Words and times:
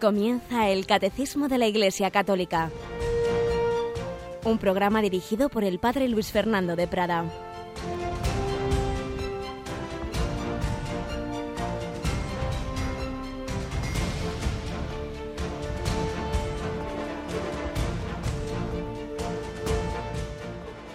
Comienza 0.00 0.70
el 0.70 0.86
Catecismo 0.86 1.48
de 1.48 1.58
la 1.58 1.66
Iglesia 1.66 2.10
Católica, 2.10 2.70
un 4.44 4.56
programa 4.56 5.02
dirigido 5.02 5.50
por 5.50 5.62
el 5.62 5.78
Padre 5.78 6.08
Luis 6.08 6.32
Fernando 6.32 6.74
de 6.74 6.88
Prada. 6.88 7.26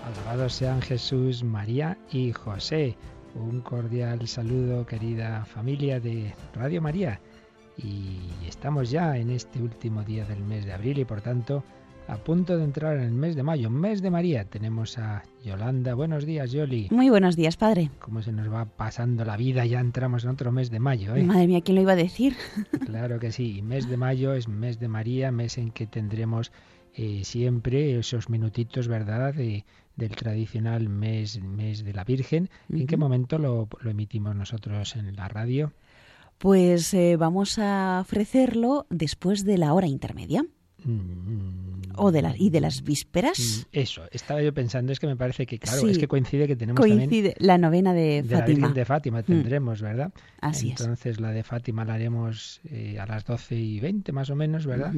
Alabados 0.03 0.53
sean 0.53 0.81
Jesús, 0.81 1.43
María 1.43 1.95
y 2.11 2.31
José. 2.31 2.97
Un 3.35 3.61
cordial 3.61 4.27
saludo, 4.27 4.83
querida 4.87 5.45
familia 5.45 5.99
de 5.99 6.33
Radio 6.55 6.81
María. 6.81 7.19
Y 7.77 8.19
estamos 8.47 8.89
ya 8.89 9.17
en 9.17 9.29
este 9.29 9.61
último 9.61 10.03
día 10.03 10.25
del 10.25 10.43
mes 10.43 10.65
de 10.65 10.73
abril 10.73 10.99
y 10.99 11.05
por 11.05 11.21
tanto 11.21 11.63
a 12.07 12.17
punto 12.17 12.57
de 12.57 12.63
entrar 12.63 12.97
en 12.97 13.03
el 13.03 13.11
mes 13.11 13.35
de 13.35 13.43
mayo, 13.43 13.69
mes 13.69 14.01
de 14.01 14.11
María. 14.11 14.45
Tenemos 14.45 14.97
a 14.97 15.23
Yolanda. 15.43 15.95
Buenos 15.95 16.25
días, 16.25 16.51
Yoli. 16.51 16.87
Muy 16.91 17.09
buenos 17.09 17.35
días, 17.35 17.57
padre. 17.57 17.89
¿Cómo 17.99 18.21
se 18.21 18.31
nos 18.31 18.51
va 18.51 18.65
pasando 18.65 19.25
la 19.25 19.37
vida? 19.37 19.65
Ya 19.65 19.79
entramos 19.79 20.23
en 20.23 20.29
otro 20.29 20.51
mes 20.51 20.69
de 20.69 20.79
mayo, 20.79 21.15
¿eh? 21.15 21.23
Madre 21.23 21.47
mía, 21.47 21.61
¿quién 21.61 21.75
lo 21.75 21.81
iba 21.81 21.93
a 21.93 21.97
decir? 21.97 22.35
Claro 22.85 23.19
que 23.19 23.31
sí. 23.31 23.61
Mes 23.61 23.89
de 23.89 23.97
mayo 23.97 24.33
es 24.33 24.47
mes 24.47 24.79
de 24.79 24.87
María, 24.87 25.31
mes 25.31 25.57
en 25.57 25.71
que 25.71 25.87
tendremos 25.87 26.51
eh, 26.93 27.21
siempre 27.23 27.97
esos 27.97 28.29
minutitos, 28.29 28.87
¿verdad? 28.87 29.33
De, 29.33 29.65
del 29.95 30.15
tradicional 30.15 30.87
mes, 30.87 31.41
mes 31.41 31.83
de 31.83 31.93
la 31.93 32.03
Virgen. 32.03 32.49
¿En 32.69 32.87
qué 32.87 32.97
momento 32.97 33.37
lo, 33.37 33.67
lo 33.81 33.89
emitimos 33.89 34.35
nosotros 34.35 34.95
en 34.95 35.15
la 35.15 35.27
radio? 35.27 35.73
Pues 36.37 36.93
eh, 36.93 37.15
vamos 37.17 37.57
a 37.59 37.99
ofrecerlo 38.01 38.85
después 38.89 39.45
de 39.45 39.57
la 39.57 39.73
hora 39.73 39.87
intermedia. 39.87 40.45
Mm, 40.83 41.93
O 41.97 42.11
de 42.11 42.21
la, 42.21 42.35
y 42.37 42.49
de 42.49 42.59
las 42.59 42.83
vísperas. 42.83 43.39
mm, 43.39 43.61
Eso, 43.71 44.01
estaba 44.11 44.41
yo 44.41 44.53
pensando, 44.53 44.91
es 44.91 44.99
que 44.99 45.07
me 45.07 45.15
parece 45.15 45.45
que, 45.45 45.57
claro, 45.57 45.79
Sí. 45.81 45.89
es 45.91 45.97
que 45.97 46.07
coincide 46.09 46.45
que 46.45 46.55
tenemos 46.57 46.79
también 46.81 47.09
Coincide 47.09 47.35
la 47.39 47.57
novena 47.57 47.93
de, 47.93 48.21
de 48.21 48.29
la 48.33 48.39
Fátima. 48.39 48.43
Mm. 48.43 48.47
Virgen 48.59 48.73
de 48.73 48.85
Fátima, 48.85 49.23
tendremos, 49.23 49.81
¿verdad? 49.81 50.11
Así 50.41 50.71
es. 50.71 50.81
Entonces 50.81 51.19
la 51.21 51.31
de 51.31 51.43
Fátima 51.43 51.85
la 51.85 51.93
haremos 51.93 52.59
eh, 52.69 52.99
a 52.99 53.05
las 53.05 53.23
12 53.25 53.55
y 53.55 53.79
20 53.79 54.11
más 54.11 54.29
o 54.29 54.35
menos, 54.35 54.65
¿verdad? 54.67 54.93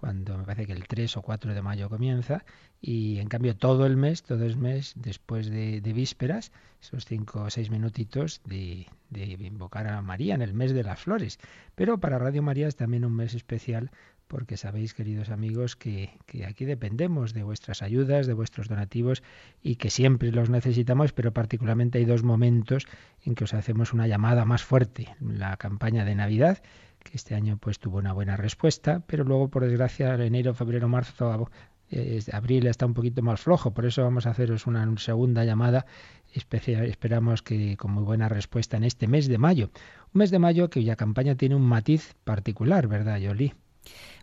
Cuando 0.00 0.38
me 0.38 0.44
parece 0.44 0.66
que 0.66 0.72
el 0.72 0.88
3 0.88 1.18
o 1.18 1.20
4 1.20 1.52
de 1.52 1.60
mayo 1.60 1.90
comienza. 1.90 2.42
Y 2.80 3.18
en 3.18 3.28
cambio 3.28 3.54
todo 3.54 3.84
el 3.84 3.98
mes, 3.98 4.22
todo 4.22 4.46
el 4.46 4.56
mes, 4.56 4.94
después 4.96 5.50
de, 5.50 5.82
de 5.82 5.92
vísperas, 5.92 6.52
esos 6.80 7.04
5 7.04 7.42
o 7.42 7.50
6 7.50 7.68
minutitos 7.70 8.40
de, 8.46 8.86
de 9.10 9.24
invocar 9.44 9.88
a 9.88 10.00
María 10.00 10.34
en 10.34 10.40
el 10.40 10.54
mes 10.54 10.72
de 10.72 10.84
las 10.84 11.00
flores. 11.00 11.38
Pero 11.74 12.00
para 12.00 12.18
Radio 12.18 12.42
María 12.42 12.66
es 12.66 12.76
también 12.76 13.04
un 13.04 13.14
mes 13.14 13.34
especial 13.34 13.90
porque 14.26 14.56
sabéis, 14.56 14.94
queridos 14.94 15.28
amigos, 15.28 15.74
que, 15.76 16.16
que 16.24 16.46
aquí 16.46 16.64
dependemos 16.64 17.34
de 17.34 17.42
vuestras 17.42 17.82
ayudas, 17.82 18.28
de 18.28 18.32
vuestros 18.32 18.68
donativos 18.68 19.24
y 19.60 19.74
que 19.74 19.90
siempre 19.90 20.30
los 20.30 20.48
necesitamos, 20.48 21.12
pero 21.12 21.32
particularmente 21.32 21.98
hay 21.98 22.04
dos 22.04 22.22
momentos 22.22 22.86
en 23.24 23.34
que 23.34 23.44
os 23.44 23.52
hacemos 23.52 23.92
una 23.92 24.06
llamada 24.06 24.44
más 24.44 24.62
fuerte. 24.62 25.14
La 25.20 25.56
campaña 25.56 26.04
de 26.04 26.14
Navidad, 26.14 26.62
que 27.02 27.16
este 27.16 27.34
año 27.34 27.58
pues 27.58 27.78
tuvo 27.78 27.98
una 27.98 28.12
buena 28.12 28.36
respuesta, 28.36 29.02
pero 29.06 29.24
luego 29.24 29.48
por 29.48 29.64
desgracia 29.64 30.14
enero, 30.14 30.54
febrero, 30.54 30.88
marzo, 30.88 31.50
eh, 31.90 32.22
abril 32.32 32.66
está 32.66 32.86
un 32.86 32.94
poquito 32.94 33.22
más 33.22 33.40
flojo, 33.40 33.72
por 33.72 33.84
eso 33.84 34.02
vamos 34.02 34.26
a 34.26 34.30
haceros 34.30 34.66
una 34.66 34.88
segunda 34.98 35.44
llamada 35.44 35.86
especial. 36.32 36.86
Esperamos 36.86 37.42
que 37.42 37.76
con 37.76 37.92
muy 37.92 38.04
buena 38.04 38.28
respuesta 38.28 38.76
en 38.76 38.84
este 38.84 39.08
mes 39.08 39.26
de 39.26 39.38
mayo. 39.38 39.70
Un 40.14 40.20
mes 40.20 40.30
de 40.30 40.38
mayo 40.38 40.70
cuya 40.70 40.96
campaña 40.96 41.34
tiene 41.34 41.56
un 41.56 41.62
matiz 41.62 42.14
particular, 42.24 42.86
¿verdad, 42.86 43.18
Yoli? 43.18 43.54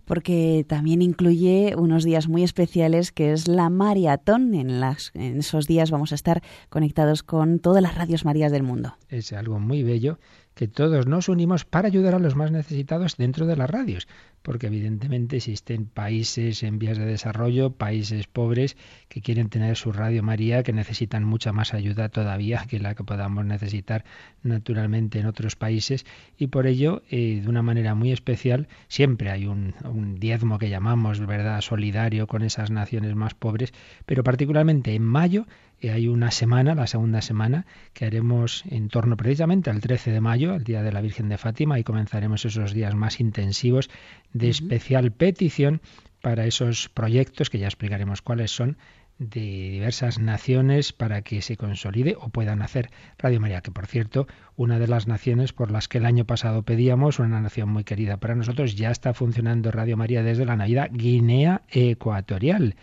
Porque 0.06 0.66
también 0.70 1.02
incluye 1.02 1.76
unos 1.78 2.06
días 2.06 2.30
muy 2.30 2.44
especiales 2.44 3.12
que 3.12 3.34
es 3.34 3.50
la 3.50 3.70
maratón. 3.70 4.54
En, 4.56 4.80
las, 4.80 5.12
en 5.16 5.40
esos 5.40 5.68
días 5.68 5.92
vamos 5.92 6.14
a 6.14 6.16
estar 6.16 6.42
conectados 6.70 7.24
con 7.24 7.60
todas 7.60 7.84
las 7.84 7.96
radios 7.96 8.24
Marías 8.24 8.54
del 8.54 8.64
mundo. 8.64 8.96
Es 9.10 9.34
algo 9.34 9.60
muy 9.60 9.84
bello 9.84 10.18
que 10.58 10.68
todos 10.68 11.06
nos 11.06 11.30
unimos 11.30 11.66
para 11.66 11.88
ayudar 11.88 12.16
a 12.16 12.20
los 12.20 12.36
más 12.36 12.52
necesitados 12.52 13.16
dentro 13.16 13.46
de 13.46 13.56
las 13.56 13.70
radios, 13.70 14.08
porque 14.42 14.66
evidentemente 14.66 15.38
existen 15.38 15.86
países 15.86 16.64
en 16.64 16.80
vías 16.80 16.98
de 16.98 17.06
desarrollo, 17.06 17.74
países 17.74 18.26
pobres 18.26 18.76
que 19.08 19.22
quieren 19.22 19.50
tener 19.50 19.78
su 19.78 19.92
Radio 19.92 20.24
María, 20.24 20.64
que 20.64 20.74
necesitan 20.74 21.24
mucha 21.24 21.54
más 21.54 21.76
ayuda 21.76 22.10
todavía 22.10 22.66
que 22.68 22.80
la 22.80 22.96
que 22.96 23.04
podamos 23.04 23.46
necesitar 23.46 24.04
naturalmente 24.42 25.20
en 25.20 25.28
otros 25.28 25.56
países, 25.56 26.08
y 26.40 26.48
por 26.48 26.66
ello, 26.66 27.04
eh, 27.12 27.40
de 27.44 27.48
una 27.48 27.62
manera 27.62 27.94
muy 27.94 28.12
especial, 28.12 28.68
siempre 28.88 29.30
hay 29.30 29.46
un, 29.46 29.76
un 29.84 30.16
diezmo 30.16 30.58
que 30.58 30.70
llamamos, 30.70 31.24
¿verdad?, 31.24 31.62
solidario 31.62 32.26
con 32.26 32.42
esas 32.42 32.72
naciones 32.72 33.14
más 33.14 33.36
pobres, 33.36 33.74
pero 34.08 34.24
particularmente 34.24 34.96
en 34.96 35.04
mayo 35.04 35.46
hay 35.84 36.08
una 36.08 36.32
semana, 36.32 36.76
la 36.76 36.88
segunda 36.88 37.22
semana, 37.22 37.66
que 37.94 38.06
haremos 38.06 38.64
en 38.70 38.90
torno 38.90 39.16
precisamente 39.18 39.70
al 39.70 39.80
13 39.80 40.12
de 40.12 40.22
mayo, 40.22 40.56
el 40.56 40.64
Día 40.64 40.82
de 40.82 40.92
la 40.92 41.02
Virgen 41.02 41.30
de 41.30 41.38
Fátima, 41.38 41.80
y 41.80 41.84
comenzaremos 41.84 42.46
esos 42.46 42.74
días 42.74 42.96
más 42.96 43.20
intensivos 43.20 43.90
de 44.34 44.50
especial 44.50 45.12
petición 45.12 45.82
para 46.22 46.46
esos 46.46 46.90
proyectos, 46.90 47.50
que 47.50 47.60
ya 47.60 47.68
explicaremos 47.68 48.22
cuáles 48.22 48.52
son, 48.52 48.78
de 49.20 49.72
diversas 49.72 50.20
naciones 50.20 50.94
para 50.94 51.22
que 51.22 51.42
se 51.42 51.58
consolide 51.58 52.16
o 52.20 52.30
puedan 52.30 52.62
hacer 52.62 52.90
Radio 53.18 53.40
María, 53.40 53.62
que 53.62 53.72
por 53.72 53.88
cierto, 53.88 54.28
una 54.56 54.80
de 54.80 54.88
las 54.88 55.08
naciones 55.08 55.54
por 55.54 55.72
las 55.72 55.88
que 55.88 55.98
el 55.98 56.06
año 56.06 56.26
pasado 56.26 56.64
pedíamos, 56.64 57.20
una 57.20 57.42
nación 57.42 57.70
muy 57.70 57.84
querida 57.84 58.18
para 58.18 58.36
nosotros, 58.36 58.76
ya 58.76 58.92
está 58.92 59.14
funcionando 59.14 59.72
Radio 59.72 59.98
María 59.98 60.22
desde 60.24 60.46
la 60.46 60.56
Navidad, 60.56 60.90
Guinea 60.92 61.64
Ecuatorial. 61.70 62.76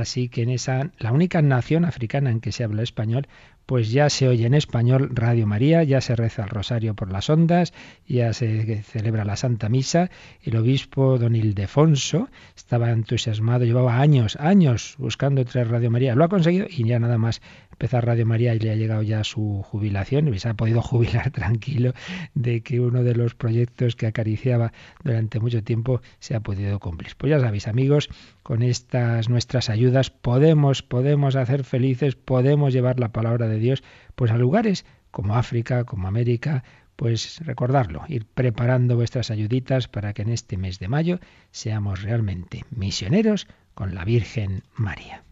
Así 0.00 0.28
que 0.28 0.42
en 0.42 0.50
esa, 0.50 0.90
la 0.98 1.12
única 1.12 1.40
nación 1.42 1.84
africana 1.84 2.30
en 2.30 2.40
que 2.40 2.52
se 2.52 2.64
habla 2.64 2.82
español, 2.82 3.28
pues 3.66 3.90
ya 3.90 4.10
se 4.10 4.28
oye 4.28 4.46
en 4.46 4.54
español 4.54 5.10
Radio 5.12 5.46
María, 5.46 5.82
ya 5.84 6.00
se 6.00 6.16
reza 6.16 6.42
el 6.42 6.50
rosario 6.50 6.94
por 6.94 7.10
las 7.10 7.30
ondas, 7.30 7.72
ya 8.06 8.32
se 8.32 8.82
celebra 8.82 9.24
la 9.24 9.36
Santa 9.36 9.68
Misa. 9.68 10.10
El 10.42 10.56
obispo 10.56 11.18
don 11.18 11.34
Ildefonso 11.34 12.28
estaba 12.56 12.90
entusiasmado, 12.90 13.64
llevaba 13.64 14.00
años, 14.00 14.36
años 14.36 14.96
buscando 14.98 15.44
traer 15.44 15.70
Radio 15.70 15.90
María. 15.90 16.14
Lo 16.14 16.24
ha 16.24 16.28
conseguido 16.28 16.66
y 16.68 16.84
ya 16.84 16.98
nada 16.98 17.16
más 17.16 17.40
empezar 17.74 18.06
Radio 18.06 18.24
María 18.24 18.54
y 18.54 18.60
le 18.60 18.70
ha 18.70 18.76
llegado 18.76 19.02
ya 19.02 19.24
su 19.24 19.62
jubilación 19.62 20.32
y 20.32 20.38
se 20.38 20.48
ha 20.48 20.54
podido 20.54 20.80
jubilar 20.90 21.30
tranquilo 21.30 21.92
de 22.34 22.62
que 22.62 22.80
uno 22.80 23.02
de 23.02 23.14
los 23.14 23.34
proyectos 23.34 23.96
que 23.96 24.06
acariciaba 24.06 24.72
durante 25.02 25.40
mucho 25.40 25.62
tiempo 25.62 26.00
se 26.18 26.34
ha 26.34 26.40
podido 26.40 26.78
cumplir. 26.78 27.12
Pues 27.16 27.30
ya 27.30 27.40
sabéis, 27.40 27.68
amigos, 27.68 28.08
con 28.42 28.62
estas 28.62 29.28
nuestras 29.28 29.70
ayudas 29.70 30.10
podemos, 30.10 30.82
podemos 30.82 31.36
hacer 31.36 31.64
felices, 31.64 32.14
podemos 32.14 32.72
llevar 32.72 32.98
la 33.00 33.12
palabra 33.12 33.48
de 33.48 33.58
Dios 33.58 33.82
pues 34.14 34.30
a 34.30 34.38
lugares 34.38 34.84
como 35.10 35.36
África, 35.36 35.84
como 35.84 36.08
América, 36.08 36.64
pues 36.96 37.40
recordarlo, 37.44 38.04
ir 38.08 38.26
preparando 38.26 38.96
vuestras 38.96 39.30
ayuditas 39.30 39.88
para 39.88 40.12
que 40.12 40.22
en 40.22 40.30
este 40.30 40.56
mes 40.56 40.78
de 40.78 40.88
mayo 40.88 41.18
seamos 41.50 42.02
realmente 42.02 42.64
misioneros 42.70 43.48
con 43.74 43.94
la 43.94 44.04
Virgen 44.04 44.62
María. 44.76 45.24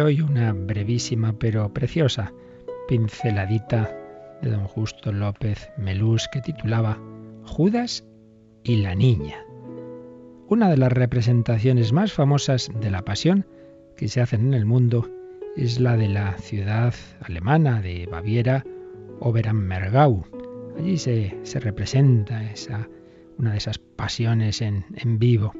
Hoy 0.00 0.20
una 0.20 0.52
brevísima 0.52 1.32
pero 1.38 1.72
preciosa 1.72 2.32
pinceladita 2.86 3.90
de 4.42 4.50
don 4.50 4.64
Justo 4.66 5.10
López 5.10 5.70
Melús 5.76 6.28
que 6.30 6.40
titulaba 6.40 6.98
Judas 7.44 8.04
y 8.62 8.76
la 8.76 8.94
niña. 8.94 9.44
Una 10.46 10.70
de 10.70 10.76
las 10.76 10.92
representaciones 10.92 11.92
más 11.92 12.12
famosas 12.12 12.70
de 12.80 12.90
la 12.90 13.04
pasión 13.04 13.46
que 13.96 14.06
se 14.06 14.20
hacen 14.20 14.46
en 14.46 14.54
el 14.54 14.66
mundo 14.66 15.10
es 15.56 15.80
la 15.80 15.96
de 15.96 16.08
la 16.08 16.38
ciudad 16.38 16.94
alemana 17.20 17.82
de 17.82 18.06
Baviera, 18.06 18.64
Oberammergau. 19.18 20.24
Allí 20.78 20.96
se, 20.98 21.36
se 21.42 21.58
representa 21.58 22.44
esa, 22.52 22.88
una 23.36 23.52
de 23.52 23.58
esas 23.58 23.78
pasiones 23.78 24.62
en, 24.62 24.84
en 24.94 25.18
vivo. 25.18 25.54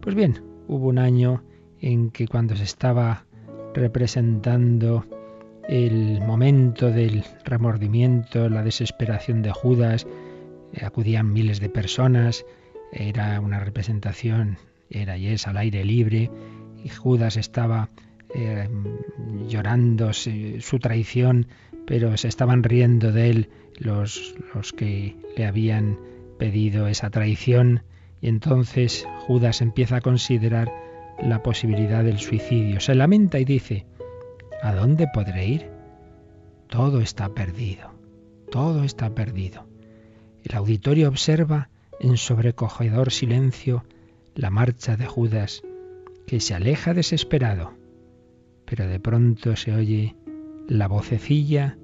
Pues 0.00 0.14
bien, 0.14 0.42
hubo 0.66 0.88
un 0.88 0.98
año 0.98 1.44
en 1.80 2.10
que 2.10 2.26
cuando 2.26 2.56
se 2.56 2.64
estaba 2.64 3.26
representando 3.74 5.04
el 5.68 6.20
momento 6.20 6.90
del 6.90 7.24
remordimiento, 7.44 8.48
la 8.48 8.62
desesperación 8.62 9.42
de 9.42 9.52
Judas, 9.52 10.06
eh, 10.72 10.84
acudían 10.84 11.32
miles 11.32 11.60
de 11.60 11.68
personas, 11.68 12.44
era 12.92 13.40
una 13.40 13.60
representación, 13.60 14.58
era 14.90 15.16
y 15.16 15.28
es 15.28 15.46
al 15.46 15.56
aire 15.56 15.84
libre, 15.84 16.30
y 16.84 16.88
Judas 16.88 17.36
estaba 17.36 17.90
eh, 18.34 18.68
llorando 19.48 20.12
su 20.12 20.78
traición, 20.80 21.46
pero 21.86 22.16
se 22.16 22.28
estaban 22.28 22.62
riendo 22.62 23.12
de 23.12 23.30
él 23.30 23.50
los, 23.78 24.34
los 24.54 24.72
que 24.72 25.16
le 25.36 25.46
habían 25.46 25.98
pedido 26.38 26.88
esa 26.88 27.10
traición 27.10 27.82
y 28.20 28.28
entonces 28.28 29.06
Judas 29.26 29.60
empieza 29.60 29.96
a 29.96 30.00
considerar 30.00 30.72
la 31.22 31.42
posibilidad 31.42 32.04
del 32.04 32.18
suicidio. 32.18 32.80
Se 32.80 32.94
lamenta 32.94 33.38
y 33.38 33.44
dice, 33.44 33.86
¿a 34.62 34.74
dónde 34.74 35.08
podré 35.12 35.46
ir? 35.46 35.70
Todo 36.68 37.00
está 37.00 37.32
perdido, 37.34 37.92
todo 38.50 38.84
está 38.84 39.14
perdido. 39.14 39.66
El 40.42 40.56
auditorio 40.56 41.08
observa 41.08 41.68
en 42.00 42.16
sobrecogedor 42.16 43.12
silencio 43.12 43.84
la 44.34 44.50
marcha 44.50 44.96
de 44.96 45.06
Judas, 45.06 45.62
que 46.26 46.40
se 46.40 46.54
aleja 46.54 46.94
desesperado, 46.94 47.74
pero 48.64 48.86
de 48.86 48.98
pronto 48.98 49.54
se 49.56 49.72
oye 49.72 50.16
la 50.68 50.88
vocecilla 50.88 51.78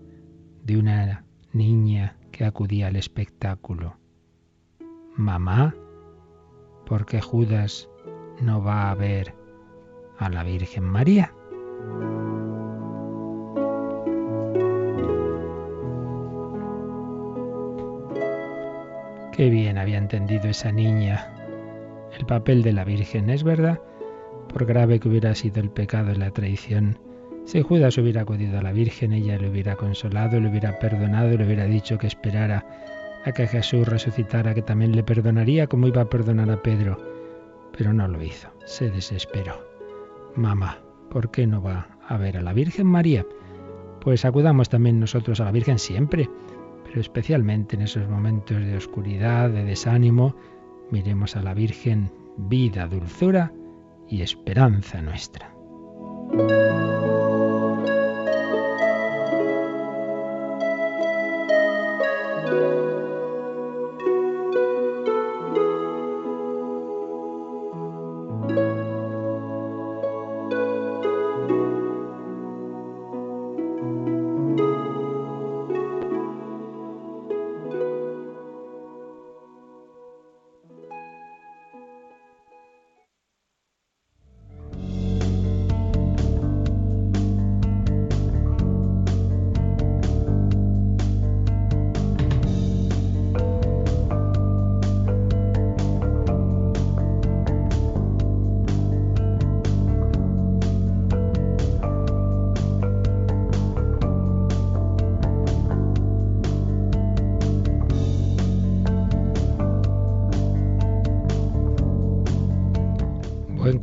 de 0.65 0.79
una 0.79 1.25
niña 1.53 2.17
que 2.33 2.45
acudía 2.45 2.89
al 2.89 2.97
espectáculo. 2.97 3.97
Mamá, 5.17 5.75
¿por 6.87 7.07
qué 7.07 7.21
Judas 7.21 7.89
no 8.41 8.63
va 8.63 8.91
a 8.91 8.95
ver 8.95 9.35
a 10.19 10.29
la 10.29 10.43
Virgen 10.43 10.85
María? 10.85 11.33
Qué 19.33 19.51
bien 19.51 19.79
había 19.79 19.99
entendido 19.99 20.49
esa 20.49 20.73
niña 20.73 21.33
el 22.19 22.27
papel 22.27 22.63
de 22.63 22.73
la 22.73 22.85
Virgen. 22.85 23.31
Es 23.31 23.45
verdad, 23.45 23.81
por 24.53 24.67
grave 24.67 24.99
que 24.99 25.09
hubiera 25.09 25.35
sido 25.35 25.61
el 25.61 25.71
pecado 25.71 26.13
y 26.13 26.17
la 26.17 26.33
traición, 26.33 26.99
si 27.45 27.63
Judas 27.63 27.97
hubiera 27.97 28.23
acudido 28.23 28.59
a 28.59 28.63
la 28.63 28.73
Virgen, 28.73 29.13
ella 29.15 29.39
le 29.39 29.49
hubiera 29.49 29.77
consolado, 29.77 30.39
le 30.39 30.51
hubiera 30.51 30.79
perdonado, 30.79 31.35
le 31.35 31.47
hubiera 31.47 31.65
dicho 31.65 31.97
que 31.97 32.07
esperara 32.07 32.67
a 33.25 33.33
que 33.33 33.47
Jesús 33.47 33.89
resucitara, 33.89 34.53
que 34.55 34.61
también 34.61 34.95
le 34.95 35.03
perdonaría 35.03 35.67
como 35.67 35.87
iba 35.87 36.03
a 36.03 36.11
perdonar 36.11 36.51
a 36.51 36.63
Pedro. 36.63 37.08
Pero 37.77 37.93
no 37.93 38.09
lo 38.09 38.23
hizo, 38.23 38.49
se 38.65 38.91
desesperó. 38.91 39.65
Mamá, 40.35 40.79
¿por 41.11 41.31
qué 41.31 41.47
no 41.47 41.63
va 41.63 41.99
a 42.07 42.17
ver 42.17 42.37
a 42.37 42.43
la 42.43 42.53
Virgen 42.53 42.87
María? 42.87 43.25
Pues 44.01 44.25
acudamos 44.25 44.69
también 44.69 45.01
nosotros 45.01 45.41
a 45.41 45.45
la 45.45 45.53
Virgen 45.53 45.79
siempre 45.79 46.29
pero 46.89 47.01
especialmente 47.03 47.77
en 47.77 47.83
esos 47.83 48.09
momentos 48.09 48.57
de 48.57 48.77
oscuridad, 48.77 49.51
de 49.51 49.65
desánimo, 49.65 50.35
miremos 50.91 51.37
a 51.37 51.43
la 51.43 51.53
Virgen, 51.53 52.11
vida, 52.37 52.87
dulzura 52.87 53.53
y 54.09 54.23
esperanza 54.23 55.03
nuestra. 55.03 55.53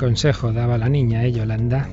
Consejo 0.05 0.53
daba 0.53 0.77
la 0.77 0.87
niña, 0.87 1.25
¿eh, 1.25 1.31
Yolanda? 1.31 1.89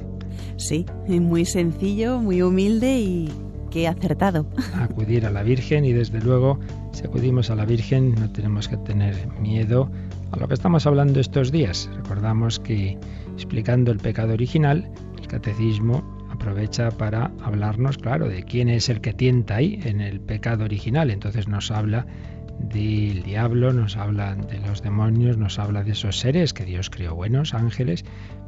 Sí, 0.59 0.85
muy 1.09 1.47
sencillo, 1.47 2.19
muy 2.19 2.43
humilde 2.43 2.99
y 3.00 3.32
qué 3.70 3.88
acertado. 3.88 4.47
Acudir 4.75 5.25
a 5.25 5.31
la 5.31 5.43
Virgen 5.43 5.87
y 5.87 5.94
desde 5.94 6.20
luego, 6.20 6.61
si 6.93 7.06
acudimos 7.06 7.49
a 7.49 7.55
la 7.55 7.64
Virgen, 7.64 8.14
no 8.17 8.31
tenemos 8.31 8.69
que 8.69 8.76
tener 8.76 9.17
miedo 9.41 9.91
a 10.31 10.37
lo 10.37 10.47
que 10.47 10.53
estamos 10.53 10.87
hablando 10.87 11.20
estos 11.20 11.50
días. 11.50 11.88
Recordamos 11.97 12.61
que 12.61 12.99
explicando 13.32 13.91
el 13.91 13.99
pecado 13.99 14.35
original, 14.35 14.93
el 15.19 15.26
catecismo 15.26 16.05
aprovecha 16.31 16.91
para 16.91 17.31
hablarnos, 17.43 17.97
claro, 17.97 18.29
de 18.29 18.43
quién 18.43 18.69
es 18.69 18.91
el 18.91 19.00
que 19.00 19.14
tienta 19.14 19.56
ahí 19.56 19.81
en 19.85 20.03
el 20.03 20.20
pecado 20.20 20.64
original. 20.64 21.11
Entonces 21.11 21.49
nos 21.49 21.70
habla 21.70 22.06
del 22.62 23.23
diablo, 23.23 23.73
nos 23.73 23.97
habla 23.97 24.35
de 24.35 24.59
los 24.61 24.82
demonios, 24.82 25.37
nos 25.37 25.59
habla 25.59 25.82
de 25.82 25.93
esos 25.93 26.19
seres 26.19 26.53
que 26.53 26.64
Dios 26.64 26.91
creó 26.91 27.14
buenos, 27.14 27.55
ángeles, 27.55 28.05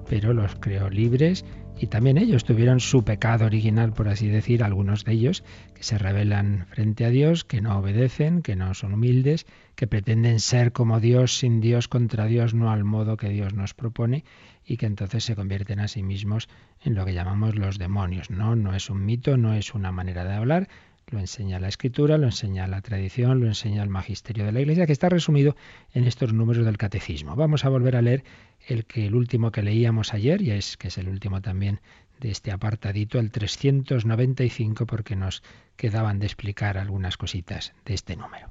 pero 0.08 0.32
los 0.32 0.54
creó 0.56 0.90
libres 0.90 1.44
y 1.78 1.88
también 1.88 2.18
ellos 2.18 2.44
tuvieron 2.44 2.78
su 2.78 3.04
pecado 3.04 3.46
original, 3.46 3.92
por 3.92 4.08
así 4.08 4.28
decir, 4.28 4.62
algunos 4.62 5.04
de 5.04 5.12
ellos 5.12 5.42
que 5.74 5.82
se 5.82 5.98
rebelan 5.98 6.66
frente 6.70 7.04
a 7.04 7.10
Dios, 7.10 7.44
que 7.44 7.60
no 7.60 7.78
obedecen, 7.78 8.42
que 8.42 8.54
no 8.54 8.74
son 8.74 8.94
humildes, 8.94 9.46
que 9.74 9.88
pretenden 9.88 10.38
ser 10.38 10.72
como 10.72 11.00
Dios 11.00 11.36
sin 11.36 11.60
Dios 11.60 11.88
contra 11.88 12.26
Dios, 12.26 12.54
no 12.54 12.70
al 12.70 12.84
modo 12.84 13.16
que 13.16 13.28
Dios 13.28 13.54
nos 13.54 13.74
propone 13.74 14.24
y 14.64 14.76
que 14.76 14.86
entonces 14.86 15.24
se 15.24 15.34
convierten 15.34 15.80
a 15.80 15.88
sí 15.88 16.02
mismos 16.02 16.48
en 16.84 16.94
lo 16.94 17.04
que 17.04 17.12
llamamos 17.12 17.56
los 17.56 17.78
demonios. 17.78 18.30
No, 18.30 18.54
no 18.54 18.74
es 18.74 18.88
un 18.88 19.04
mito, 19.04 19.36
no 19.36 19.52
es 19.54 19.74
una 19.74 19.90
manera 19.90 20.24
de 20.24 20.34
hablar, 20.34 20.68
lo 21.10 21.18
enseña 21.18 21.60
la 21.60 21.68
escritura, 21.68 22.18
lo 22.18 22.26
enseña 22.26 22.66
la 22.66 22.80
tradición, 22.80 23.40
lo 23.40 23.46
enseña 23.46 23.82
el 23.82 23.88
magisterio 23.88 24.44
de 24.44 24.52
la 24.52 24.60
Iglesia, 24.60 24.86
que 24.86 24.92
está 24.92 25.08
resumido 25.08 25.56
en 25.92 26.04
estos 26.04 26.32
números 26.32 26.64
del 26.64 26.78
catecismo. 26.78 27.36
Vamos 27.36 27.64
a 27.64 27.68
volver 27.68 27.96
a 27.96 28.02
leer 28.02 28.24
el 28.66 28.84
que 28.86 29.06
el 29.06 29.14
último 29.14 29.52
que 29.52 29.62
leíamos 29.62 30.14
ayer, 30.14 30.42
y 30.42 30.50
es 30.50 30.76
que 30.76 30.88
es 30.88 30.98
el 30.98 31.08
último 31.08 31.40
también 31.42 31.80
de 32.20 32.30
este 32.30 32.52
apartadito, 32.52 33.18
el 33.18 33.30
395, 33.30 34.86
porque 34.86 35.16
nos 35.16 35.42
quedaban 35.76 36.18
de 36.18 36.26
explicar 36.26 36.78
algunas 36.78 37.16
cositas 37.16 37.72
de 37.84 37.94
este 37.94 38.16
número. 38.16 38.50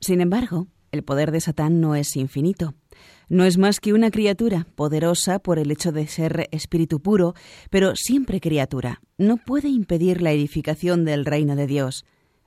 Sin 0.00 0.20
embargo, 0.20 0.66
el 0.92 1.02
poder 1.02 1.30
de 1.30 1.40
Satán 1.40 1.80
no 1.80 1.94
es 1.94 2.16
infinito. 2.16 2.74
No 3.30 3.44
es 3.44 3.58
más 3.58 3.78
que 3.78 3.92
una 3.92 4.10
criatura, 4.10 4.66
poderosa 4.74 5.38
por 5.38 5.60
el 5.60 5.70
hecho 5.70 5.92
de 5.92 6.08
ser 6.08 6.48
espíritu 6.50 6.98
puro, 6.98 7.34
pero 7.70 7.94
siempre 7.94 8.40
criatura. 8.40 9.02
No 9.18 9.36
puede 9.36 9.68
impedir 9.68 10.20
la 10.20 10.32
edificación 10.32 11.04
del 11.04 11.24
reino 11.24 11.54
de 11.54 11.68
Dios. 11.68 12.04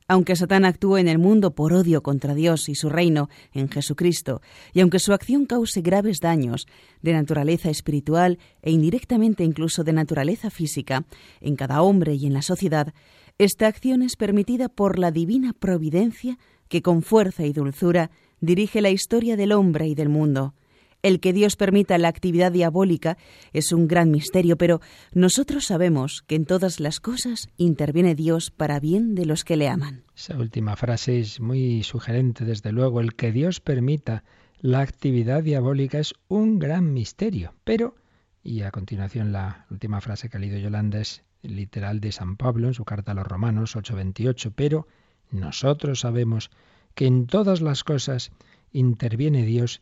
Aunque 0.09 0.35
Satán 0.35 0.65
actúe 0.65 0.97
en 0.97 1.07
el 1.07 1.19
mundo 1.19 1.55
por 1.55 1.71
odio 1.71 2.03
contra 2.03 2.35
Dios 2.35 2.67
y 2.67 2.75
su 2.75 2.89
reino 2.89 3.29
en 3.53 3.69
Jesucristo, 3.69 4.41
y 4.73 4.81
aunque 4.81 4.99
su 4.99 5.13
acción 5.13 5.45
cause 5.45 5.79
graves 5.79 6.19
daños 6.19 6.67
de 7.01 7.13
naturaleza 7.13 7.69
espiritual 7.69 8.37
e 8.61 8.71
indirectamente 8.71 9.45
incluso 9.45 9.85
de 9.85 9.93
naturaleza 9.93 10.49
física 10.49 11.05
en 11.39 11.55
cada 11.55 11.81
hombre 11.81 12.15
y 12.15 12.25
en 12.25 12.33
la 12.33 12.41
sociedad, 12.41 12.93
esta 13.37 13.67
acción 13.67 14.01
es 14.01 14.17
permitida 14.17 14.67
por 14.67 14.99
la 14.99 15.11
divina 15.11 15.53
providencia 15.53 16.37
que 16.67 16.81
con 16.81 17.03
fuerza 17.03 17.45
y 17.45 17.53
dulzura 17.53 18.11
dirige 18.41 18.81
la 18.81 18.89
historia 18.89 19.37
del 19.37 19.53
hombre 19.53 19.87
y 19.87 19.95
del 19.95 20.09
mundo. 20.09 20.53
El 21.03 21.19
que 21.19 21.33
Dios 21.33 21.57
permita 21.57 21.97
la 21.97 22.07
actividad 22.07 22.53
diabólica 22.53 23.17
es 23.51 23.73
un 23.73 23.89
gran 23.89 24.09
misterio, 24.09 24.57
pero 24.57 24.79
nosotros 25.13 25.65
sabemos 25.65 26.23
que 26.25 26.35
en 26.35 26.45
todas 26.45 26.79
las 26.79 27.01
cosas 27.01 27.49
interviene 27.57 28.15
Dios 28.15 28.51
para 28.51 28.79
bien 28.79 29.13
de 29.13 29.25
los 29.25 29.43
que 29.43 29.57
le 29.57 29.67
aman. 29.67 30.05
Esa 30.15 30.37
última 30.37 30.77
frase 30.77 31.19
es 31.19 31.41
muy 31.41 31.83
sugerente, 31.83 32.45
desde 32.45 32.71
luego. 32.71 33.01
El 33.01 33.15
que 33.15 33.33
Dios 33.33 33.59
permita 33.59 34.23
la 34.61 34.79
actividad 34.79 35.43
diabólica 35.43 35.99
es 35.99 36.13
un 36.29 36.57
gran 36.57 36.93
misterio, 36.93 37.53
pero, 37.65 37.95
y 38.41 38.61
a 38.61 38.71
continuación 38.71 39.33
la 39.33 39.65
última 39.69 39.99
frase 39.99 40.29
que 40.29 40.37
ha 40.37 40.39
leído 40.39 40.57
Yolanda 40.57 41.01
es 41.01 41.23
literal 41.41 41.99
de 41.99 42.13
San 42.13 42.37
Pablo 42.37 42.67
en 42.69 42.73
su 42.75 42.85
carta 42.85 43.11
a 43.11 43.15
los 43.15 43.27
Romanos 43.27 43.75
8:28, 43.75 44.53
pero 44.55 44.87
nosotros 45.31 45.99
sabemos 45.99 46.49
que 46.95 47.07
en 47.07 47.27
todas 47.27 47.59
las 47.59 47.83
cosas 47.83 48.31
interviene 48.71 49.43
Dios 49.43 49.81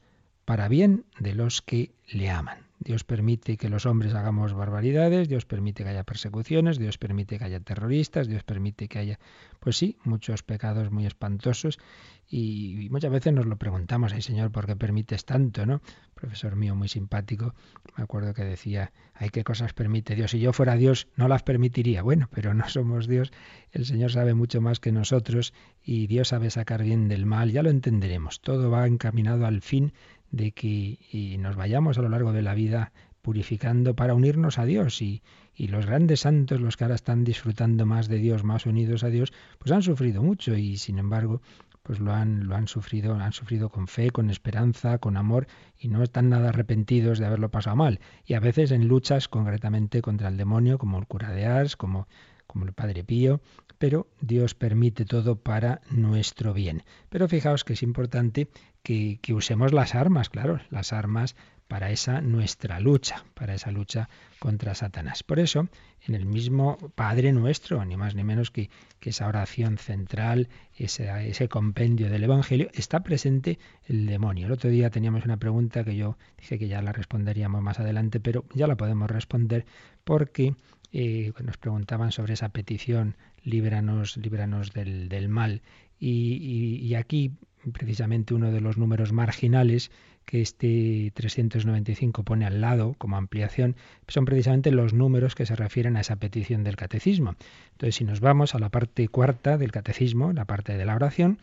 para 0.51 0.67
bien 0.67 1.05
de 1.17 1.33
los 1.33 1.61
que 1.61 1.91
le 2.09 2.29
aman. 2.29 2.57
Dios 2.77 3.05
permite 3.05 3.55
que 3.55 3.69
los 3.69 3.85
hombres 3.85 4.13
hagamos 4.15 4.51
barbaridades, 4.53 5.29
Dios 5.29 5.45
permite 5.45 5.83
que 5.83 5.91
haya 5.91 6.03
persecuciones, 6.03 6.77
Dios 6.77 6.97
permite 6.97 7.37
que 7.37 7.45
haya 7.45 7.61
terroristas, 7.61 8.27
Dios 8.27 8.43
permite 8.43 8.89
que 8.89 8.99
haya, 8.99 9.19
pues 9.61 9.77
sí, 9.77 9.97
muchos 10.03 10.43
pecados 10.43 10.91
muy 10.91 11.05
espantosos 11.05 11.79
y, 12.27 12.89
muchas 12.91 13.11
veces 13.11 13.31
nos 13.31 13.45
lo 13.45 13.55
preguntamos, 13.55 14.11
ay 14.11 14.21
Señor, 14.21 14.51
¿por 14.51 14.65
qué 14.65 14.75
permites 14.75 15.23
tanto? 15.23 15.65
¿no? 15.65 15.81
profesor 16.21 16.55
mío 16.55 16.75
muy 16.75 16.87
simpático, 16.87 17.55
me 17.97 18.03
acuerdo 18.03 18.33
que 18.33 18.43
decía, 18.43 18.91
hay 19.15 19.29
qué 19.29 19.43
cosas 19.43 19.73
permite 19.73 20.15
Dios. 20.15 20.31
Si 20.31 20.39
yo 20.39 20.53
fuera 20.53 20.75
Dios, 20.75 21.07
no 21.15 21.27
las 21.27 21.41
permitiría. 21.41 22.03
Bueno, 22.03 22.29
pero 22.31 22.53
no 22.53 22.69
somos 22.69 23.07
Dios, 23.07 23.31
el 23.71 23.85
Señor 23.85 24.11
sabe 24.11 24.35
mucho 24.35 24.61
más 24.61 24.79
que 24.79 24.91
nosotros 24.91 25.53
y 25.83 26.07
Dios 26.07 26.27
sabe 26.27 26.51
sacar 26.51 26.83
bien 26.83 27.07
del 27.07 27.25
mal, 27.25 27.51
ya 27.51 27.63
lo 27.63 27.71
entenderemos. 27.71 28.39
Todo 28.39 28.69
va 28.69 28.85
encaminado 28.85 29.47
al 29.47 29.61
fin 29.61 29.93
de 30.31 30.51
que 30.51 30.97
nos 31.39 31.55
vayamos 31.55 31.97
a 31.97 32.01
lo 32.01 32.09
largo 32.09 32.33
de 32.33 32.41
la 32.41 32.53
vida 32.53 32.91
purificando 33.21 33.95
para 33.95 34.15
unirnos 34.15 34.57
a 34.57 34.65
Dios 34.65 35.01
y, 35.01 35.21
y, 35.55 35.67
los 35.67 35.85
grandes 35.85 36.21
santos, 36.21 36.59
los 36.59 36.75
que 36.75 36.85
ahora 36.85 36.95
están 36.95 37.23
disfrutando 37.23 37.85
más 37.85 38.07
de 38.07 38.17
Dios, 38.17 38.43
más 38.43 38.65
unidos 38.65 39.03
a 39.03 39.09
Dios, 39.09 39.31
pues 39.59 39.71
han 39.71 39.83
sufrido 39.83 40.23
mucho 40.23 40.55
y 40.55 40.77
sin 40.77 40.97
embargo 40.97 41.41
pues 41.83 41.99
lo 41.99 42.13
han, 42.13 42.47
lo 42.47 42.55
han 42.55 42.67
sufrido, 42.67 43.15
han 43.15 43.33
sufrido 43.33 43.69
con 43.69 43.87
fe, 43.87 44.11
con 44.11 44.29
esperanza, 44.29 44.99
con 44.99 45.17
amor 45.17 45.47
y 45.77 45.87
no 45.87 46.03
están 46.03 46.29
nada 46.29 46.49
arrepentidos 46.49 47.17
de 47.17 47.25
haberlo 47.25 47.49
pasado 47.49 47.75
mal. 47.75 47.99
Y 48.25 48.35
a 48.35 48.39
veces 48.39 48.71
en 48.71 48.87
luchas 48.87 49.27
concretamente 49.27 50.01
contra 50.01 50.27
el 50.27 50.37
demonio, 50.37 50.77
como 50.77 50.99
el 50.99 51.07
cura 51.07 51.31
de 51.31 51.47
Ars, 51.47 51.75
como, 51.75 52.07
como 52.51 52.65
el 52.65 52.73
Padre 52.73 53.03
Pío, 53.03 53.41
pero 53.77 54.07
Dios 54.21 54.53
permite 54.53 55.05
todo 55.05 55.37
para 55.37 55.81
nuestro 55.89 56.53
bien. 56.53 56.83
Pero 57.09 57.27
fijaos 57.27 57.63
que 57.63 57.73
es 57.73 57.81
importante 57.81 58.47
que, 58.83 59.19
usemos 59.33 59.73
las 59.73 59.95
armas, 59.95 60.29
claro, 60.29 60.59
las 60.69 60.93
armas 60.93 61.35
para 61.67 61.89
esa 61.89 62.21
nuestra 62.21 62.79
lucha, 62.79 63.23
para 63.33 63.53
esa 63.55 63.71
lucha 63.71 64.09
contra 64.39 64.75
Satanás. 64.75 65.23
Por 65.23 65.39
eso, 65.39 65.67
en 66.05 66.15
el 66.15 66.25
mismo 66.25 66.77
Padre 66.95 67.31
nuestro, 67.31 67.83
ni 67.85 67.95
más 67.95 68.13
ni 68.13 68.23
menos 68.23 68.51
que, 68.51 68.69
que 68.99 69.11
esa 69.11 69.27
oración 69.27 69.77
central, 69.77 70.49
ese, 70.77 71.09
ese 71.27 71.47
compendio 71.47 72.09
del 72.09 72.25
Evangelio, 72.25 72.69
está 72.73 73.01
presente 73.01 73.57
el 73.85 74.05
demonio. 74.05 74.47
El 74.47 74.51
otro 74.51 74.69
día 74.69 74.89
teníamos 74.89 75.23
una 75.25 75.37
pregunta 75.37 75.83
que 75.83 75.95
yo 75.95 76.17
dije 76.37 76.59
que 76.59 76.67
ya 76.67 76.81
la 76.81 76.91
responderíamos 76.91 77.61
más 77.61 77.79
adelante, 77.79 78.19
pero 78.19 78.45
ya 78.53 78.67
la 78.67 78.75
podemos 78.75 79.09
responder 79.09 79.65
porque 80.03 80.53
eh, 80.91 81.31
nos 81.43 81.57
preguntaban 81.57 82.11
sobre 82.11 82.33
esa 82.33 82.49
petición, 82.49 83.15
líbranos, 83.43 84.17
líbranos 84.17 84.73
del, 84.73 85.09
del 85.09 85.29
mal. 85.29 85.61
Y, 85.99 86.79
y 86.81 86.95
aquí, 86.95 87.31
precisamente, 87.73 88.33
uno 88.33 88.51
de 88.51 88.61
los 88.61 88.77
números 88.77 89.13
marginales 89.13 89.91
que 90.25 90.41
este 90.41 91.11
395 91.15 92.23
pone 92.23 92.45
al 92.45 92.61
lado 92.61 92.95
como 92.97 93.17
ampliación 93.17 93.75
son 94.07 94.25
precisamente 94.25 94.71
los 94.71 94.93
números 94.93 95.35
que 95.35 95.45
se 95.45 95.55
refieren 95.55 95.97
a 95.97 96.01
esa 96.01 96.17
petición 96.17 96.63
del 96.63 96.75
catecismo. 96.75 97.35
Entonces, 97.71 97.95
si 97.95 98.03
nos 98.03 98.19
vamos 98.19 98.55
a 98.55 98.59
la 98.59 98.69
parte 98.69 99.07
cuarta 99.07 99.57
del 99.57 99.71
catecismo, 99.71 100.31
la 100.33 100.45
parte 100.45 100.77
de 100.77 100.85
la 100.85 100.95
oración, 100.95 101.39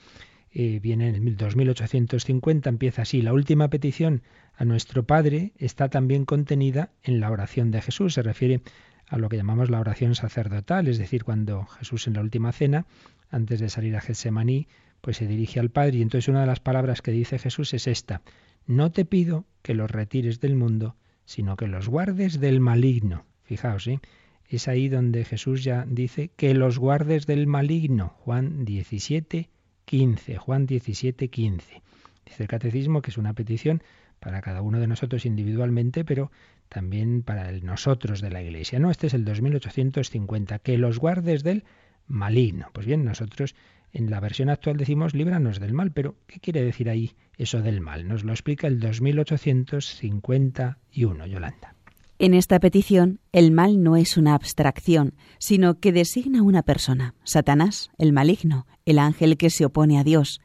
eh, 0.53 0.81
viene 0.81 1.09
en 1.09 1.15
el 1.17 1.37
2850, 1.37 2.69
empieza 2.69 3.03
así, 3.03 3.21
la 3.21 3.33
última 3.35 3.69
petición 3.69 4.23
a 4.57 4.65
nuestro 4.65 5.05
Padre 5.05 5.53
está 5.59 5.89
también 5.89 6.25
contenida 6.25 6.91
en 7.03 7.21
la 7.21 7.31
oración 7.31 7.71
de 7.71 7.83
Jesús, 7.83 8.15
se 8.15 8.23
refiere 8.23 8.63
a 9.09 9.19
lo 9.19 9.29
que 9.29 9.37
llamamos 9.37 9.71
la 9.71 9.81
oración 9.81 10.15
sacerdotal, 10.15 10.89
es 10.89 10.99
decir, 10.99 11.25
cuando 11.25 11.65
Jesús 11.67 12.07
en 12.07 12.15
la 12.15 12.21
última 12.21 12.53
cena, 12.53 12.87
antes 13.31 13.61
de 13.61 13.69
salir 13.69 13.97
a 13.97 14.01
Getsemaní, 14.01 14.69
pues 15.01 15.19
se 15.19 15.27
dirige 15.27 15.61
al 15.61 15.71
Padre 15.71 15.99
y 15.99 16.03
entonces 16.03 16.29
una 16.29 16.41
de 16.41 16.47
las 16.47 16.61
palabras 16.61 17.03
que 17.03 17.13
dice 17.13 17.39
Jesús 17.39 17.73
es 17.75 17.87
esta, 17.87 18.23
no 18.67 18.91
te 18.91 19.05
pido 19.05 19.45
que 19.63 19.75
los 19.75 19.91
retires 19.91 20.41
del 20.41 20.55
mundo, 20.55 20.97
sino 21.25 21.57
que 21.57 21.67
los 21.67 21.89
guardes 21.89 22.41
del 22.41 22.61
maligno. 22.61 23.25
Fijaos, 23.45 23.87
¿eh? 23.87 24.01
es 24.49 24.69
ahí 24.69 24.89
donde 24.89 25.25
Jesús 25.25 25.65
ya 25.65 25.85
dice 25.87 26.31
que 26.37 26.55
los 26.55 26.79
guardes 26.79 27.27
del 27.27 27.47
maligno. 27.47 28.15
Juan 28.19 28.65
17, 28.65 29.49
15. 29.85 30.37
Juan 30.37 30.67
17, 30.67 31.29
15. 31.29 31.83
Dice 32.27 32.43
el 32.43 32.49
catecismo 32.49 33.03
que 33.03 33.11
es 33.11 33.19
una 33.19 33.33
petición 33.35 33.83
para 34.21 34.41
cada 34.43 34.63
uno 34.63 34.81
de 34.81 34.87
nosotros 34.87 35.27
individualmente, 35.27 36.05
pero 36.05 36.31
también 36.69 37.23
para 37.23 37.51
nosotros 37.53 38.21
de 38.21 38.31
la 38.31 38.43
Iglesia. 38.43 38.79
No, 38.79 38.91
este 38.91 39.07
es 39.09 39.15
el 39.15 39.25
2850, 39.25 40.59
que 40.59 40.77
los 40.79 40.99
guardes 40.99 41.43
del 41.43 41.65
maligno. 42.07 42.69
Pues 42.73 42.87
bien, 42.87 43.05
nosotros 43.05 43.55
en 43.93 44.11
la 44.11 44.21
versión 44.21 44.51
actual 44.51 44.77
decimos 44.77 45.15
líbranos 45.15 45.61
del 45.61 45.73
mal, 45.73 45.93
pero 45.93 46.17
¿qué 46.27 46.41
quiere 46.41 46.63
decir 46.63 46.91
ahí 46.91 47.13
eso 47.37 47.63
del 47.63 47.81
mal? 47.81 48.07
Nos 48.07 48.25
lo 48.25 48.33
explica 48.33 48.67
el 48.67 48.81
2851, 48.81 51.27
Yolanda. 51.27 51.75
En 52.21 52.35
esta 52.35 52.59
petición, 52.59 53.21
el 53.31 53.53
mal 53.53 53.81
no 53.81 53.97
es 53.97 54.17
una 54.17 54.35
abstracción, 54.35 55.15
sino 55.39 55.79
que 55.79 55.93
designa 55.93 56.43
una 56.43 56.65
persona, 56.65 57.15
Satanás, 57.23 57.91
el 57.97 58.13
maligno, 58.13 58.67
el 58.85 58.99
ángel 58.99 59.37
que 59.37 59.51
se 59.51 59.65
opone 59.65 60.01
a 60.01 60.05
Dios. 60.05 60.41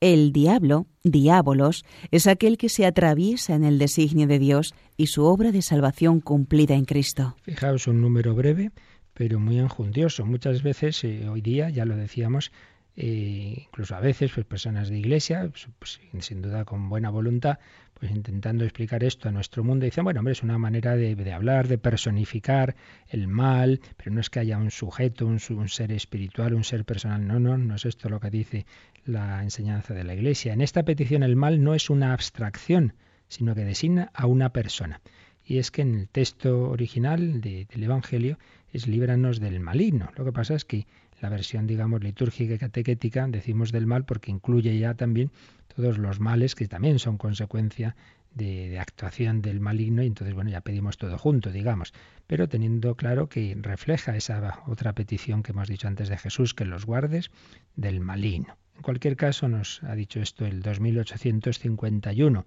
El 0.00 0.32
diablo, 0.32 0.86
diábolos, 1.02 1.84
es 2.10 2.26
aquel 2.26 2.56
que 2.58 2.68
se 2.68 2.86
atraviesa 2.86 3.54
en 3.54 3.64
el 3.64 3.78
designio 3.78 4.26
de 4.26 4.38
Dios 4.38 4.74
y 4.96 5.06
su 5.06 5.24
obra 5.24 5.52
de 5.52 5.62
salvación 5.62 6.20
cumplida 6.20 6.74
en 6.74 6.84
Cristo. 6.84 7.36
Fijaos 7.42 7.86
un 7.86 8.00
número 8.00 8.34
breve, 8.34 8.70
pero 9.14 9.38
muy 9.40 9.58
enjundioso. 9.58 10.24
Muchas 10.26 10.62
veces, 10.62 11.02
eh, 11.04 11.28
hoy 11.28 11.40
día, 11.40 11.70
ya 11.70 11.84
lo 11.84 11.96
decíamos, 11.96 12.52
eh, 12.96 13.64
incluso 13.66 13.96
a 13.96 14.00
veces 14.00 14.30
pues, 14.32 14.46
personas 14.46 14.88
de 14.88 14.98
iglesia, 14.98 15.48
pues, 15.50 15.68
pues, 15.78 16.00
sin 16.24 16.42
duda 16.42 16.64
con 16.64 16.88
buena 16.88 17.10
voluntad, 17.10 17.58
pues 17.94 18.10
intentando 18.12 18.64
explicar 18.64 19.02
esto 19.02 19.28
a 19.28 19.32
nuestro 19.32 19.64
mundo, 19.64 19.84
dicen, 19.84 20.04
bueno, 20.04 20.20
hombre, 20.20 20.32
es 20.32 20.42
una 20.42 20.58
manera 20.58 20.94
de, 20.96 21.32
hablar, 21.32 21.68
de 21.68 21.78
personificar 21.78 22.76
el 23.08 23.28
mal, 23.28 23.80
pero 23.96 24.12
no 24.12 24.20
es 24.20 24.30
que 24.30 24.40
haya 24.40 24.58
un 24.58 24.70
sujeto, 24.70 25.26
un, 25.26 25.40
un, 25.50 25.68
ser 25.68 25.92
espiritual, 25.92 26.54
un 26.54 26.64
ser 26.64 26.84
personal, 26.84 27.26
no, 27.26 27.40
no, 27.40 27.56
no 27.56 27.74
es 27.74 27.84
esto 27.84 28.08
lo 28.08 28.20
que 28.20 28.30
dice 28.30 28.66
la 29.04 29.42
enseñanza 29.42 29.94
de 29.94 30.04
la 30.04 30.14
iglesia. 30.14 30.52
En 30.52 30.60
esta 30.60 30.84
petición 30.84 31.22
el 31.22 31.36
mal 31.36 31.62
no 31.62 31.74
es 31.74 31.90
una 31.90 32.12
abstracción, 32.12 32.94
sino 33.28 33.54
que 33.54 33.64
designa 33.64 34.10
a 34.14 34.26
una 34.26 34.50
persona. 34.50 35.00
Y 35.44 35.58
es 35.58 35.70
que 35.70 35.82
en 35.82 35.94
el 35.94 36.08
texto 36.08 36.70
original 36.70 37.40
del 37.40 37.82
Evangelio 37.82 38.38
es 38.72 38.88
líbranos 38.88 39.40
del 39.40 39.60
maligno. 39.60 40.10
Lo 40.16 40.24
que 40.24 40.32
pasa 40.32 40.54
es 40.54 40.64
que 40.64 40.86
la 41.24 41.30
versión, 41.30 41.66
digamos, 41.66 42.04
litúrgica 42.04 42.52
y 42.52 42.58
catequética, 42.58 43.26
decimos 43.28 43.72
del 43.72 43.86
mal 43.86 44.04
porque 44.04 44.30
incluye 44.30 44.78
ya 44.78 44.92
también 44.92 45.30
todos 45.74 45.96
los 45.96 46.20
males 46.20 46.54
que 46.54 46.68
también 46.68 46.98
son 46.98 47.16
consecuencia 47.16 47.96
de, 48.34 48.78
actuación 48.78 49.40
del 49.40 49.58
maligno 49.58 50.02
y 50.02 50.06
entonces, 50.06 50.34
bueno, 50.34 50.50
ya 50.50 50.60
pedimos 50.60 50.98
todo 50.98 51.16
junto, 51.16 51.50
digamos, 51.50 51.94
pero 52.26 52.46
teniendo 52.46 52.94
claro 52.94 53.30
que 53.30 53.56
refleja 53.58 54.14
esa 54.14 54.60
otra 54.66 54.92
petición 54.92 55.42
que 55.42 55.52
hemos 55.52 55.66
dicho 55.66 55.88
antes 55.88 56.10
de 56.10 56.18
Jesús, 56.18 56.52
que 56.52 56.66
los 56.66 56.84
guardes 56.84 57.30
del 57.74 58.00
maligno. 58.00 58.58
En 58.76 58.82
cualquier 58.82 59.16
caso, 59.16 59.48
nos 59.48 59.82
ha 59.82 59.94
dicho 59.94 60.20
esto 60.20 60.44
el 60.44 60.60
2851, 60.60 62.44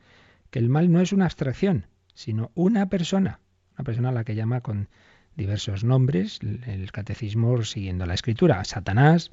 que 0.51 0.59
el 0.59 0.69
mal 0.69 0.91
no 0.91 1.01
es 1.01 1.13
una 1.13 1.25
abstracción, 1.25 1.87
sino 2.13 2.51
una 2.53 2.89
persona, 2.89 3.39
una 3.73 3.85
persona 3.85 4.09
a 4.09 4.11
la 4.11 4.23
que 4.23 4.35
llama 4.35 4.61
con 4.61 4.87
diversos 5.37 5.83
nombres, 5.83 6.39
el 6.41 6.91
catecismo 6.91 7.63
siguiendo 7.63 8.05
la 8.05 8.15
escritura, 8.15 8.63
Satanás, 8.65 9.29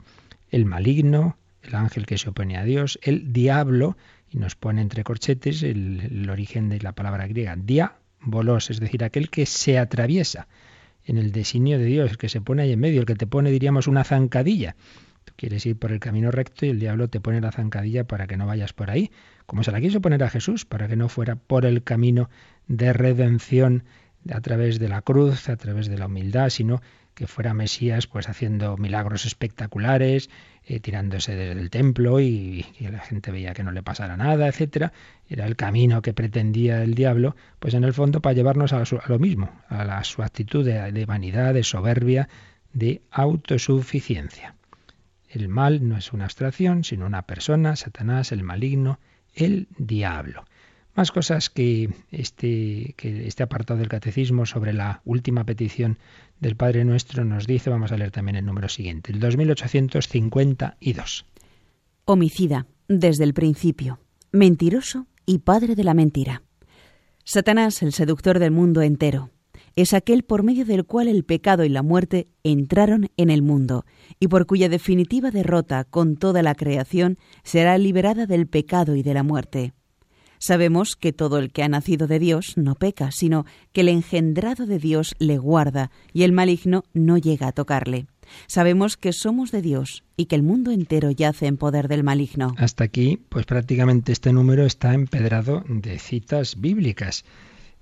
el 0.50 0.66
maligno, 0.66 1.36
el 1.62 1.74
ángel 1.74 2.06
que 2.06 2.18
se 2.18 2.28
opone 2.28 2.58
a 2.58 2.64
Dios, 2.64 2.98
el 3.02 3.32
diablo, 3.32 3.96
y 4.30 4.38
nos 4.38 4.54
pone 4.54 4.82
entre 4.82 5.02
corchetes 5.02 5.62
el, 5.62 6.28
origen 6.30 6.68
de 6.68 6.80
la 6.80 6.92
palabra 6.92 7.26
griega, 7.26 7.56
diabolos, 7.56 8.70
es 8.70 8.80
decir, 8.80 9.02
aquel 9.02 9.30
que 9.30 9.46
se 9.46 9.78
atraviesa 9.78 10.46
en 11.04 11.16
el 11.18 11.32
designio 11.32 11.78
de 11.78 11.86
Dios, 11.86 12.10
el 12.10 12.18
que 12.18 12.28
se 12.28 12.40
pone 12.40 12.62
ahí 12.62 12.72
en 12.72 12.80
medio, 12.80 13.00
el 13.00 13.06
que 13.06 13.14
te 13.14 13.26
pone, 13.26 13.50
diríamos, 13.50 13.86
una 13.86 14.04
zancadilla. 14.04 14.76
Tú 15.24 15.32
quieres 15.36 15.64
ir 15.64 15.76
por 15.78 15.90
el 15.90 16.00
camino 16.00 16.30
recto 16.30 16.66
y 16.66 16.70
el 16.70 16.80
diablo 16.80 17.08
te 17.08 17.20
pone 17.20 17.40
la 17.40 17.52
zancadilla 17.52 18.04
para 18.04 18.26
que 18.26 18.36
no 18.36 18.46
vayas 18.46 18.72
por 18.72 18.90
ahí, 18.90 19.10
como 19.46 19.62
se 19.62 19.72
la 19.72 19.80
quiso 19.80 20.00
poner 20.00 20.22
a 20.22 20.30
Jesús, 20.30 20.64
para 20.64 20.88
que 20.88 20.96
no 20.96 21.08
fuera 21.08 21.36
por 21.36 21.64
el 21.64 21.82
camino 21.82 22.28
de 22.66 22.92
redención 22.92 23.84
a 24.30 24.40
través 24.40 24.78
de 24.78 24.88
la 24.88 25.02
cruz, 25.02 25.48
a 25.48 25.56
través 25.56 25.88
de 25.88 25.98
la 25.98 26.06
humildad, 26.06 26.50
sino 26.50 26.80
que 27.14 27.26
fuera 27.26 27.54
Mesías 27.54 28.06
pues 28.06 28.28
haciendo 28.28 28.76
milagros 28.76 29.24
espectaculares, 29.24 30.30
eh, 30.66 30.80
tirándose 30.80 31.34
desde 31.34 31.60
el 31.60 31.70
templo 31.70 32.20
y, 32.20 32.66
la 32.80 33.00
gente 33.00 33.30
veía 33.30 33.54
que 33.54 33.62
no 33.62 33.70
le 33.70 33.82
pasara 33.82 34.16
nada, 34.16 34.48
etcétera. 34.48 34.92
Era 35.28 35.46
el 35.46 35.56
camino 35.56 36.02
que 36.02 36.12
pretendía 36.12 36.82
el 36.82 36.94
diablo, 36.94 37.36
pues 37.58 37.74
en 37.74 37.84
el 37.84 37.94
fondo 37.94 38.20
para 38.20 38.34
llevarnos 38.34 38.72
a, 38.72 38.82
lo 39.06 39.18
mismo, 39.18 39.50
a 39.68 39.84
la, 39.84 40.02
su 40.04 40.22
actitud 40.22 40.64
de, 40.64 40.90
de 40.90 41.06
vanidad, 41.06 41.54
de 41.54 41.62
soberbia, 41.62 42.28
de 42.72 43.02
autosuficiencia. 43.10 44.56
El 45.28 45.48
mal 45.48 45.88
no 45.88 45.96
es 45.96 46.12
una 46.12 46.24
abstracción, 46.24 46.84
sino 46.84 47.06
una 47.06 47.22
persona, 47.22 47.76
Satanás, 47.76 48.32
el 48.32 48.42
maligno, 48.42 48.98
el 49.34 49.68
diablo. 49.78 50.44
Más 50.94 51.10
cosas 51.10 51.50
que 51.50 51.90
este, 52.12 52.94
que 52.96 53.26
este 53.26 53.42
apartado 53.42 53.80
del 53.80 53.88
catecismo 53.88 54.46
sobre 54.46 54.72
la 54.72 55.02
última 55.04 55.42
petición 55.44 55.98
del 56.38 56.54
Padre 56.54 56.84
Nuestro 56.84 57.24
nos 57.24 57.48
dice, 57.48 57.68
vamos 57.68 57.90
a 57.90 57.96
leer 57.96 58.12
también 58.12 58.36
el 58.36 58.46
número 58.46 58.68
siguiente, 58.68 59.10
el 59.12 59.18
2852. 59.18 61.26
Homicida, 62.04 62.68
desde 62.86 63.24
el 63.24 63.34
principio, 63.34 63.98
mentiroso 64.30 65.08
y 65.26 65.38
padre 65.38 65.74
de 65.74 65.82
la 65.82 65.94
mentira. 65.94 66.42
Satanás, 67.24 67.82
el 67.82 67.92
seductor 67.92 68.38
del 68.38 68.52
mundo 68.52 68.80
entero, 68.82 69.30
es 69.74 69.94
aquel 69.94 70.22
por 70.22 70.44
medio 70.44 70.64
del 70.64 70.84
cual 70.84 71.08
el 71.08 71.24
pecado 71.24 71.64
y 71.64 71.70
la 71.70 71.82
muerte 71.82 72.28
entraron 72.44 73.10
en 73.16 73.30
el 73.30 73.42
mundo, 73.42 73.84
y 74.20 74.28
por 74.28 74.46
cuya 74.46 74.68
definitiva 74.68 75.32
derrota 75.32 75.82
con 75.82 76.16
toda 76.16 76.40
la 76.42 76.54
creación 76.54 77.18
será 77.42 77.76
liberada 77.78 78.26
del 78.26 78.46
pecado 78.46 78.94
y 78.94 79.02
de 79.02 79.14
la 79.14 79.24
muerte. 79.24 79.72
Sabemos 80.46 80.94
que 80.94 81.14
todo 81.14 81.38
el 81.38 81.52
que 81.52 81.62
ha 81.62 81.70
nacido 81.70 82.06
de 82.06 82.18
Dios 82.18 82.58
no 82.58 82.74
peca, 82.74 83.12
sino 83.12 83.46
que 83.72 83.80
el 83.80 83.88
engendrado 83.88 84.66
de 84.66 84.78
Dios 84.78 85.14
le 85.18 85.38
guarda 85.38 85.90
y 86.12 86.24
el 86.24 86.32
maligno 86.32 86.84
no 86.92 87.16
llega 87.16 87.48
a 87.48 87.52
tocarle. 87.52 88.04
Sabemos 88.46 88.98
que 88.98 89.14
somos 89.14 89.52
de 89.52 89.62
Dios 89.62 90.04
y 90.18 90.26
que 90.26 90.36
el 90.36 90.42
mundo 90.42 90.70
entero 90.70 91.10
yace 91.10 91.46
en 91.46 91.56
poder 91.56 91.88
del 91.88 92.04
maligno. 92.04 92.54
Hasta 92.58 92.84
aquí, 92.84 93.22
pues 93.30 93.46
prácticamente 93.46 94.12
este 94.12 94.34
número 94.34 94.66
está 94.66 94.92
empedrado 94.92 95.64
de 95.66 95.98
citas 95.98 96.60
bíblicas. 96.60 97.24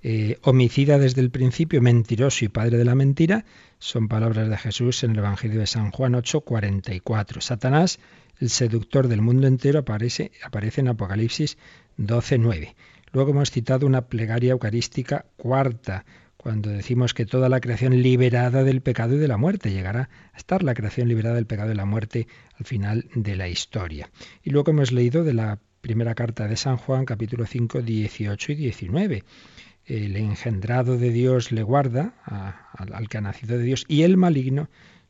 Eh, 0.04 0.38
homicida 0.42 0.98
desde 0.98 1.20
el 1.20 1.30
principio, 1.30 1.82
mentiroso 1.82 2.44
y 2.44 2.48
padre 2.48 2.78
de 2.78 2.84
la 2.84 2.94
mentira, 2.94 3.44
son 3.80 4.06
palabras 4.06 4.48
de 4.48 4.56
Jesús 4.56 5.02
en 5.02 5.10
el 5.10 5.18
Evangelio 5.18 5.58
de 5.58 5.66
San 5.66 5.90
Juan 5.90 6.14
8:44. 6.14 7.40
Satanás, 7.40 7.98
el 8.38 8.50
seductor 8.50 9.08
del 9.08 9.20
mundo 9.20 9.48
entero, 9.48 9.80
aparece, 9.80 10.30
aparece 10.44 10.80
en 10.80 10.88
Apocalipsis 10.88 11.58
12:9. 11.98 12.74
Luego 13.12 13.30
hemos 13.32 13.50
citado 13.50 13.86
una 13.86 14.06
plegaria 14.06 14.52
eucarística 14.52 15.26
cuarta, 15.36 16.04
cuando 16.36 16.70
decimos 16.70 17.14
que 17.14 17.24
toda 17.24 17.48
la 17.48 17.60
creación 17.60 18.02
liberada 18.02 18.64
del 18.64 18.80
pecado 18.80 19.14
y 19.14 19.18
de 19.18 19.28
la 19.28 19.36
muerte 19.36 19.70
llegará 19.70 20.08
a 20.32 20.36
estar 20.36 20.64
la 20.64 20.74
creación 20.74 21.08
liberada 21.08 21.36
del 21.36 21.46
pecado 21.46 21.68
y 21.68 21.70
de 21.70 21.76
la 21.76 21.84
muerte 21.84 22.26
al 22.58 22.66
final 22.66 23.08
de 23.14 23.36
la 23.36 23.48
historia. 23.48 24.10
Y 24.42 24.50
luego 24.50 24.72
hemos 24.72 24.90
leído 24.90 25.22
de 25.22 25.34
la 25.34 25.60
primera 25.80 26.14
carta 26.14 26.48
de 26.48 26.56
San 26.56 26.78
Juan, 26.78 27.04
capítulo 27.04 27.46
5, 27.46 27.82
18 27.82 28.52
y 28.52 28.54
19. 28.56 29.24
El 29.84 30.16
engendrado 30.16 30.96
de 30.96 31.10
Dios 31.10 31.52
le 31.52 31.62
guarda 31.62 32.14
al 32.72 33.08
que 33.08 33.18
ha 33.18 33.20
nacido 33.20 33.58
de 33.58 33.64
Dios 33.64 33.84
y 33.86 34.02
el 34.02 34.16
maligno 34.16 34.68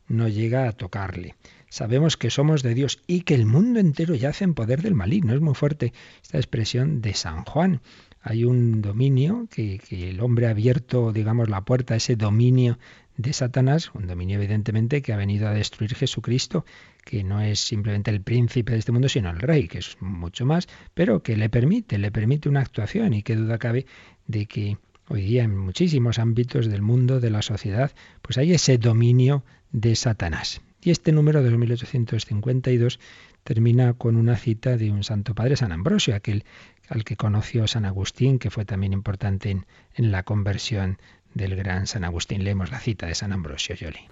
no 0.08 0.28
llega 0.28 0.68
a 0.68 0.72
tocarle. 0.72 1.34
Sabemos 1.72 2.18
que 2.18 2.28
somos 2.28 2.62
de 2.62 2.74
Dios 2.74 3.00
y 3.06 3.22
que 3.22 3.34
el 3.34 3.46
mundo 3.46 3.80
entero 3.80 4.14
yace 4.14 4.44
en 4.44 4.52
poder 4.52 4.82
del 4.82 4.94
maligno. 4.94 5.32
Es 5.32 5.40
muy 5.40 5.54
fuerte 5.54 5.94
esta 6.22 6.36
expresión 6.36 7.00
de 7.00 7.14
San 7.14 7.44
Juan 7.44 7.80
hay 8.22 8.44
un 8.44 8.82
dominio 8.82 9.48
que, 9.50 9.80
el 9.90 10.20
hombre 10.20 10.46
ha 10.46 10.50
abierto, 10.50 11.12
digamos, 11.12 11.48
la 11.48 11.62
puerta 11.62 11.94
a 11.94 11.96
ese 11.96 12.14
dominio 12.14 12.78
de 13.16 13.32
Satanás, 13.32 13.90
un 13.94 14.06
dominio 14.06 14.36
evidentemente 14.36 15.02
que 15.02 15.12
ha 15.12 15.16
venido 15.16 15.48
a 15.48 15.52
destruir 15.52 15.94
Jesucristo, 15.94 16.64
que 17.04 17.24
no 17.24 17.40
es 17.40 17.58
simplemente 17.58 18.10
el 18.10 18.20
príncipe 18.20 18.72
de 18.72 18.78
este 18.78 18.92
mundo, 18.92 19.08
sino 19.08 19.30
el 19.30 19.40
rey, 19.40 19.66
que 19.66 19.78
es 19.78 19.96
mucho 20.00 20.46
más, 20.46 20.68
pero 20.94 21.22
que 21.22 21.36
le 21.36 21.48
permite, 21.48 21.98
le 21.98 22.12
permite 22.12 22.48
una 22.48 22.60
actuación 22.60 23.12
y 23.12 23.22
qué 23.22 23.34
duda 23.34 23.58
cabe 23.58 23.86
de 24.26 24.46
que 24.46 24.78
hoy 25.08 25.22
día 25.22 25.42
en 25.42 25.56
muchísimos 25.56 26.18
ámbitos 26.18 26.66
del 26.66 26.80
mundo, 26.80 27.18
de 27.18 27.30
la 27.30 27.42
sociedad, 27.42 27.90
pues 28.22 28.38
hay 28.38 28.52
ese 28.52 28.78
dominio 28.78 29.42
de 29.72 29.96
Satanás. 29.96 30.60
Y 30.84 30.90
este 30.90 31.12
número 31.12 31.44
de 31.44 31.56
1852 31.56 32.98
termina 33.44 33.94
con 33.94 34.16
una 34.16 34.36
cita 34.36 34.76
de 34.76 34.90
un 34.90 35.04
santo 35.04 35.34
padre, 35.34 35.56
San 35.56 35.70
Ambrosio, 35.70 36.16
aquel 36.16 36.44
al 36.88 37.04
que 37.04 37.16
conoció 37.16 37.68
San 37.68 37.84
Agustín, 37.84 38.40
que 38.40 38.50
fue 38.50 38.64
también 38.64 38.92
importante 38.92 39.50
en, 39.50 39.66
en 39.94 40.10
la 40.10 40.24
conversión 40.24 40.98
del 41.34 41.54
gran 41.54 41.86
San 41.86 42.02
Agustín. 42.02 42.42
Leemos 42.42 42.72
la 42.72 42.80
cita 42.80 43.06
de 43.06 43.14
San 43.14 43.32
Ambrosio 43.32 43.76
Yoli. 43.76 44.08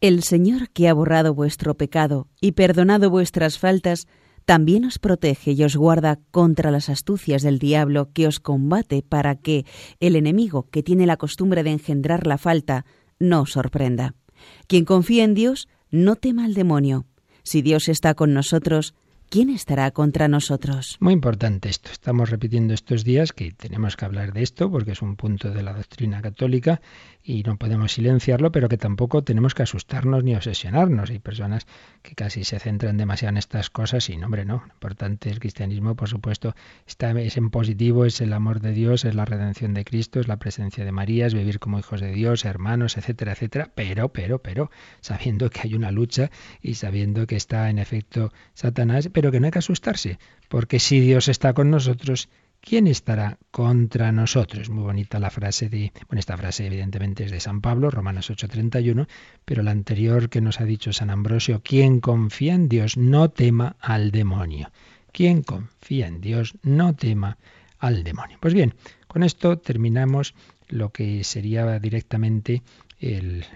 El 0.00 0.24
Señor 0.24 0.68
que 0.70 0.88
ha 0.88 0.94
borrado 0.94 1.32
vuestro 1.32 1.74
pecado 1.76 2.26
y 2.40 2.52
perdonado 2.52 3.08
vuestras 3.08 3.58
faltas, 3.58 4.08
también 4.44 4.84
os 4.84 4.98
protege 4.98 5.52
y 5.52 5.62
os 5.62 5.76
guarda 5.76 6.18
contra 6.30 6.70
las 6.70 6.88
astucias 6.88 7.42
del 7.42 7.58
diablo 7.58 8.12
que 8.12 8.26
os 8.26 8.40
combate 8.40 9.02
para 9.02 9.36
que 9.36 9.64
el 10.00 10.16
enemigo, 10.16 10.68
que 10.70 10.82
tiene 10.82 11.06
la 11.06 11.16
costumbre 11.16 11.62
de 11.62 11.70
engendrar 11.70 12.26
la 12.26 12.38
falta, 12.38 12.84
no 13.18 13.42
os 13.42 13.52
sorprenda. 13.52 14.14
Quien 14.66 14.84
confía 14.84 15.24
en 15.24 15.34
Dios, 15.34 15.68
no 15.90 16.16
tema 16.16 16.44
al 16.44 16.54
demonio. 16.54 17.06
Si 17.42 17.62
Dios 17.62 17.88
está 17.88 18.14
con 18.14 18.34
nosotros, 18.34 18.94
¿quién 19.30 19.50
estará 19.50 19.90
contra 19.90 20.28
nosotros? 20.28 20.96
Muy 21.00 21.12
importante 21.12 21.68
esto. 21.68 21.90
Estamos 21.92 22.30
repitiendo 22.30 22.74
estos 22.74 23.04
días 23.04 23.32
que 23.32 23.52
tenemos 23.52 23.96
que 23.96 24.04
hablar 24.04 24.32
de 24.32 24.42
esto 24.42 24.70
porque 24.70 24.92
es 24.92 25.02
un 25.02 25.16
punto 25.16 25.50
de 25.50 25.62
la 25.62 25.74
doctrina 25.74 26.22
católica 26.22 26.80
y 27.22 27.42
no 27.42 27.58
podemos 27.58 27.92
silenciarlo, 27.92 28.50
pero 28.52 28.68
que 28.68 28.78
tampoco 28.78 29.22
tenemos 29.22 29.54
que 29.54 29.62
asustarnos 29.62 30.24
ni 30.24 30.34
obsesionarnos. 30.34 31.10
Hay 31.10 31.18
personas 31.18 31.66
que 32.02 32.14
casi 32.14 32.44
se 32.44 32.58
centran 32.58 32.96
demasiado 32.96 33.30
en 33.30 33.36
estas 33.36 33.68
cosas 33.68 34.08
y 34.08 34.16
no, 34.16 34.26
hombre, 34.26 34.46
no. 34.46 34.62
Lo 34.66 34.72
importante 34.72 35.28
el 35.28 35.38
cristianismo, 35.38 35.94
por 35.94 36.08
supuesto, 36.08 36.54
está, 36.86 37.10
es 37.20 37.36
en 37.36 37.50
positivo, 37.50 38.06
es 38.06 38.22
el 38.22 38.32
amor 38.32 38.60
de 38.60 38.72
Dios, 38.72 39.04
es 39.04 39.14
la 39.14 39.26
redención 39.26 39.74
de 39.74 39.84
Cristo, 39.84 40.20
es 40.20 40.28
la 40.28 40.38
presencia 40.38 40.86
de 40.86 40.92
María, 40.92 41.26
es 41.26 41.34
vivir 41.34 41.58
como 41.58 41.78
hijos 41.78 42.00
de 42.00 42.12
Dios, 42.12 42.46
hermanos, 42.46 42.96
etcétera, 42.96 43.32
etcétera. 43.32 43.70
Pero, 43.74 44.08
pero, 44.08 44.38
pero, 44.38 44.70
sabiendo 45.00 45.50
que 45.50 45.60
hay 45.64 45.74
una 45.74 45.90
lucha 45.90 46.30
y 46.62 46.74
sabiendo 46.74 47.26
que 47.26 47.36
está 47.36 47.68
en 47.68 47.78
efecto 47.78 48.32
Satanás, 48.54 49.10
pero 49.18 49.32
que 49.32 49.40
no 49.40 49.46
hay 49.46 49.50
que 49.50 49.58
asustarse, 49.58 50.16
porque 50.48 50.78
si 50.78 51.00
Dios 51.00 51.26
está 51.26 51.52
con 51.52 51.72
nosotros, 51.72 52.28
¿quién 52.60 52.86
estará 52.86 53.36
contra 53.50 54.12
nosotros? 54.12 54.70
Muy 54.70 54.84
bonita 54.84 55.18
la 55.18 55.28
frase 55.28 55.68
de, 55.68 55.92
bueno, 56.06 56.20
esta 56.20 56.36
frase 56.36 56.68
evidentemente 56.68 57.24
es 57.24 57.32
de 57.32 57.40
San 57.40 57.60
Pablo, 57.60 57.90
Romanos 57.90 58.30
8:31, 58.30 59.08
pero 59.44 59.64
la 59.64 59.72
anterior 59.72 60.28
que 60.28 60.40
nos 60.40 60.60
ha 60.60 60.64
dicho 60.64 60.92
San 60.92 61.10
Ambrosio, 61.10 61.62
quien 61.64 61.98
confía 61.98 62.54
en 62.54 62.68
Dios 62.68 62.96
no 62.96 63.28
tema 63.28 63.74
al 63.80 64.12
demonio. 64.12 64.70
Quien 65.10 65.42
confía 65.42 66.06
en 66.06 66.20
Dios 66.20 66.54
no 66.62 66.94
tema 66.94 67.38
al 67.80 68.04
demonio. 68.04 68.38
Pues 68.38 68.54
bien, 68.54 68.74
con 69.08 69.24
esto 69.24 69.58
terminamos 69.58 70.36
lo 70.68 70.90
que 70.90 71.24
sería 71.24 71.80
directamente 71.80 72.62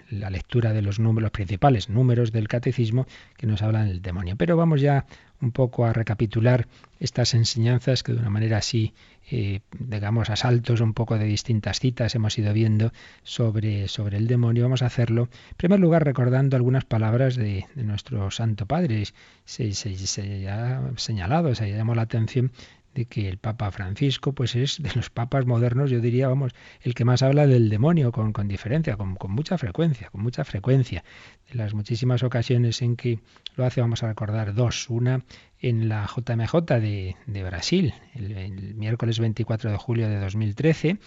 la 0.09 0.29
lectura 0.29 0.71
de 0.71 0.81
los 0.81 0.99
números, 0.99 1.31
principales 1.31 1.89
números 1.89 2.31
del 2.31 2.47
catecismo 2.47 3.07
que 3.35 3.47
nos 3.47 3.61
hablan 3.61 3.87
del 3.87 4.01
demonio. 4.01 4.35
Pero 4.37 4.55
vamos 4.55 4.79
ya 4.79 5.05
un 5.43 5.51
poco 5.51 5.85
a 5.85 5.93
recapitular 5.93 6.67
estas 6.99 7.33
enseñanzas 7.33 8.01
que 8.01 8.13
de 8.13 8.19
una 8.19 8.29
manera 8.29 8.57
así, 8.57 8.93
eh, 9.29 9.59
digamos, 9.77 10.29
a 10.29 10.35
saltos 10.35 10.79
un 10.79 10.93
poco 10.93 11.17
de 11.17 11.25
distintas 11.25 11.79
citas 11.79 12.15
hemos 12.15 12.37
ido 12.37 12.53
viendo 12.53 12.93
sobre, 13.23 13.87
sobre 13.87 14.17
el 14.17 14.27
demonio. 14.27 14.63
Vamos 14.63 14.81
a 14.81 14.87
hacerlo, 14.87 15.29
en 15.49 15.57
primer 15.57 15.79
lugar, 15.79 16.05
recordando 16.05 16.55
algunas 16.55 16.85
palabras 16.85 17.35
de, 17.35 17.65
nuestro 17.75 18.31
Santo 18.31 18.65
Padre. 18.65 19.03
Se, 19.45 19.73
se, 19.73 19.95
se, 19.97 20.49
ha 20.49 20.81
señalado, 20.95 21.53
se 21.55 21.65
ha 21.65 21.67
llamado 21.67 21.95
la 21.95 22.03
atención 22.03 22.51
de 22.93 23.05
que 23.05 23.27
el 23.27 23.37
Papa 23.37 23.71
Francisco, 23.71 24.33
pues 24.33 24.55
es 24.55 24.81
de 24.81 24.91
los 24.95 25.09
papas 25.09 25.45
modernos, 25.45 25.89
yo 25.89 25.99
diría, 25.99 26.27
vamos, 26.27 26.53
el 26.81 26.93
que 26.93 27.05
más 27.05 27.23
habla 27.23 27.47
del 27.47 27.69
demonio, 27.69 28.11
con, 28.11 28.33
con 28.33 28.47
diferencia, 28.47 28.97
con, 28.97 29.15
con, 29.15 29.31
mucha 29.31 29.57
frecuencia, 29.57 30.09
con 30.09 30.21
mucha 30.21 30.43
frecuencia. 30.43 31.03
De 31.49 31.55
las 31.55 31.73
muchísimas 31.73 32.23
ocasiones 32.23 32.81
en 32.81 32.95
que 32.95 33.19
lo 33.55 33.65
hace, 33.65 33.81
vamos 33.81 34.03
a 34.03 34.07
recordar 34.07 34.53
dos. 34.53 34.89
Una 34.89 35.23
en 35.59 35.89
la 35.89 36.05
JMJ 36.05 36.55
de, 36.79 37.15
de 37.25 37.43
Brasil, 37.43 37.93
el, 38.13 38.31
el 38.37 38.75
miércoles 38.75 39.19
24 39.19 39.71
de 39.71 39.77
julio 39.77 40.09
de 40.09 40.19
2013, 40.19 40.97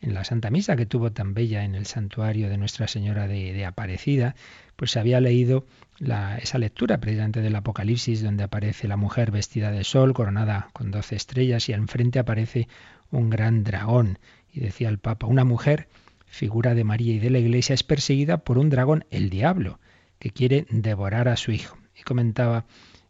en 0.00 0.14
la 0.14 0.24
Santa 0.24 0.50
Misa 0.50 0.76
que 0.76 0.86
tuvo 0.86 1.12
tan 1.12 1.34
bella 1.34 1.64
en 1.64 1.74
el 1.74 1.86
santuario 1.86 2.48
de 2.48 2.58
Nuestra 2.58 2.88
Señora 2.88 3.26
de, 3.26 3.64
Aparecida, 3.64 4.34
pues 4.76 4.90
se 4.90 5.00
había 5.00 5.20
leído 5.20 5.66
esa 5.98 6.58
lectura 6.58 6.98
precisamente 6.98 7.40
del 7.40 7.56
Apocalipsis 7.56 8.22
donde 8.22 8.44
aparece 8.44 8.88
la 8.88 8.96
mujer 8.96 9.30
vestida 9.30 9.70
de 9.70 9.84
sol, 9.84 10.12
coronada 10.12 10.68
con 10.72 10.90
doce 10.90 11.16
estrellas 11.16 11.68
y 11.68 11.72
enfrente 11.72 12.18
aparece 12.18 12.68
un 13.10 13.30
gran 13.30 13.64
dragón. 13.64 14.18
Y 14.52 14.60
decía 14.60 14.88
el 14.88 14.98
Papa, 14.98 15.26
una 15.26 15.44
mujer, 15.44 15.88
figura 16.26 16.74
de 16.74 16.84
María 16.84 17.14
y 17.14 17.18
de 17.18 17.30
la 17.30 17.38
Iglesia, 17.38 17.74
es 17.74 17.82
perseguida 17.82 18.38
por 18.38 18.58
un 18.58 18.70
dragón, 18.70 19.04
el 19.10 19.30
diablo, 19.30 19.80
que 20.18 20.30
quiere 20.30 20.66
devorar 20.70 21.28
a 21.28 21.36
su 21.36 21.52
hijo. 21.52 21.78
Y 21.98 22.02
comentaba 22.02 22.66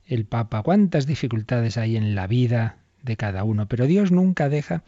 el 0.07 0.25
Papa, 0.25 0.63
cuántas 0.63 1.07
dificultades 1.07 1.77
hay 1.77 1.97
en 1.97 2.15
la 2.15 2.27
vida 2.27 2.79
de 3.03 3.17
cada 3.17 3.45
uno, 3.45 3.67
pero 3.67 3.87
Dios 3.87 4.13
nunca 4.13 4.49
deja 4.49 4.83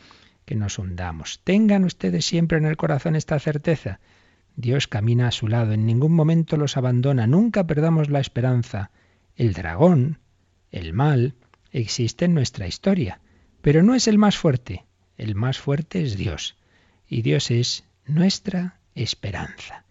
que 0.49 0.57
nos 0.57 0.79
hundamos. 0.79 1.43
Tengan 1.45 1.85
ustedes 1.85 2.25
siempre 2.25 2.57
en 2.57 2.65
el 2.65 2.79
corazón 2.79 3.17
esta 3.17 3.39
certeza. 3.39 4.01
Dios 4.57 4.89
camina 4.89 5.29
a 5.29 5.31
su 5.31 5.47
lado, 5.47 5.75
en 5.75 5.85
ningún 5.85 6.15
momento 6.15 6.57
los 6.57 6.79
abandona, 6.79 7.27
nunca 7.27 7.67
perdamos 7.67 8.09
la 8.09 8.21
esperanza. 8.21 8.91
El 9.37 9.53
dragón, 9.53 10.21
el 10.71 10.95
mal, 10.95 11.35
existe 11.71 12.25
en 12.25 12.33
nuestra 12.33 12.67
historia, 12.67 13.21
pero 13.61 13.83
no 13.83 13.95
es 13.95 14.09
el 14.09 14.17
más 14.17 14.39
fuerte. 14.39 14.87
El 15.19 15.35
más 15.35 15.59
fuerte 15.59 16.03
es 16.03 16.17
Dios, 16.17 16.57
y 17.07 17.21
Dios 17.21 17.51
es 17.51 17.85
nuestra 18.07 18.79
esperanza. 18.95 19.85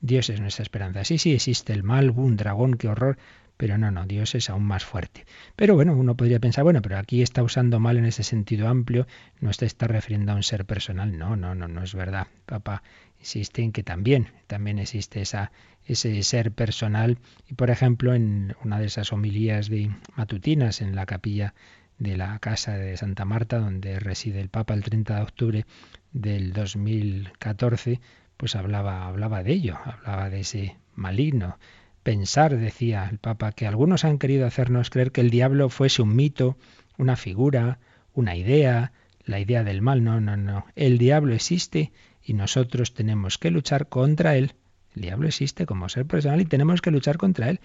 Dios 0.00 0.30
es 0.30 0.40
nuestra 0.40 0.64
esperanza. 0.64 1.04
Sí, 1.04 1.18
sí, 1.18 1.32
existe 1.32 1.72
el 1.72 1.84
mal, 1.84 2.10
un 2.10 2.36
dragón, 2.36 2.74
qué 2.74 2.88
horror, 2.88 3.18
pero 3.56 3.78
no, 3.78 3.90
no, 3.90 4.06
Dios 4.06 4.34
es 4.34 4.50
aún 4.50 4.64
más 4.64 4.84
fuerte. 4.84 5.24
Pero 5.56 5.74
bueno, 5.74 5.94
uno 5.94 6.16
podría 6.16 6.40
pensar, 6.40 6.64
bueno, 6.64 6.82
pero 6.82 6.98
aquí 6.98 7.22
está 7.22 7.42
usando 7.42 7.80
mal 7.80 7.96
en 7.96 8.04
ese 8.04 8.22
sentido 8.22 8.68
amplio, 8.68 9.06
no 9.40 9.52
se 9.52 9.66
está 9.66 9.86
refiriendo 9.86 10.32
a 10.32 10.34
un 10.36 10.42
ser 10.42 10.64
personal. 10.64 11.16
No, 11.16 11.36
no, 11.36 11.54
no, 11.54 11.68
no 11.68 11.82
es 11.82 11.94
verdad. 11.94 12.26
Papá 12.46 12.82
insiste 13.20 13.62
en 13.62 13.70
que 13.70 13.84
también, 13.84 14.32
también 14.48 14.80
existe 14.80 15.20
esa, 15.20 15.52
ese 15.86 16.22
ser 16.22 16.52
personal. 16.52 17.18
Y 17.48 17.54
por 17.54 17.70
ejemplo, 17.70 18.14
en 18.14 18.56
una 18.64 18.80
de 18.80 18.86
esas 18.86 19.12
homilías 19.12 19.68
de 19.68 19.90
matutinas 20.16 20.80
en 20.80 20.96
la 20.96 21.06
capilla 21.06 21.54
de 21.98 22.16
la 22.16 22.38
casa 22.40 22.76
de 22.76 22.96
Santa 22.96 23.24
Marta, 23.24 23.58
donde 23.58 24.00
reside 24.00 24.40
el 24.40 24.48
Papa 24.48 24.74
el 24.74 24.82
30 24.82 25.16
de 25.16 25.22
octubre 25.22 25.66
del 26.12 26.52
2014, 26.52 28.00
pues 28.36 28.56
hablaba, 28.56 29.06
hablaba 29.06 29.44
de 29.44 29.52
ello, 29.52 29.78
hablaba 29.84 30.28
de 30.28 30.40
ese 30.40 30.76
maligno. 30.94 31.58
Pensar, 32.02 32.56
decía 32.56 33.08
el 33.08 33.18
Papa, 33.18 33.52
que 33.52 33.66
algunos 33.66 34.04
han 34.04 34.18
querido 34.18 34.46
hacernos 34.46 34.90
creer 34.90 35.12
que 35.12 35.20
el 35.20 35.30
diablo 35.30 35.68
fuese 35.68 36.02
un 36.02 36.16
mito, 36.16 36.56
una 36.98 37.16
figura, 37.16 37.78
una 38.12 38.36
idea, 38.36 38.92
la 39.24 39.38
idea 39.38 39.62
del 39.62 39.82
mal. 39.82 40.02
No, 40.02 40.20
no, 40.20 40.36
no. 40.36 40.66
El 40.74 40.98
diablo 40.98 41.34
existe 41.34 41.92
y 42.22 42.34
nosotros 42.34 42.94
tenemos 42.94 43.38
que 43.38 43.50
luchar 43.50 43.88
contra 43.88 44.36
él. 44.36 44.54
El 44.96 45.02
diablo 45.02 45.28
existe 45.28 45.64
como 45.64 45.88
ser 45.88 46.06
personal 46.06 46.40
y 46.40 46.44
tenemos 46.44 46.82
que 46.82 46.90
luchar 46.90 47.18
contra 47.18 47.48
él. 47.50 47.60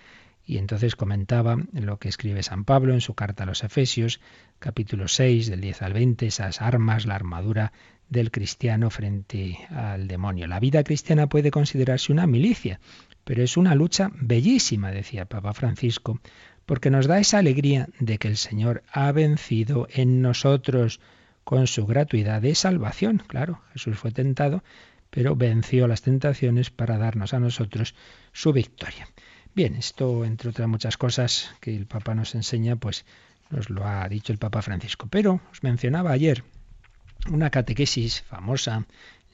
Y 0.46 0.60
entonces 0.60 0.96
comentaba 0.96 1.58
lo 1.74 1.98
que 1.98 2.08
escribe 2.08 2.42
San 2.42 2.64
Pablo 2.64 2.94
en 2.94 3.02
su 3.02 3.16
carta 3.16 3.44
a 3.44 3.46
los 3.46 3.64
Efesios, 3.66 4.22
capítulo 4.60 5.10
6, 5.10 5.50
del 5.50 5.60
10 5.60 5.82
al 5.82 5.94
20, 5.94 6.28
esas 6.28 6.62
armas, 6.62 7.06
la 7.06 7.16
armadura 7.16 7.74
del 8.10 8.32
cristiano 8.32 8.90
frente 8.90 9.60
al 9.70 10.08
demonio. 10.08 10.48
La 10.48 10.60
vida 10.60 10.84
cristiana 10.84 11.28
puede 11.28 11.52
considerarse 11.52 12.12
una 12.12 12.28
milicia, 12.28 12.80
pero 13.24 13.44
es 13.44 13.58
una 13.58 13.76
lucha 13.76 14.12
bellísima, 14.14 14.92
decía 14.92 15.26
Papa 15.26 15.54
Francisco, 15.54 16.20
porque 16.66 16.90
nos 16.90 17.08
da 17.08 17.20
esa 17.20 17.40
alegría 17.40 17.90
de 18.00 18.18
que 18.18 18.28
el 18.28 18.38
Señor 18.38 18.84
ha 18.92 19.12
vencido 19.12 19.88
en 19.94 20.22
nosotros 20.22 21.00
con 21.44 21.68
su 21.68 21.86
gratuidad 21.86 22.42
de 22.42 22.56
salvación. 22.56 23.24
Claro, 23.26 23.62
Jesús 23.74 23.98
fue 23.98 24.12
tentado, 24.12 24.64
pero 25.10 25.36
venció 25.36 25.88
las 25.88 26.02
tentaciones 26.02 26.70
para 26.70 26.98
darnos 26.98 27.34
a 27.34 27.40
nosotros 27.40 27.96
su 28.34 28.52
victoria. 28.52 29.08
Bien, 29.56 29.76
esto, 29.76 30.26
entre 30.26 30.50
otras 30.50 30.68
muchas 30.68 30.98
cosas 30.98 31.56
que 31.62 31.76
el 31.76 31.86
Papa 31.88 32.14
nos 32.16 32.36
enseña, 32.36 32.76
pues 32.76 33.06
nos 33.50 33.70
lo 33.70 33.88
ha 33.88 34.08
dicho 34.10 34.34
el 34.34 34.40
Papa 34.40 34.62
Francisco. 34.62 35.08
Pero 35.10 35.40
os 35.52 35.64
mencionaba 35.64 36.12
ayer 36.12 36.44
una 37.32 37.50
catequesis 37.50 38.22
famosa 38.24 38.86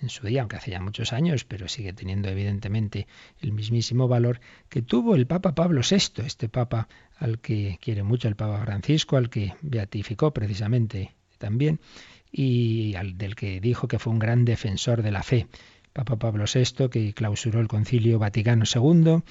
en 0.01 0.09
su 0.09 0.27
día, 0.27 0.41
aunque 0.41 0.57
hace 0.57 0.71
ya 0.71 0.81
muchos 0.81 1.13
años, 1.13 1.45
pero 1.45 1.67
sigue 1.67 1.93
teniendo 1.93 2.29
evidentemente 2.29 3.07
el 3.41 3.53
mismísimo 3.53 4.07
valor 4.07 4.41
que 4.69 4.81
tuvo 4.81 5.15
el 5.15 5.25
Papa 5.27 5.55
Pablo 5.55 5.81
VI, 5.89 6.23
este 6.25 6.49
Papa 6.49 6.87
al 7.17 7.39
que 7.39 7.79
quiere 7.81 8.03
mucho 8.03 8.27
el 8.27 8.35
Papa 8.35 8.61
Francisco, 8.65 9.15
al 9.15 9.29
que 9.29 9.53
beatificó 9.61 10.31
precisamente 10.31 11.13
también, 11.37 11.79
y 12.31 12.95
al 12.95 13.17
del 13.17 13.35
que 13.35 13.61
dijo 13.61 13.87
que 13.87 13.99
fue 13.99 14.11
un 14.11 14.19
gran 14.19 14.43
defensor 14.43 15.03
de 15.03 15.11
la 15.11 15.23
fe. 15.23 15.47
Papa 15.93 16.17
Pablo 16.17 16.45
VI, 16.51 16.89
que 16.89 17.13
clausuró 17.13 17.59
el 17.59 17.67
Concilio 17.67 18.17
Vaticano 18.17 18.65
II 18.65 19.21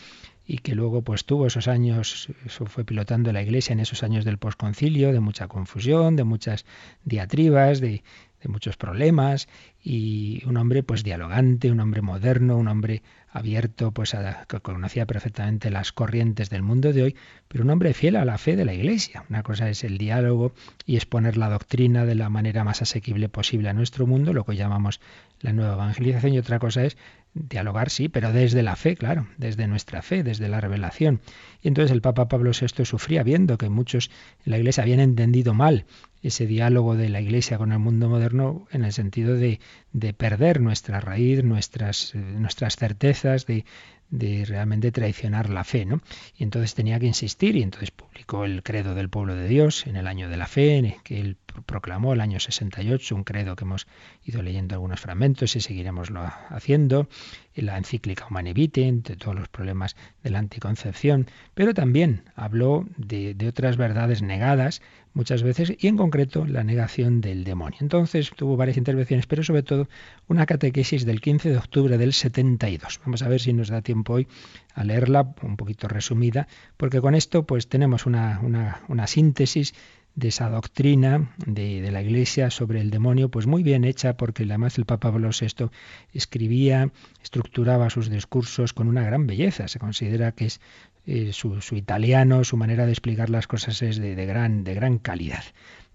y 0.47 0.59
que 0.59 0.75
luego 0.75 1.03
pues 1.03 1.25
tuvo 1.25 1.49
esos 1.49 1.67
años, 1.67 2.29
eso 2.47 2.67
fue 2.67 2.85
pilotando 2.85 3.33
la 3.33 3.43
Iglesia 3.43 3.73
en 3.73 3.81
esos 3.81 4.03
años 4.05 4.25
del 4.25 4.39
posconcilio, 4.39 5.13
de 5.13 5.21
mucha 5.21 5.49
confusión, 5.49 6.15
de 6.15 6.25
muchas 6.25 6.65
diatribas, 7.05 7.81
de, 7.81 8.05
de 8.43 8.49
muchos 8.49 8.77
problemas 8.77 9.49
y 9.83 10.43
un 10.47 10.57
hombre 10.57 10.83
pues 10.83 11.05
dialogante, 11.05 11.71
un 11.71 11.81
hombre 11.81 12.03
moderno, 12.03 12.57
un 12.57 12.69
hombre 12.69 13.03
abierto 13.31 13.93
pues 13.93 14.15
a, 14.15 14.45
que 14.47 14.61
conocía 14.61 15.07
perfectamente 15.07 15.71
las 15.71 15.93
corrientes 15.93 16.51
del 16.51 16.63
mundo 16.63 16.93
de 16.93 17.03
hoy, 17.03 17.17
pero 17.49 17.65
un 17.65 17.71
hombre 17.71 17.95
fiel 17.95 18.17
a 18.17 18.25
la 18.25 18.39
fe 18.39 18.57
de 18.57 18.65
la 18.65 18.75
Iglesia. 18.75 19.25
Una 19.31 19.43
cosa 19.43 19.69
es 19.71 19.85
el 19.85 19.97
diálogo 19.97 20.53
y 20.87 20.97
exponer 20.97 21.37
la 21.37 21.49
doctrina 21.49 22.05
de 22.05 22.15
la 22.15 22.29
manera 22.29 22.65
más 22.65 22.83
asequible 22.83 23.29
posible 23.29 23.69
a 23.69 23.73
nuestro 23.73 24.07
mundo, 24.07 24.33
lo 24.33 24.45
que 24.45 24.57
llamamos 24.57 25.01
la 25.41 25.53
nueva 25.53 25.75
evangelización, 25.75 26.35
y 26.35 26.39
otra 26.39 26.59
cosa 26.59 26.85
es 26.85 26.97
dialogar, 27.35 27.89
sí, 27.89 28.09
pero 28.09 28.33
desde 28.33 28.63
la 28.63 28.77
fe, 28.77 28.97
claro, 28.97 29.27
desde 29.39 29.67
nuestra 29.67 30.03
fe, 30.03 30.23
desde 30.23 30.49
la 30.49 30.61
revelación. 30.61 31.21
Y 31.63 31.69
entonces 31.69 31.91
el 31.91 32.03
Papa 32.03 32.29
Pablo 32.29 32.51
VI 32.51 32.85
sufría 32.85 33.23
viendo 33.23 33.57
que 33.57 33.71
muchos 33.71 34.11
en 34.45 34.53
la 34.53 34.59
Iglesia 34.59 34.83
habían 34.83 35.01
entendido 35.01 35.55
mal 35.55 35.87
ese 36.23 36.47
diálogo 36.47 36.97
de 36.97 37.09
la 37.09 37.21
Iglesia 37.21 37.59
con 37.59 37.73
el 37.73 37.79
mundo 37.79 38.09
moderno 38.09 38.67
en 38.71 38.85
el 38.85 38.93
sentido 38.93 39.35
de, 39.35 39.61
de 39.93 40.15
perder 40.15 40.61
nuestra 40.61 41.01
raíz, 41.01 41.43
nuestras, 41.45 42.15
nuestras 42.15 42.77
certezas, 42.77 43.47
de, 43.47 43.65
de 44.13 44.45
realmente 44.45 44.93
traicionar 44.93 45.49
la 45.49 45.65
fe, 45.65 45.87
¿no? 45.87 46.03
Y 46.37 46.45
entonces 46.45 46.75
tenía 46.75 47.01
que 47.01 47.07
insistir 47.07 47.57
y 47.57 47.63
entonces 47.63 47.91
publicó 47.91 48.45
el 48.45 48.63
credo 48.63 48.95
del 48.95 49.09
pueblo 49.09 49.35
de 49.35 49.49
Dios 49.49 49.87
en 49.87 49.97
el 49.97 50.07
año 50.07 50.29
de 50.29 50.37
la 50.37 50.47
fe, 50.47 50.99
que 51.03 51.19
él 51.19 51.39
proclamó 51.65 52.13
el 52.13 52.21
año 52.21 52.39
68, 52.39 53.17
un 53.17 53.25
credo 53.25 53.57
que 53.57 53.65
hemos 53.65 53.87
ido 54.25 54.43
leyendo 54.43 54.75
algunos 54.75 55.01
fragmentos 55.01 55.57
y 55.57 55.61
seguiremos 55.61 56.11
haciendo, 56.51 57.09
la 57.55 57.79
encíclica 57.79 58.27
Humane 58.29 58.53
Vitae, 58.53 58.93
de 58.93 59.17
todos 59.17 59.35
los 59.35 59.49
problemas 59.49 59.97
de 60.23 60.31
la 60.31 60.41
anticoncepción, 60.41 61.27
pero 61.55 61.73
también 61.73 62.25
habló 62.37 62.87
de 62.99 63.49
otras 63.49 63.79
verdades 63.79 64.21
negadas 64.21 64.83
muchas 65.15 65.43
veces 65.43 65.73
y 65.79 65.89
en 65.89 65.97
concreto 65.97 66.47
la 66.47 66.65
negación 66.65 67.21
del 67.21 67.45
demonio. 67.45 67.79
Entonces 67.81 68.31
tuvo 68.35 68.57
varias 68.57 68.77
intervenciones, 68.77 69.27
pero 69.27 69.43
sobre 69.43 69.63
todo 69.63 69.89
una 70.29 70.47
catequesis 70.47 71.05
del 71.05 71.21
15 71.21 71.51
de 71.51 71.57
octubre 71.57 71.99
del 71.99 72.13
72. 72.13 73.01
Vamos 73.05 73.23
a 73.23 73.29
ver 73.29 73.41
si 73.41 73.53
nos 73.53 73.69
da 73.69 73.83
tiempo 73.83 74.15
hoy 74.15 74.29
a 74.75 74.85
leerla 74.85 75.35
un 75.43 75.57
poquito 75.57 75.89
resumida, 75.89 76.49
porque 76.77 77.01
con 77.01 77.15
esto 77.15 77.45
pues 77.45 77.69
tenemos 77.69 78.07
una, 78.07 78.41
una, 78.43 78.83
una 78.89 79.07
síntesis 79.07 79.75
de 80.15 80.29
esa 80.29 80.51
doctrina 80.51 81.35
de, 81.47 81.91
la 81.91 82.03
Iglesia 82.03 82.51
sobre 82.51 82.81
el 82.81 82.91
demonio, 82.91 83.31
pues 83.31 83.47
muy 83.47 83.63
bien 83.63 83.85
hecha, 83.85 84.17
porque 84.17 84.45
además 84.45 84.79
el 84.79 84.85
Papa 84.85 85.11
Pablo 85.11 85.31
VI 85.31 85.71
escribía, 86.13 86.91
estructuraba 87.23 87.91
sus 87.91 88.11
discursos 88.11 88.73
con 88.73 88.89
una 88.89 89.03
gran 89.03 89.27
belleza. 89.27 89.69
Se 89.69 89.79
considera 89.79 90.33
que 90.33 90.47
es 90.47 90.61
eh, 91.07 91.33
su, 91.33 91.59
italiano, 91.73 92.45
su 92.45 92.57
manera 92.57 92.87
de 92.87 92.93
explicar 92.93 93.31
las 93.31 93.47
cosas 93.47 93.81
es 93.83 93.97
de, 93.97 94.27
gran, 94.27 94.65
de 94.65 94.75
gran 94.75 94.99
calidad. 94.99 95.45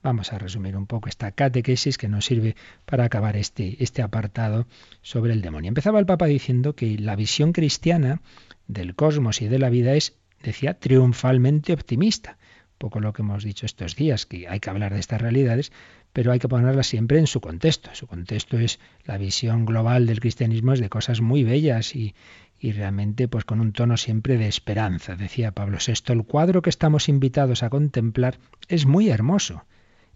Vamos 0.03 0.33
a 0.33 0.39
resumir 0.39 0.77
un 0.77 0.87
poco 0.87 1.09
esta 1.09 1.31
catequesis 1.31 1.97
que 1.97 2.07
nos 2.07 2.25
sirve 2.25 2.55
para 2.85 3.05
acabar 3.05 3.35
este, 3.35 3.81
este 3.83 4.01
apartado 4.01 4.67
sobre 5.01 5.33
el 5.33 5.41
demonio. 5.41 5.69
Empezaba 5.69 5.99
el 5.99 6.05
Papa 6.05 6.25
diciendo 6.25 6.75
que 6.75 6.97
la 6.97 7.15
visión 7.15 7.51
cristiana 7.51 8.21
del 8.67 8.95
cosmos 8.95 9.41
y 9.41 9.47
de 9.47 9.59
la 9.59 9.69
vida 9.69 9.93
es, 9.93 10.15
decía, 10.43 10.75
triunfalmente 10.75 11.73
optimista 11.73 12.37
poco 12.77 12.99
lo 12.99 13.13
que 13.13 13.21
hemos 13.21 13.43
dicho 13.43 13.65
estos 13.65 13.95
días, 13.95 14.25
que 14.25 14.47
hay 14.47 14.59
que 14.59 14.69
hablar 14.69 14.93
de 14.93 14.99
estas 14.99 15.21
realidades, 15.21 15.71
pero 16.13 16.31
hay 16.31 16.39
que 16.39 16.47
ponerlas 16.47 16.87
siempre 16.87 17.19
en 17.19 17.27
su 17.27 17.41
contexto. 17.41 17.89
Su 17.93 18.07
contexto 18.07 18.57
es 18.57 18.79
la 19.05 19.17
visión 19.17 19.65
global 19.65 20.05
del 20.05 20.19
cristianismo 20.19 20.73
es 20.73 20.79
de 20.79 20.89
cosas 20.89 21.21
muy 21.21 21.43
bellas 21.43 21.95
y, 21.95 22.15
y 22.59 22.71
realmente 22.71 23.27
pues 23.27 23.45
con 23.45 23.59
un 23.59 23.73
tono 23.73 23.97
siempre 23.97 24.37
de 24.37 24.47
esperanza. 24.47 25.15
Decía 25.15 25.51
Pablo 25.51 25.77
VI, 25.85 26.13
el 26.13 26.23
cuadro 26.23 26.61
que 26.61 26.69
estamos 26.69 27.09
invitados 27.09 27.63
a 27.63 27.69
contemplar 27.69 28.39
es 28.67 28.85
muy 28.85 29.09
hermoso. 29.09 29.65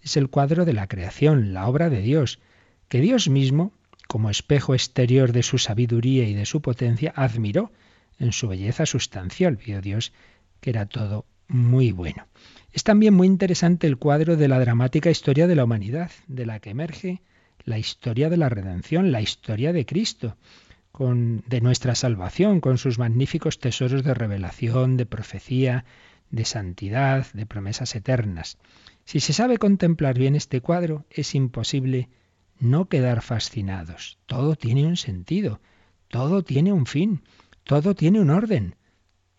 Es 0.02 0.17
el 0.17 0.30
cuadro 0.30 0.65
de 0.65 0.74
la 0.74 0.88
creación, 0.88 1.54
la 1.54 1.67
obra 1.67 1.89
de 1.89 2.02
Dios, 2.02 2.39
que 2.88 3.02
Dios 3.02 3.30
mismo, 3.30 3.71
como 4.08 4.30
espejo 4.30 4.74
exterior 4.74 5.32
de 5.32 5.43
su 5.43 5.58
sabiduría 5.58 6.28
y 6.28 6.34
de 6.34 6.45
su 6.45 6.62
potencia, 6.62 7.13
admiró 7.15 7.71
en 8.17 8.32
su 8.32 8.47
belleza 8.47 8.86
sustancial. 8.86 9.58
Vio 9.58 9.82
Dios 9.82 10.12
que 10.60 10.71
era 10.71 10.86
todo 10.86 11.26
muy 11.52 11.92
bueno. 11.92 12.28
Es 12.72 12.84
también 12.84 13.14
muy 13.14 13.28
interesante 13.28 13.86
el 13.86 13.98
cuadro 13.98 14.38
de 14.38 14.48
la 14.48 14.60
dramática 14.60 15.10
historia 15.10 15.48
de 15.48 15.56
la 15.56 15.66
humanidad, 15.66 16.12
de 16.28 16.46
la 16.46 16.60
que 16.60 16.70
emerge 16.70 17.22
la 17.66 17.78
historia 17.78 18.30
de 18.30 18.38
la 18.38 18.50
redención, 18.50 19.12
la 19.12 19.22
historia 19.22 19.74
de 19.74 19.86
Cristo, 19.86 20.38
con, 20.92 21.44
de 21.48 21.62
nuestra 21.62 21.96
salvación, 21.96 22.62
con 22.62 22.78
sus 22.78 22.98
magníficos 22.98 23.60
tesoros 23.60 24.04
de 24.04 24.14
revelación, 24.14 24.98
de 24.98 25.06
profecía, 25.06 25.86
de 26.30 26.46
santidad, 26.46 27.28
de 27.34 27.46
promesas 27.46 27.94
eternas. 27.96 28.58
Si 29.04 29.20
se 29.20 29.34
sabe 29.34 29.58
contemplar 29.58 30.18
bien 30.18 30.36
este 30.36 30.62
cuadro, 30.62 31.06
es 31.10 31.36
imposible 31.36 32.10
no 32.60 32.86
quedar 32.86 33.22
fascinados. 33.22 34.18
Todo 34.26 34.56
tiene 34.56 34.86
un 34.88 34.96
sentido, 34.96 35.60
todo 36.08 36.44
tiene 36.44 36.72
un 36.72 36.86
fin, 36.86 37.22
todo 37.66 37.94
tiene 37.94 38.22
un 38.22 38.30
orden 38.30 38.76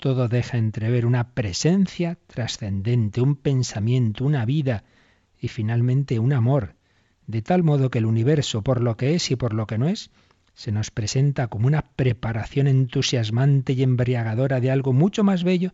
todo 0.02 0.26
deja 0.26 0.58
entrever 0.58 1.06
una 1.06 1.32
presencia 1.32 2.18
trascendente, 2.26 3.20
un 3.20 3.36
pensamiento, 3.36 4.24
una 4.24 4.44
vida 4.44 4.82
y 5.38 5.46
finalmente 5.46 6.18
un 6.18 6.32
amor, 6.32 6.74
de 7.28 7.40
tal 7.40 7.62
modo 7.62 7.88
que 7.88 7.98
el 7.98 8.06
universo, 8.06 8.62
por 8.62 8.82
lo 8.82 8.96
que 8.96 9.14
es 9.14 9.30
y 9.30 9.36
por 9.36 9.54
lo 9.54 9.68
que 9.68 9.78
no 9.78 9.86
es, 9.86 10.10
se 10.54 10.72
nos 10.72 10.90
presenta 10.90 11.46
como 11.46 11.68
una 11.68 11.82
preparación 11.82 12.66
entusiasmante 12.66 13.74
y 13.74 13.84
embriagadora 13.84 14.58
de 14.58 14.72
algo 14.72 14.92
mucho 14.92 15.22
más 15.22 15.44
bello 15.44 15.72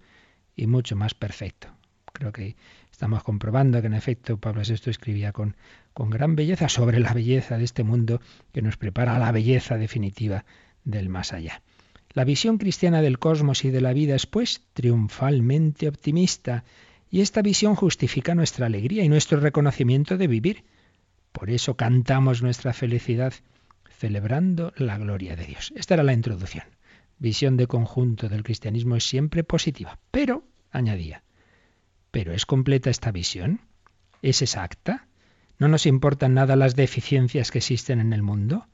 y 0.55 0.67
mucho 0.67 0.95
más 0.95 1.15
perfecto. 1.15 1.69
Creo 2.13 2.31
que 2.31 2.55
estamos 2.93 3.23
comprobando 3.23 3.81
que 3.81 3.87
en 3.87 3.95
efecto 3.95 4.37
Pablo 4.37 4.61
VI 4.61 4.91
escribía 4.91 5.33
con, 5.33 5.57
con 5.95 6.11
gran 6.11 6.37
belleza 6.37 6.69
sobre 6.69 7.01
la 7.01 7.15
belleza 7.15 7.57
de 7.57 7.65
este 7.65 7.83
mundo 7.83 8.21
que 8.53 8.61
nos 8.61 8.77
prepara 8.77 9.17
a 9.17 9.19
la 9.19 9.33
belleza 9.33 9.79
definitiva 9.79 10.45
del 10.85 11.09
más 11.09 11.33
allá. 11.33 11.63
La 12.13 12.25
visión 12.25 12.59
cristiana 12.59 13.03
del 13.03 13.19
cosmos 13.19 13.65
y 13.65 13.71
de 13.71 13.81
la 13.81 13.93
vida 13.93 14.15
es, 14.15 14.27
pues, 14.27 14.63
triunfalmente 14.73 15.89
optimista, 15.89 16.65
y 17.11 17.21
esta 17.21 17.43
visión 17.43 17.75
justifica 17.75 18.35
nuestra 18.35 18.67
alegría 18.67 19.05
y 19.05 19.09
nuestro 19.09 19.41
reconocimiento 19.41 20.17
de 20.17 20.27
vivir. 20.27 20.65
Por 21.33 21.51
eso 21.51 21.77
cantamos 21.77 22.43
nuestra 22.43 22.73
felicidad, 22.73 23.33
celebrando 23.99 24.73
la 24.77 24.99
gloria 24.99 25.37
de 25.37 25.47
Dios. 25.47 25.73
Esta 25.77 25.95
era 25.95 26.03
la 26.03 26.13
introducción. 26.13 26.65
Visión 27.19 27.57
de 27.57 27.67
conjunto 27.67 28.29
del 28.29 28.43
cristianismo 28.43 28.97
es 28.97 29.09
siempre 29.09 29.45
positiva, 29.45 29.99
pero, 30.11 30.45
añadía, 30.71 31.23
¿pero 32.11 32.33
es 32.33 32.47
completa 32.47 32.91
esta 32.91 33.11
visión? 33.11 33.61
es 34.23 34.43
exacta? 34.43 35.07
¿No 35.59 35.69
nos 35.69 35.87
importan 35.87 36.35
nada 36.35 36.57
las 36.57 36.77
deficiencias 36.77 37.51
que 37.51 37.59
existen 37.59 38.01
en 38.01 38.13
el 38.13 38.23
mundo? 38.23 38.67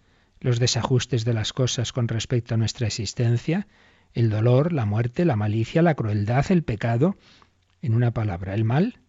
¿Los 0.44 0.58
desajustes 0.58 1.24
de 1.24 1.32
las 1.32 1.54
cosas 1.54 1.94
con 1.94 2.06
respecto 2.06 2.52
a 2.52 2.58
nuestra 2.58 2.86
existencia? 2.86 3.66
¿El 4.12 4.28
dolor, 4.28 4.74
la 4.74 4.84
muerte, 4.84 5.24
la 5.24 5.36
malicia, 5.36 5.80
la 5.80 5.94
crueldad, 5.94 6.44
el 6.50 6.62
pecado? 6.62 7.16
En 7.80 7.94
una 7.94 8.10
palabra, 8.10 8.52
el 8.52 8.62
mal. 8.62 9.00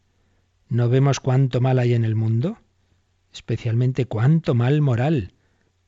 ¿No 0.70 0.88
vemos 0.88 1.20
cuánto 1.20 1.60
mal 1.60 1.80
hay 1.80 1.94
en 1.94 2.06
el 2.06 2.16
mundo? 2.16 2.58
Especialmente 3.34 4.06
cuánto 4.06 4.56
mal 4.56 4.80
moral. 4.80 5.34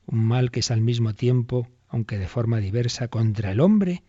Un 0.04 0.22
mal 0.22 0.50
que 0.50 0.60
es 0.60 0.70
al 0.70 0.82
mismo 0.82 1.14
tiempo, 1.14 1.66
aunque 1.88 2.18
de 2.18 2.28
forma 2.28 2.58
diversa, 2.58 3.08
contra 3.08 3.50
el 3.50 3.60
hombre 3.60 4.02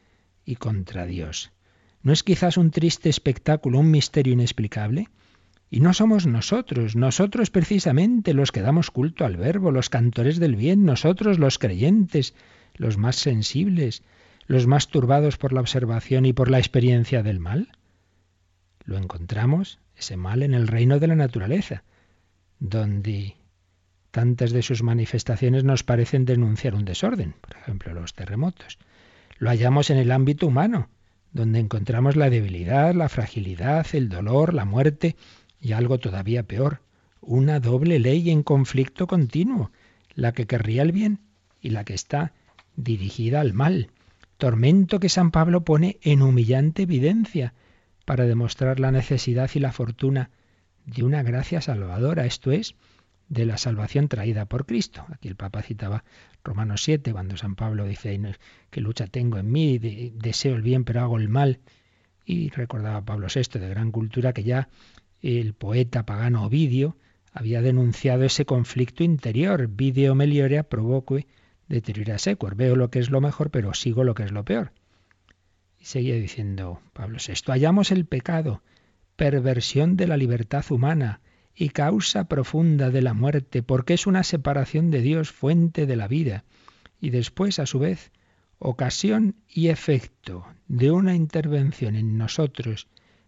y 0.43 0.58
contra 0.58 1.06
Dios. 1.06 1.54
¿No 2.02 2.12
es 2.12 2.23
quizás 2.23 2.58
un 2.58 2.69
triste 2.69 3.08
espectáculo, 3.08 3.80
un 3.80 3.91
misterio 3.91 4.34
inexplicable? 4.34 5.08
Y 5.71 5.82
no 5.82 5.93
somos 5.93 6.25
nosotros, 6.25 6.95
nosotros 6.95 7.51
precisamente 7.51 8.34
los 8.34 8.51
que 8.51 8.62
damos 8.62 8.89
culto 8.89 9.25
al 9.25 9.38
verbo, 9.38 9.71
los 9.71 9.89
cantores 9.89 10.39
del 10.39 10.55
bien, 10.55 10.84
nosotros 10.84 11.38
los 11.38 11.60
creyentes, 11.60 12.34
los 12.75 12.97
más 12.97 13.17
sensibles, 13.17 14.01
los 14.47 14.65
más 14.65 14.88
turbados 14.88 15.38
por 15.38 15.53
la 15.53 15.62
observación 15.62 16.25
y 16.25 16.34
por 16.34 16.49
la 16.49 16.58
experiencia 16.58 17.21
del 17.21 17.39
mal. 17.39 17.69
Lo 18.84 18.97
encontramos, 18.97 19.79
ese 19.95 20.17
mal, 20.17 20.41
en 20.41 20.55
el 20.55 20.67
reino 20.67 20.97
de 20.97 21.05
la 21.05 21.15
naturaleza, 21.15 21.84
donde 22.60 23.36
tantas 24.10 24.51
de 24.51 24.63
sus 24.63 24.82
manifestaciones 24.82 25.63
nos 25.63 25.84
parecen 25.84 26.25
denunciar 26.25 26.73
un 26.73 26.86
desorden, 26.86 27.36
por 27.41 27.58
ejemplo 27.58 27.93
los 27.93 28.15
terremotos. 28.15 28.79
Lo 29.38 29.49
hallamos 29.49 29.91
en 29.91 29.97
el 29.97 30.12
ámbito 30.12 30.47
humano, 30.47 30.89
donde 31.32 31.60
encontramos 31.60 32.15
la 32.15 32.32
debilidad, 32.32 32.95
la 32.95 33.08
fragilidad, 33.08 33.86
el 33.93 34.10
dolor, 34.10 34.55
la 34.55 34.65
muerte 34.65 35.15
y 35.62 35.74
algo 35.74 36.00
todavía 36.00 36.43
peor, 36.43 36.82
una 37.22 37.60
doble 37.60 38.00
ley 38.00 38.30
en 38.30 38.43
conflicto 38.43 39.08
continuo, 39.08 39.72
la 40.15 40.32
que 40.34 40.48
querría 40.48 40.82
el 40.82 40.91
bien 40.91 41.19
y 41.62 41.69
la 41.69 41.84
que 41.84 41.93
está 41.93 42.34
dirigida 42.76 43.41
al 43.41 43.54
mal. 43.54 43.91
Tormento 44.38 45.00
que 45.00 45.10
San 45.10 45.32
Pablo 45.32 45.65
pone 45.65 45.98
en 46.02 46.22
humillante 46.22 46.84
evidencia 46.84 47.54
para 48.06 48.26
demostrar 48.26 48.80
la 48.80 48.91
necesidad 48.91 49.50
y 49.54 49.60
la 49.60 49.72
fortuna 49.72 50.32
de 50.86 51.04
una 51.04 51.24
gracia 51.24 51.62
salvadora, 51.62 52.26
esto 52.26 52.52
es, 52.52 52.76
de 53.28 53.45
la 53.45 53.58
salvación 53.58 54.08
traída 54.08 54.45
por 54.45 54.65
Cristo. 54.65 55.06
Aquí 55.13 55.28
el 55.28 55.36
Papa 55.36 55.62
citaba 55.62 56.04
Romanos 56.43 56.84
7, 56.84 57.12
cuando 57.12 57.38
San 57.38 57.56
Pablo 57.56 57.86
dice 57.86 58.19
que 58.72 58.82
lucha 58.82 59.08
tengo 59.08 59.38
en 59.38 59.52
mí, 59.52 59.78
deseo 59.78 60.56
el 60.56 60.62
bien 60.62 60.84
pero 60.84 61.02
hago 61.02 61.17
el 61.17 61.30
mal. 61.30 61.60
Y 62.26 62.50
recordaba 62.50 63.06
Pablo 63.06 63.28
VI 63.34 63.60
de 63.60 63.69
gran 63.69 63.91
cultura 63.91 64.34
que 64.34 64.43
ya 64.43 64.69
el 65.21 65.53
poeta 65.53 66.05
pagano 66.05 66.45
Ovidio 66.45 66.97
había 67.32 67.62
denunciado 67.62 68.23
ese 68.23 68.45
conflicto 68.45 69.03
interior, 69.03 69.67
video 69.67 70.15
meliorea 70.15 70.63
provoque 70.63 71.27
deteriora 71.67 72.17
sequor. 72.17 72.55
Veo 72.55 72.75
lo 72.75 72.89
que 72.89 72.99
es 72.99 73.10
lo 73.10 73.21
mejor, 73.21 73.51
pero 73.51 73.73
sigo 73.73 74.03
lo 74.03 74.15
que 74.15 74.23
es 74.23 74.32
lo 74.32 74.43
peor. 74.43 74.71
Y 75.79 75.86
seguía 75.86 76.15
diciendo 76.15 76.82
Pablo 76.93 77.19
VI, 77.25 77.51
hallamos 77.51 77.91
el 77.91 78.05
pecado, 78.05 78.62
perversión 79.15 79.95
de 79.95 80.08
la 80.08 80.17
libertad 80.17 80.65
humana 80.69 81.21
y 81.55 81.69
causa 81.69 82.27
profunda 82.27 82.89
de 82.89 83.01
la 83.01 83.13
muerte, 83.13 83.63
porque 83.63 83.93
es 83.93 84.08
una 84.08 84.23
separación 84.23 84.91
de 84.91 85.01
Dios, 85.01 85.32
fuente 85.32 85.86
de 85.86 85.95
la 85.95 86.08
vida, 86.08 86.45
y 87.01 87.12
después, 87.12 87.60
a 87.60 87.65
su 87.65 87.79
vez, 87.79 88.12
ocasión 88.60 89.36
y 89.47 89.67
efecto 89.67 90.45
de 90.67 90.91
una 90.91 91.15
intervención 91.15 91.95
en 91.95 92.17
nosotros 92.17 92.88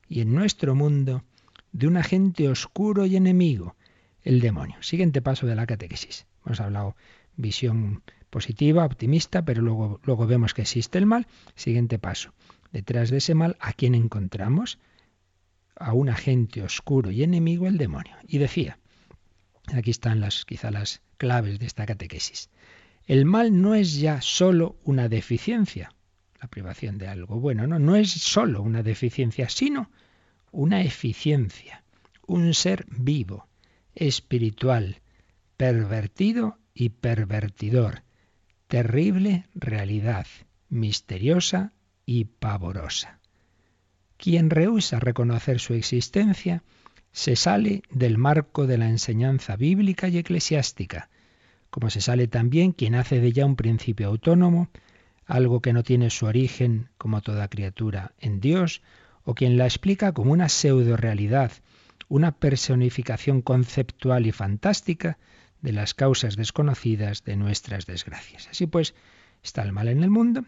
y 0.09 0.21
en 0.21 0.33
nuestro 0.33 0.75
mundo 0.75 1.23
de 1.71 1.87
un 1.87 1.97
agente 1.97 2.49
oscuro 2.49 3.05
y 3.05 3.15
enemigo, 3.15 3.75
el 4.23 4.39
demonio. 4.39 4.81
Siguiente 4.81 5.21
paso 5.21 5.47
de 5.47 5.55
la 5.55 5.65
catequesis. 5.65 6.25
Hemos 6.45 6.59
hablado 6.59 6.95
visión 7.35 8.03
positiva, 8.29 8.85
optimista, 8.85 9.43
pero 9.43 9.61
luego, 9.61 9.99
luego 10.03 10.27
vemos 10.27 10.53
que 10.53 10.61
existe 10.61 10.97
el 10.97 11.05
mal. 11.05 11.27
Siguiente 11.55 11.99
paso. 11.99 12.33
Detrás 12.71 13.09
de 13.09 13.17
ese 13.17 13.35
mal, 13.35 13.57
¿a 13.59 13.73
quién 13.73 13.95
encontramos? 13.95 14.79
A 15.75 15.93
un 15.93 16.09
agente 16.09 16.63
oscuro 16.63 17.11
y 17.11 17.23
enemigo, 17.23 17.67
el 17.67 17.77
demonio. 17.77 18.15
Y 18.27 18.37
decía, 18.37 18.77
aquí 19.73 19.91
están 19.91 20.19
las, 20.19 20.45
quizá 20.45 20.71
las 20.71 21.01
claves 21.17 21.59
de 21.59 21.65
esta 21.65 21.85
catequesis. 21.85 22.49
El 23.07 23.25
mal 23.25 23.61
no 23.61 23.75
es 23.75 23.99
ya 23.99 24.21
solo 24.21 24.77
una 24.83 25.09
deficiencia, 25.09 25.93
la 26.41 26.47
privación 26.47 26.97
de 26.97 27.07
algo 27.07 27.39
bueno, 27.39 27.67
no, 27.67 27.79
no 27.79 27.95
es 27.95 28.11
solo 28.11 28.61
una 28.61 28.83
deficiencia, 28.83 29.49
sino 29.49 29.89
una 30.51 30.81
eficiencia, 30.81 31.83
un 32.27 32.53
ser 32.53 32.85
vivo, 32.89 33.47
espiritual, 33.95 35.01
pervertido 35.57 36.57
y 36.73 36.89
pervertidor, 36.89 38.03
terrible 38.67 39.47
realidad, 39.53 40.27
misteriosa 40.69 41.73
y 42.05 42.25
pavorosa. 42.25 43.19
Quien 44.17 44.49
rehúsa 44.49 44.99
reconocer 44.99 45.59
su 45.59 45.73
existencia 45.73 46.63
se 47.11 47.35
sale 47.35 47.83
del 47.89 48.17
marco 48.17 48.67
de 48.67 48.77
la 48.77 48.87
enseñanza 48.87 49.55
bíblica 49.55 50.07
y 50.07 50.17
eclesiástica, 50.17 51.09
como 51.69 51.89
se 51.89 52.01
sale 52.01 52.27
también 52.27 52.71
quien 52.71 52.95
hace 52.95 53.19
de 53.19 53.27
ella 53.27 53.45
un 53.45 53.55
principio 53.55 54.07
autónomo, 54.07 54.69
algo 55.25 55.61
que 55.61 55.73
no 55.73 55.83
tiene 55.83 56.09
su 56.09 56.25
origen, 56.25 56.89
como 56.97 57.21
toda 57.21 57.47
criatura, 57.47 58.13
en 58.19 58.39
Dios, 58.41 58.81
o 59.23 59.35
quien 59.35 59.57
la 59.57 59.65
explica 59.65 60.11
como 60.13 60.31
una 60.31 60.49
pseudo-realidad, 60.49 61.51
una 62.07 62.31
personificación 62.31 63.41
conceptual 63.41 64.25
y 64.25 64.31
fantástica 64.31 65.17
de 65.61 65.71
las 65.71 65.93
causas 65.93 66.35
desconocidas 66.35 67.23
de 67.23 67.35
nuestras 67.35 67.85
desgracias. 67.85 68.47
Así 68.49 68.67
pues, 68.67 68.95
está 69.43 69.61
el 69.63 69.71
mal 69.71 69.87
en 69.87 70.03
el 70.03 70.09
mundo, 70.09 70.45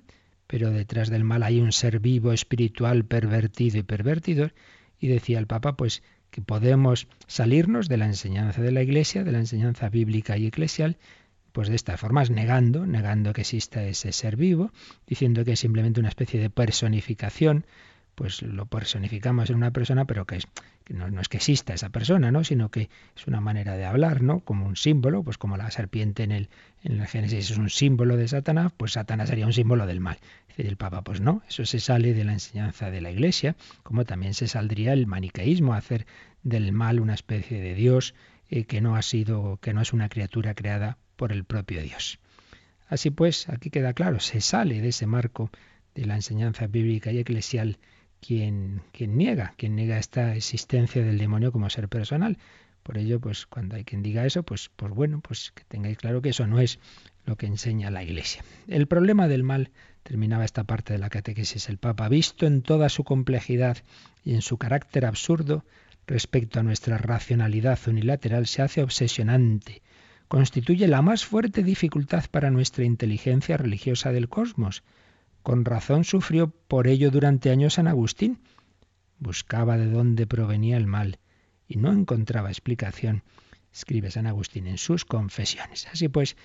pero 0.48 0.72
detrás 0.72 1.10
del 1.10 1.24
mal 1.24 1.44
hay 1.44 1.60
un 1.60 1.72
ser 1.72 2.00
vivo, 2.00 2.34
espiritual, 2.34 3.06
pervertido 3.06 3.78
y 3.78 3.84
pervertidor, 3.84 4.54
y 5.00 5.08
decía 5.08 5.40
el 5.40 5.48
Papa, 5.48 5.76
pues 5.76 6.04
que 6.32 6.42
podemos 6.42 7.08
salirnos 7.28 7.90
de 7.90 7.98
la 7.98 8.08
enseñanza 8.08 8.62
de 8.62 8.72
la 8.72 8.82
Iglesia, 8.82 9.24
de 9.24 9.32
la 9.32 9.40
enseñanza 9.40 9.90
bíblica 9.90 10.38
y 10.38 10.48
eclesial, 10.48 10.98
pues 11.52 11.70
de 11.70 11.76
estas 11.76 12.00
formas, 12.00 12.32
negando, 12.32 12.88
negando 12.88 13.34
que 13.34 13.42
exista 13.42 13.84
ese 13.84 14.12
ser 14.12 14.36
vivo, 14.36 14.72
diciendo 15.06 15.46
que 15.46 15.52
es 15.52 15.60
simplemente 15.60 16.00
una 16.00 16.10
especie 16.10 16.40
de 16.40 16.50
personificación 16.50 17.66
pues 18.16 18.42
lo 18.42 18.66
personificamos 18.66 19.50
en 19.50 19.56
una 19.56 19.72
persona, 19.72 20.06
pero 20.06 20.26
que, 20.26 20.38
es, 20.38 20.48
que 20.84 20.94
no, 20.94 21.20
es 21.20 21.30
que 21.30 21.38
exista 21.38 21.74
esa 21.74 21.90
persona, 21.90 22.32
¿no? 22.32 22.44
sino 22.44 22.70
que 22.70 22.90
es 23.16 23.28
una 23.28 23.42
manera 23.42 23.76
de 23.76 23.86
hablar, 23.86 24.22
¿no? 24.22 24.42
Como 24.42 24.68
un 24.68 24.76
símbolo, 24.76 25.24
pues 25.24 25.38
como 25.38 25.58
la 25.58 25.72
serpiente 25.72 26.24
en 26.24 26.32
el, 26.32 26.50
en 26.84 27.06
Génesis 27.06 27.52
es 27.52 27.58
un 27.58 27.70
símbolo 27.70 28.18
de 28.18 28.28
Satanás, 28.28 28.72
pues 28.76 28.94
Satanás 28.94 29.30
sería 29.30 29.46
un 29.46 29.54
símbolo 29.54 29.88
del 29.88 30.00
mal. 30.00 30.20
Dice 30.48 30.68
el 30.68 30.78
Papa, 30.78 31.02
pues 31.02 31.22
no, 31.22 31.42
eso 31.48 31.66
se 31.66 31.80
sale 31.80 32.14
de 32.14 32.24
la 32.24 32.34
enseñanza 32.34 32.92
de 32.92 33.02
la 33.02 33.12
Iglesia, 33.12 33.56
como 33.82 34.06
también 34.06 34.34
se 34.34 34.48
saldría 34.48 34.94
el 34.94 35.08
maniqueísmo, 35.08 35.74
hacer 35.74 36.06
del 36.44 36.72
mal 36.72 37.00
una 37.00 37.16
especie 37.16 37.60
de 37.62 37.74
Dios 37.74 38.14
eh, 38.50 38.66
que 38.66 38.82
no 38.82 38.96
ha 38.96 39.02
sido, 39.02 39.58
que 39.62 39.74
no 39.74 39.82
es 39.82 39.94
una 39.94 40.10
criatura 40.10 40.54
creada 40.54 40.98
por 41.16 41.32
el 41.32 41.44
propio 41.44 41.82
Dios. 41.82 42.20
Así 42.88 43.10
pues, 43.10 43.50
aquí 43.50 43.72
queda 43.72 43.94
claro, 43.94 44.20
se 44.20 44.42
sale 44.42 44.82
de 44.82 44.90
ese 44.90 45.08
marco 45.08 45.50
de 45.96 46.06
la 46.06 46.16
enseñanza 46.16 46.68
bíblica 46.68 47.12
y 47.12 47.20
eclesial 47.20 47.80
quien, 48.26 48.82
niega, 48.98 49.54
quien 49.58 49.76
niega 49.76 49.98
esta 49.98 50.36
existencia 50.36 51.04
del 51.04 51.18
demonio 51.18 51.52
como 51.52 51.70
ser 51.70 51.90
personal. 51.90 52.38
Por 52.82 52.98
ello, 52.98 53.20
pues 53.20 53.46
cuando 53.46 53.76
hay 53.76 53.84
quien 53.84 54.04
diga 54.04 54.26
eso, 54.26 54.44
pues, 54.44 54.70
pues 54.76 54.94
bueno, 54.94 55.22
pues 55.22 55.52
que 55.52 55.64
tengáis 55.66 55.98
claro 55.98 56.22
que 56.22 56.30
eso 56.30 56.48
no 56.48 56.60
es 56.60 56.80
lo 57.26 57.38
que 57.38 57.46
enseña 57.46 57.92
la 57.92 58.04
Iglesia. 58.04 58.44
El 58.68 58.88
problema 58.88 59.28
del 59.28 59.44
mal, 59.44 59.72
terminaba 60.04 60.44
esta 60.44 60.64
parte 60.64 60.94
de 60.94 61.00
la 61.00 61.10
catequesis 61.10 61.70
el 61.70 61.78
Papa, 61.78 62.10
visto 62.10 62.46
en 62.46 62.62
toda 62.62 62.90
su 62.90 63.04
complejidad 63.04 63.78
y 64.26 64.34
en 64.34 64.42
su 64.42 64.58
carácter 64.58 65.06
absurdo 65.06 65.64
respecto 66.08 66.60
a 66.60 66.64
nuestra 66.64 66.98
racionalidad 66.98 67.80
unilateral, 67.88 68.48
se 68.48 68.62
hace 68.62 68.84
obsesionante, 68.84 69.82
constituye 70.28 70.88
la 70.88 71.02
más 71.02 71.26
fuerte 71.26 71.64
dificultad 71.64 72.26
para 72.30 72.52
nuestra 72.52 72.84
inteligencia 72.84 73.56
religiosa 73.56 74.12
del 74.12 74.28
cosmos, 74.28 74.84
con 75.44 75.66
razón 75.66 76.06
sufrió 76.06 76.50
por 76.50 76.88
ello 76.88 77.12
durante 77.12 77.52
años 77.52 77.76
San 77.76 77.88
Agustín. 77.88 78.40
Buscaba 79.20 79.78
de 79.78 79.90
dónde 79.90 80.26
provenía 80.26 80.78
el 80.78 80.88
mal 80.88 81.20
y 81.68 81.78
no 81.78 81.92
encontraba 81.92 82.50
explicación, 82.50 83.24
escribe 83.72 84.10
San 84.10 84.26
Agustín 84.26 84.68
en 84.68 84.78
sus 84.78 85.06
confesiones. 85.06 85.88
Así 85.88 86.08
pues, 86.08 86.36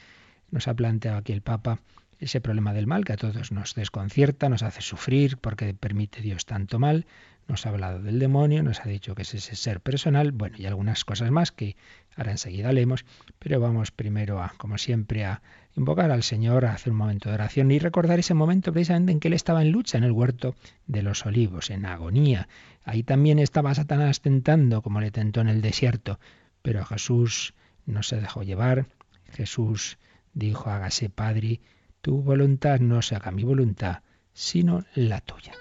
nos 0.51 0.69
ha 0.69 0.75
planteado 0.75 1.19
aquí 1.19 1.33
el 1.33 1.43
Papa 1.43 1.81
ese 2.19 2.41
problema 2.41 2.73
del 2.73 2.87
mal 2.87 3.05
que 3.05 3.13
a 3.13 3.17
todos 3.17 3.53
nos 3.53 3.75
desconcierta, 3.75 4.49
nos 4.49 4.63
hace 4.63 4.83
sufrir 4.83 5.39
porque 5.39 5.73
permite 5.75 6.21
Dios 6.21 6.47
tanto 6.47 6.79
mal, 6.79 7.07
nos 7.47 7.65
ha 7.65 7.71
hablado 7.71 8.03
del 8.03 8.19
demonio, 8.19 8.63
nos 8.63 8.81
ha 8.81 8.89
dicho 8.89 9.15
que 9.15 9.23
es 9.23 9.35
ese 9.35 9.57
ser 9.57 9.81
personal, 9.81 10.33
bueno, 10.33 10.57
y 10.59 10.67
algunas 10.67 11.05
cosas 11.05 11.31
más 11.31 11.53
que 11.53 11.77
ahora 12.17 12.33
enseguida 12.33 12.73
leemos, 12.73 13.05
pero 13.39 13.61
vamos 13.61 13.91
primero 13.91 14.43
a, 14.43 14.53
como 14.59 14.79
siempre, 14.79 15.25
a 15.25 15.43
invocar 15.79 16.11
al 16.11 16.23
Señor, 16.23 16.67
hacer 16.67 16.93
un 16.93 16.99
momento 16.99 17.29
de 17.29 17.37
oración 17.37 17.71
y 17.71 17.79
recordar 17.79 18.19
ese 18.19 18.35
momento 18.35 18.73
precisamente 18.73 19.13
en 19.13 19.21
que 19.21 19.29
Él 19.29 19.35
estaba 19.35 19.63
en 19.63 19.71
lucha 19.71 19.97
en 19.97 20.05
el 20.05 20.13
huerto 20.13 20.55
de 20.87 21.03
los 21.03 21.25
olivos, 21.25 21.71
en 21.71 21.87
agonía. 21.87 22.49
Ahí 22.85 23.03
también 23.03 23.39
estaba 23.39 23.75
Satanás 23.75 24.21
tentando, 24.21 24.83
como 24.83 25.01
le 25.01 25.11
tentó 25.11 25.41
en 25.41 25.49
el 25.49 25.63
desierto, 25.63 26.19
pero 26.63 26.85
Jesús 26.85 27.55
no 27.87 28.03
se 28.03 28.21
dejó 28.21 28.43
llevar. 28.43 28.87
Jesús 29.31 29.99
dijo, 30.35 30.71
hágase 30.71 31.11
Padre, 31.11 31.61
tu 32.01 32.23
voluntad 32.23 32.81
no 32.81 33.03
se 33.03 33.15
haga 33.15 33.31
mi 33.31 33.45
voluntad, 33.45 34.03
sino 34.33 34.85
la 34.95 35.21
tuya. 35.21 35.53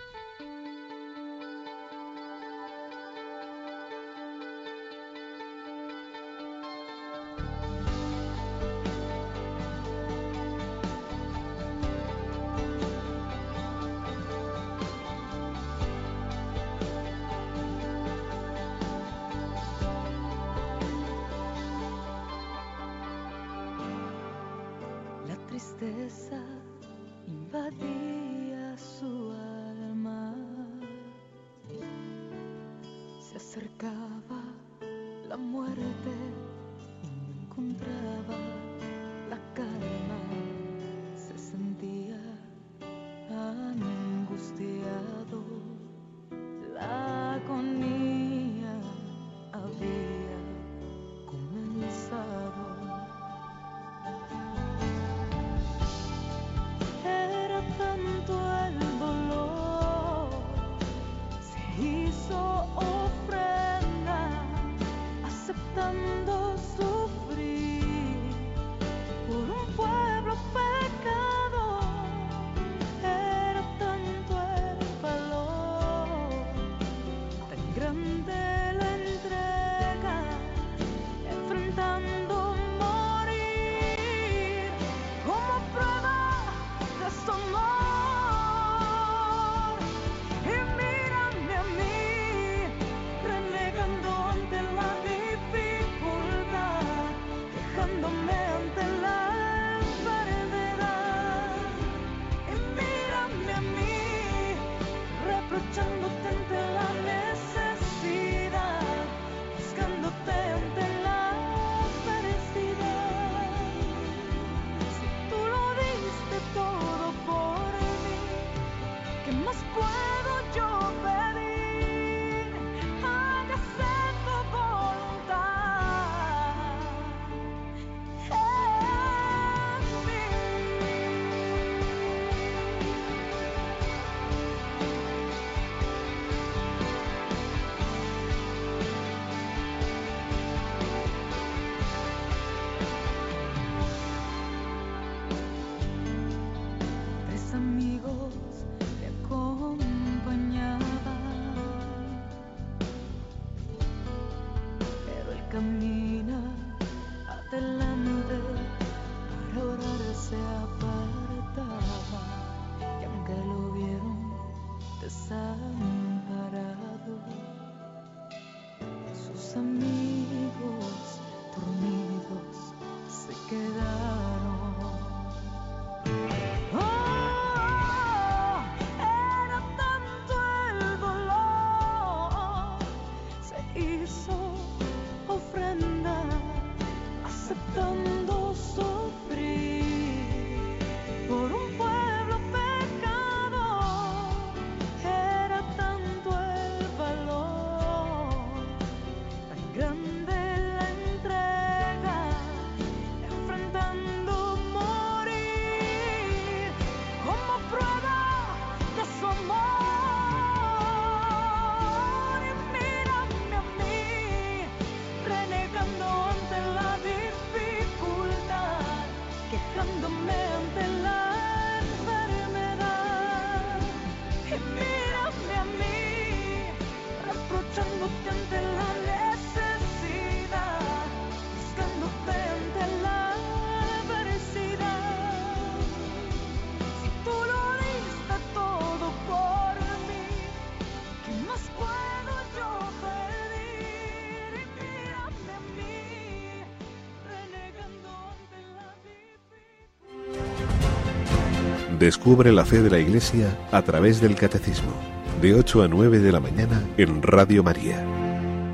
Descubre 252.08 252.54
la 252.54 252.64
fe 252.64 252.82
de 252.82 252.90
la 252.90 253.00
Iglesia 253.00 253.54
a 253.70 253.82
través 253.82 254.22
del 254.22 254.34
Catecismo, 254.34 254.94
de 255.42 255.54
8 255.54 255.84
a 255.84 255.88
9 255.90 256.20
de 256.20 256.32
la 256.32 256.40
mañana 256.40 256.82
en 256.96 257.22
Radio 257.22 257.64
María. 257.64 258.02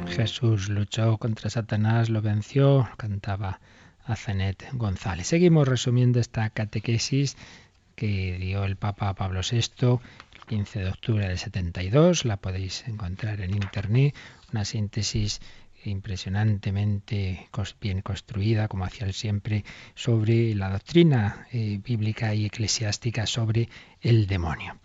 Jesús 0.08 0.70
luchó 0.70 1.18
contra 1.18 1.50
Satanás, 1.50 2.12
lo 2.12 2.22
venció, 2.22 2.88
cantaba 2.96 3.60
a 4.06 4.16
González. 4.74 5.26
Seguimos 5.26 5.68
resumiendo 5.68 6.20
esta 6.20 6.48
catequesis 6.52 7.36
que 7.96 8.38
dio 8.40 8.66
el 8.66 8.76
Papa 8.76 9.16
Pablo 9.16 9.42
VI 9.42 10.00
el 10.36 10.46
15 10.48 10.82
de 10.82 10.90
octubre 10.90 11.28
del 11.28 11.40
72. 11.40 12.26
La 12.26 12.38
podéis 12.38 12.88
encontrar 12.88 13.42
en 13.42 13.56
internet. 13.56 14.14
Una 14.52 14.64
síntesis 14.64 15.42
impresionantemente 15.86 17.50
bien 17.80 18.02
construida, 18.02 18.68
como 18.68 18.86
hacía 18.86 19.08
él 19.08 19.14
siempre, 19.14 19.64
sobre 19.96 20.56
la 20.56 20.70
doctrina 20.70 21.48
eh, 21.52 21.80
bíblica 21.84 22.34
y 22.34 22.46
eclesiástica 22.46 23.26
sobre 23.26 23.70
el 24.02 24.28
demonio. 24.28 24.78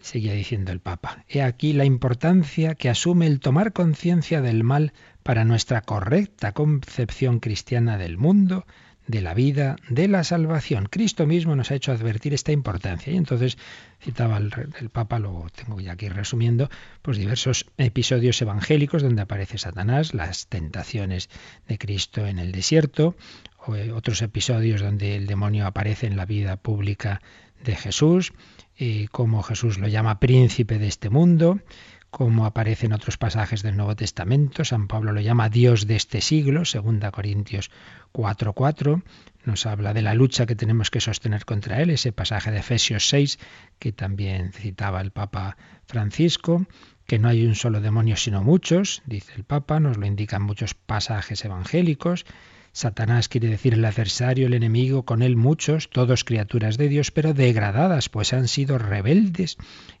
Seguía 0.00 0.34
diciendo 0.34 0.72
el 0.72 0.80
Papa, 0.80 1.24
he 1.28 1.42
aquí 1.42 1.72
la 1.72 1.84
importancia 1.84 2.74
que 2.74 2.88
asume 2.88 3.26
el 3.26 3.40
tomar 3.40 3.72
conciencia 3.72 4.40
del 4.40 4.62
mal 4.62 4.92
para 5.22 5.44
nuestra 5.44 5.80
correcta 5.80 6.52
concepción 6.52 7.40
cristiana 7.40 7.98
del 7.98 8.16
mundo, 8.16 8.66
de 9.06 9.20
la 9.22 9.34
vida, 9.34 9.76
de 9.88 10.08
la 10.08 10.24
salvación. 10.24 10.86
Cristo 10.90 11.26
mismo 11.26 11.54
nos 11.54 11.70
ha 11.70 11.74
hecho 11.74 11.92
advertir 11.92 12.34
esta 12.34 12.52
importancia. 12.52 13.12
Y 13.12 13.16
entonces 13.16 13.56
citaba 14.00 14.38
el, 14.38 14.50
Papa, 14.90 15.18
lo 15.18 15.46
tengo 15.54 15.80
ya 15.80 15.92
aquí 15.92 16.08
resumiendo, 16.08 16.68
pues 17.02 17.18
diversos 17.18 17.66
episodios 17.78 18.40
evangélicos 18.42 19.02
donde 19.02 19.22
aparece 19.22 19.58
Satanás, 19.58 20.14
las 20.14 20.48
tentaciones 20.48 21.28
de 21.68 21.78
Cristo 21.78 22.26
en 22.26 22.38
el 22.38 22.52
desierto, 22.52 23.16
o 23.66 23.76
eh, 23.76 23.92
otros 23.92 24.22
episodios 24.22 24.80
donde 24.80 25.16
el 25.16 25.26
demonio 25.26 25.66
aparece 25.66 26.06
en 26.06 26.16
la 26.16 26.26
vida 26.26 26.56
pública 26.56 27.20
de 27.64 27.74
Jesús, 27.74 28.32
y 28.76 29.06
como 29.08 29.42
Jesús 29.42 29.78
lo 29.78 29.88
llama 29.88 30.20
príncipe 30.20 30.78
de 30.78 30.88
este 30.88 31.08
mundo, 31.08 31.60
como 32.16 32.46
aparece 32.46 32.86
en 32.86 32.94
otros 32.94 33.18
pasajes 33.18 33.62
del 33.62 33.76
Nuevo 33.76 33.94
Testamento. 33.94 34.64
San 34.64 34.88
Pablo 34.88 35.12
lo 35.12 35.20
llama 35.20 35.50
Dios 35.50 35.86
de 35.86 35.96
este 35.96 36.22
siglo, 36.22 36.60
2 36.60 37.10
Corintios 37.12 37.70
4:4. 38.12 39.02
Nos 39.44 39.66
habla 39.66 39.92
de 39.92 40.00
la 40.00 40.14
lucha 40.14 40.46
que 40.46 40.56
tenemos 40.56 40.90
que 40.90 41.02
sostener 41.02 41.44
contra 41.44 41.82
él, 41.82 41.90
ese 41.90 42.12
pasaje 42.12 42.50
de 42.50 42.60
Efesios 42.60 43.06
6 43.10 43.38
que 43.78 43.92
también 43.92 44.54
citaba 44.54 45.02
el 45.02 45.10
Papa 45.10 45.58
Francisco, 45.84 46.64
que 47.06 47.18
no 47.18 47.28
hay 47.28 47.44
un 47.44 47.54
solo 47.54 47.82
demonio 47.82 48.16
sino 48.16 48.42
muchos, 48.42 49.02
dice 49.04 49.34
el 49.36 49.44
Papa, 49.44 49.78
nos 49.78 49.98
lo 49.98 50.06
indican 50.06 50.40
muchos 50.40 50.72
pasajes 50.72 51.44
evangélicos. 51.44 52.24
Satanás 52.72 53.28
quiere 53.28 53.48
decir 53.48 53.74
el 53.74 53.84
adversario, 53.84 54.46
el 54.46 54.54
enemigo, 54.54 55.04
con 55.04 55.22
él 55.22 55.36
muchos, 55.36 55.90
todos 55.90 56.24
criaturas 56.24 56.76
de 56.78 56.88
Dios, 56.88 57.10
pero 57.10 57.32
degradadas, 57.34 58.08
pues 58.08 58.34
han 58.34 58.48
sido 58.48 58.76
rebeldes 58.78 59.56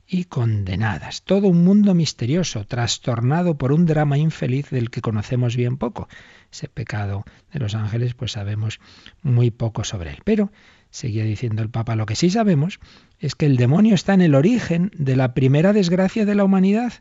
y 0.08 0.24
condenadas. 0.24 1.22
Todo 1.22 1.48
un 1.48 1.64
mundo 1.64 1.94
misterioso, 1.94 2.64
trastornado 2.64 3.58
por 3.58 3.72
un 3.72 3.86
drama 3.86 4.18
infeliz 4.18 4.70
del 4.70 4.90
que 4.90 5.00
conocemos 5.00 5.56
bien 5.56 5.76
poco. 5.76 6.08
Ese 6.52 6.68
pecado 6.68 7.24
de 7.52 7.58
los 7.58 7.74
ángeles, 7.74 8.14
pues 8.14 8.32
sabemos 8.32 8.80
muy 9.22 9.50
poco 9.50 9.84
sobre 9.84 10.10
él. 10.10 10.18
Pero, 10.24 10.52
seguía 10.90 11.24
diciendo 11.24 11.62
el 11.62 11.70
Papa, 11.70 11.96
lo 11.96 12.06
que 12.06 12.14
sí 12.14 12.30
sabemos 12.30 12.78
es 13.18 13.34
que 13.34 13.46
el 13.46 13.56
demonio 13.56 13.94
está 13.94 14.14
en 14.14 14.20
el 14.20 14.34
origen 14.34 14.92
de 14.96 15.16
la 15.16 15.34
primera 15.34 15.72
desgracia 15.72 16.24
de 16.24 16.34
la 16.34 16.44
humanidad. 16.44 16.92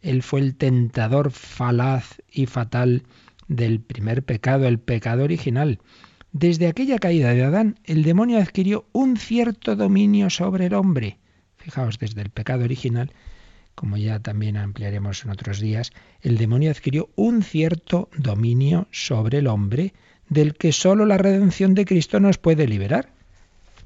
Él 0.00 0.22
fue 0.22 0.40
el 0.40 0.56
tentador 0.56 1.30
falaz 1.30 2.20
y 2.30 2.46
fatal 2.46 3.04
del 3.46 3.80
primer 3.80 4.24
pecado, 4.24 4.66
el 4.66 4.80
pecado 4.80 5.22
original. 5.24 5.80
Desde 6.32 6.68
aquella 6.68 6.98
caída 6.98 7.32
de 7.34 7.44
Adán, 7.44 7.78
el 7.84 8.02
demonio 8.02 8.38
adquirió 8.38 8.86
un 8.92 9.16
cierto 9.16 9.76
dominio 9.76 10.30
sobre 10.30 10.66
el 10.66 10.74
hombre 10.74 11.18
Fijaos, 11.70 12.00
desde 12.00 12.20
el 12.20 12.30
pecado 12.30 12.64
original, 12.64 13.12
como 13.76 13.96
ya 13.96 14.18
también 14.18 14.56
ampliaremos 14.56 15.24
en 15.24 15.30
otros 15.30 15.60
días, 15.60 15.92
el 16.20 16.36
demonio 16.36 16.72
adquirió 16.72 17.10
un 17.14 17.44
cierto 17.44 18.08
dominio 18.16 18.88
sobre 18.90 19.38
el 19.38 19.46
hombre 19.46 19.94
del 20.28 20.54
que 20.54 20.72
sólo 20.72 21.06
la 21.06 21.16
redención 21.16 21.74
de 21.74 21.84
Cristo 21.84 22.18
nos 22.18 22.38
puede 22.38 22.66
liberar. 22.66 23.12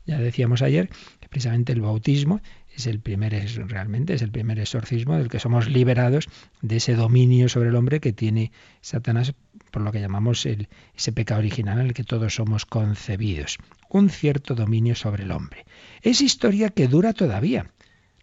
Ya 0.07 0.19
decíamos 0.19 0.63
ayer 0.63 0.89
que 1.21 1.29
precisamente 1.29 1.73
el 1.73 1.83
bautismo 1.83 2.41
es 2.75 2.87
el 2.87 3.01
primer 3.01 3.35
realmente 3.69 4.15
es 4.15 4.23
el 4.23 4.31
primer 4.31 4.59
exorcismo 4.59 5.17
del 5.19 5.29
que 5.29 5.39
somos 5.39 5.69
liberados 5.69 6.29
de 6.63 6.77
ese 6.77 6.95
dominio 6.95 7.51
sobre 7.51 7.69
el 7.69 7.77
hombre 7.77 8.01
que 8.01 8.15
tiene 8.15 8.51
Satanás 8.81 9.35
por 9.75 9.83
lo 9.83 9.91
que 9.91 10.01
llamamos 10.01 10.47
ese 10.47 11.13
pecado 11.13 11.41
original 11.41 11.81
en 11.81 11.87
el 11.87 11.95
que 11.95 12.05
todos 12.05 12.37
somos 12.37 12.65
concebidos 12.65 13.59
un 13.89 14.09
cierto 14.09 14.55
dominio 14.55 14.95
sobre 14.95 15.25
el 15.25 15.33
hombre. 15.33 15.67
Es 16.01 16.21
historia 16.21 16.69
que 16.69 16.87
dura 16.87 17.13
todavía. 17.13 17.73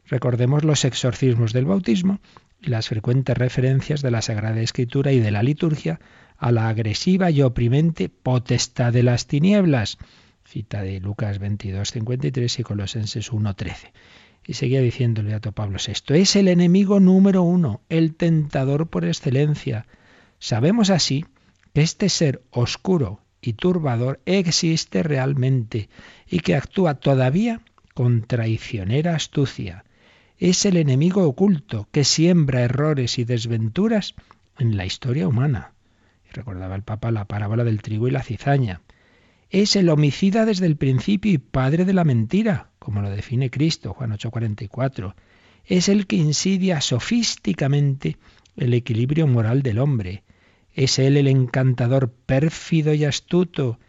Recordemos 0.08 0.64
los 0.64 0.86
exorcismos 0.86 1.52
del 1.52 1.66
bautismo 1.66 2.22
y 2.62 2.70
las 2.70 2.88
frecuentes 2.88 3.38
referencias 3.38 4.02
de 4.02 4.12
la 4.12 4.22
Sagrada 4.22 4.62
Escritura 4.62 5.12
y 5.12 5.20
de 5.20 5.32
la 5.32 5.43
liturgia 5.43 5.99
a 6.38 6.54
la 6.54 6.70
agresiva 6.70 7.32
y 7.32 7.41
oprimente 7.41 8.08
potestad 8.08 8.93
de 8.93 9.04
las 9.04 9.28
tinieblas. 9.28 9.97
Cita 10.45 10.84
de 10.84 11.02
Lucas 11.02 11.39
22, 11.39 11.91
53 11.91 12.60
y 12.60 12.64
Colosenses 12.64 13.30
1, 13.30 13.56
13. 13.56 13.91
Y 14.47 14.54
seguía 14.54 14.80
diciendo 14.80 15.20
el 15.20 15.28
Beato 15.28 15.52
Pablo 15.52 15.80
VI, 15.86 16.16
es 16.22 16.38
el 16.38 16.47
enemigo 16.47 17.02
número 17.02 17.43
uno, 17.43 17.82
el 17.89 18.16
tentador 18.16 18.88
por 18.88 19.04
excelencia. 19.04 19.86
Sabemos 20.39 20.89
así 20.89 21.26
este 21.74 22.10
ser 22.10 22.42
oscuro 22.52 23.22
y 23.42 23.54
turbador 23.54 24.20
existe 24.26 25.04
realmente 25.04 25.90
y 26.30 26.40
que 26.40 26.56
actúa 26.56 26.96
todavía 26.96 27.62
con 27.94 28.24
traicionera 28.24 29.16
astucia. 29.16 29.86
Es 30.38 30.66
el 30.66 30.78
enemigo 30.78 31.24
oculto 31.28 31.88
que 31.92 32.04
siembra 32.04 32.62
errores 32.62 33.20
y 33.20 33.24
desventuras 33.24 34.16
en 34.60 34.76
la 34.76 34.86
historia 34.86 35.28
humana. 35.28 35.74
Recordaba 36.32 36.76
el 36.76 36.84
Papa 36.84 37.12
la 37.12 37.26
parábola 37.26 37.64
del 37.64 37.82
trigo 37.82 38.08
y 38.08 38.12
la 38.12 38.24
cizaña. 38.24 38.82
Es 39.50 39.76
el 39.76 39.90
homicida 39.90 40.46
desde 40.46 40.66
el 40.66 40.78
principio 40.78 41.32
y 41.32 41.38
padre 41.38 41.84
de 41.86 41.94
la 41.94 42.06
mentira, 42.06 42.70
como 42.80 43.02
lo 43.02 43.10
define 43.10 43.50
Cristo, 43.50 43.94
Juan 43.94 44.12
8:44. 44.12 45.16
Es 45.66 45.90
el 45.90 46.08
que 46.08 46.16
insidia 46.16 46.82
sofísticamente 46.82 48.18
el 48.56 48.74
equilibrio 48.74 49.28
moral 49.28 49.62
del 49.62 49.80
hombre 49.80 50.24
es 50.74 51.00
Él 51.00 51.18
el 51.18 51.28
encantador 51.28 52.12
pérfido 52.26 52.94
y 52.94 53.06
astuto 53.06 53.80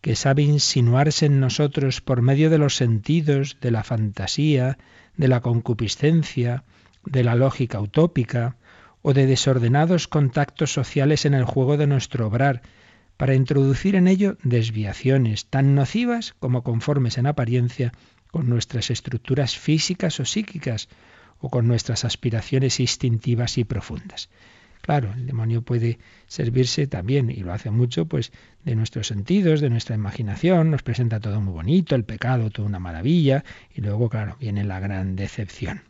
que 0.00 0.16
sabe 0.16 0.42
insinuarse 0.42 1.26
en 1.26 1.40
nosotros 1.40 2.00
por 2.00 2.22
medio 2.22 2.48
de 2.48 2.58
los 2.58 2.76
sentidos, 2.76 3.58
de 3.60 3.70
la 3.70 3.84
fantasía, 3.84 4.78
de 5.16 5.28
la 5.28 5.40
concupiscencia, 5.40 6.64
de 7.04 7.22
la 7.24 7.34
lógica 7.34 7.80
utópica 7.80 8.56
o 9.02 9.12
de 9.12 9.26
desordenados 9.26 10.08
contactos 10.08 10.72
sociales 10.72 11.24
en 11.24 11.34
el 11.34 11.44
juego 11.44 11.76
de 11.76 11.86
nuestro 11.86 12.26
obrar, 12.26 12.62
para 13.16 13.34
introducir 13.34 13.96
en 13.96 14.08
ello 14.08 14.38
desviaciones 14.42 15.46
tan 15.46 15.74
nocivas 15.74 16.34
como 16.38 16.62
conformes 16.62 17.18
en 17.18 17.26
apariencia 17.26 17.92
con 18.30 18.48
nuestras 18.48 18.90
estructuras 18.90 19.58
físicas 19.58 20.20
o 20.20 20.24
psíquicas 20.24 20.88
o 21.38 21.50
con 21.50 21.66
nuestras 21.66 22.04
aspiraciones 22.06 22.80
instintivas 22.80 23.58
y 23.58 23.64
profundas. 23.64 24.30
Claro, 24.82 25.12
el 25.12 25.26
demonio 25.26 25.62
puede 25.62 25.98
servirse 26.26 26.86
también, 26.86 27.30
y 27.30 27.36
lo 27.36 27.52
hace 27.52 27.70
mucho, 27.70 28.06
pues 28.06 28.32
de 28.64 28.74
nuestros 28.74 29.08
sentidos, 29.08 29.60
de 29.60 29.70
nuestra 29.70 29.94
imaginación, 29.94 30.70
nos 30.70 30.82
presenta 30.82 31.20
todo 31.20 31.40
muy 31.40 31.52
bonito, 31.52 31.94
el 31.94 32.04
pecado, 32.04 32.50
toda 32.50 32.68
una 32.68 32.78
maravilla, 32.78 33.44
y 33.74 33.82
luego, 33.82 34.08
claro, 34.08 34.36
viene 34.40 34.64
la 34.64 34.80
gran 34.80 35.16
decepción. 35.16 35.82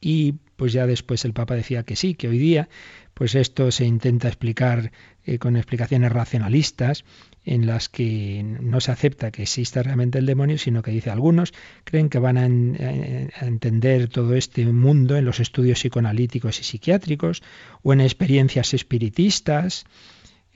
Y 0.00 0.34
pues 0.56 0.72
ya 0.72 0.86
después 0.86 1.24
el 1.24 1.32
Papa 1.32 1.54
decía 1.54 1.82
que 1.82 1.96
sí, 1.96 2.14
que 2.14 2.28
hoy 2.28 2.38
día 2.38 2.68
pues 3.16 3.34
esto 3.34 3.70
se 3.70 3.86
intenta 3.86 4.28
explicar 4.28 4.92
eh, 5.24 5.38
con 5.38 5.56
explicaciones 5.56 6.12
racionalistas 6.12 7.06
en 7.46 7.66
las 7.66 7.88
que 7.88 8.42
no 8.44 8.78
se 8.82 8.92
acepta 8.92 9.30
que 9.30 9.44
exista 9.44 9.82
realmente 9.82 10.18
el 10.18 10.26
demonio, 10.26 10.58
sino 10.58 10.82
que 10.82 10.90
dice 10.90 11.08
algunos 11.08 11.54
creen 11.84 12.10
que 12.10 12.18
van 12.18 12.36
a, 12.36 12.44
entender 12.44 14.08
todo 14.08 14.34
este 14.34 14.66
mundo 14.66 15.16
en 15.16 15.24
los 15.24 15.40
estudios 15.40 15.78
psicoanalíticos 15.78 16.60
y 16.60 16.64
psiquiátricos 16.64 17.42
o 17.82 17.94
en 17.94 18.02
experiencias 18.02 18.74
espiritistas. 18.74 19.86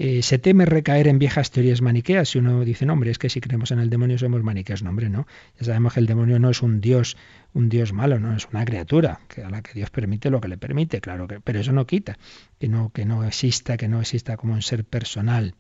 Eh, 0.03 0.23
se 0.23 0.39
teme 0.39 0.65
recaer 0.65 1.09
en 1.09 1.19
viejas 1.19 1.51
teorías 1.51 1.83
maniqueas. 1.83 2.31
Si 2.31 2.39
uno 2.39 2.65
dice, 2.65 2.87
no, 2.87 2.95
hombre, 2.95 3.11
es 3.11 3.19
que 3.19 3.29
si 3.29 3.43
creemos 3.43 3.71
en 3.71 3.81
el 3.81 3.91
demonio 3.91 4.17
somos 4.17 4.43
maniqueos. 4.43 4.83
No, 4.83 4.89
hombre, 4.89 5.11
no. 5.11 5.27
Ya 5.59 5.67
sabemos 5.67 5.93
que 5.93 6.01
el 6.01 6.07
demonio 6.07 6.39
no 6.39 6.49
es 6.49 6.63
un 6.63 6.81
dios, 6.81 7.19
un 7.53 7.69
dios 7.69 7.93
malo, 7.93 8.19
no, 8.19 8.35
es 8.35 8.49
una 8.51 8.65
criatura 8.65 9.21
que 9.29 9.43
a 9.43 9.51
la 9.51 9.61
que 9.61 9.75
Dios 9.75 9.91
permite 9.91 10.31
lo 10.31 10.41
que 10.41 10.49
le 10.49 10.57
permite, 10.57 11.03
claro, 11.03 11.29
que, 11.29 11.41
pero 11.41 11.61
eso 11.61 11.73
no 11.73 11.87
quita 11.87 12.17
que 12.59 12.67
no, 12.67 12.91
que 12.95 13.05
no 13.05 13.25
exista, 13.25 13.77
que 13.77 13.89
no 13.89 14.01
exista 14.01 14.39
como 14.39 14.55
un 14.55 14.63
ser 14.63 14.85
personal. 14.85 15.55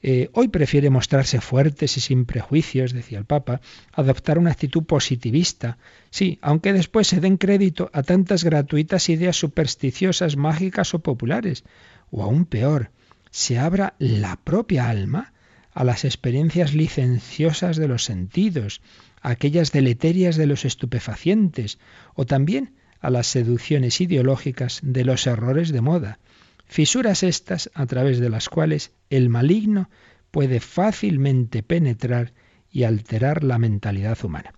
Eh, 0.00 0.30
hoy 0.32 0.48
prefiere 0.48 0.88
mostrarse 0.88 1.42
fuertes 1.42 1.98
y 1.98 2.00
sin 2.00 2.24
prejuicios, 2.24 2.94
decía 2.94 3.18
el 3.18 3.26
Papa, 3.26 3.60
adoptar 3.92 4.38
una 4.38 4.52
actitud 4.52 4.84
positivista. 4.84 5.76
Sí, 6.08 6.38
aunque 6.40 6.72
después 6.72 7.06
se 7.06 7.20
den 7.20 7.36
crédito 7.36 7.90
a 7.92 8.02
tantas 8.02 8.44
gratuitas 8.44 9.10
ideas 9.10 9.36
supersticiosas, 9.36 10.38
mágicas 10.38 10.94
o 10.94 11.00
populares. 11.00 11.64
O 12.10 12.22
aún 12.22 12.46
peor, 12.46 12.92
se 13.30 13.58
abra 13.58 13.94
la 13.98 14.36
propia 14.36 14.88
alma 14.88 15.32
a 15.72 15.84
las 15.84 16.04
experiencias 16.04 16.74
licenciosas 16.74 17.76
de 17.76 17.88
los 17.88 18.04
sentidos, 18.04 18.80
a 19.22 19.30
aquellas 19.30 19.72
deleterias 19.72 20.36
de 20.36 20.46
los 20.46 20.64
estupefacientes, 20.64 21.78
o 22.14 22.26
también 22.26 22.74
a 23.00 23.10
las 23.10 23.28
seducciones 23.28 24.00
ideológicas 24.00 24.80
de 24.82 25.04
los 25.04 25.26
errores 25.26 25.70
de 25.70 25.80
moda. 25.80 26.18
Fisuras 26.66 27.22
estas 27.22 27.70
a 27.74 27.86
través 27.86 28.18
de 28.18 28.28
las 28.28 28.48
cuales 28.48 28.92
el 29.08 29.28
maligno 29.28 29.88
puede 30.30 30.60
fácilmente 30.60 31.62
penetrar 31.62 32.32
y 32.70 32.82
alterar 32.82 33.44
la 33.44 33.58
mentalidad 33.58 34.18
humana. 34.22 34.52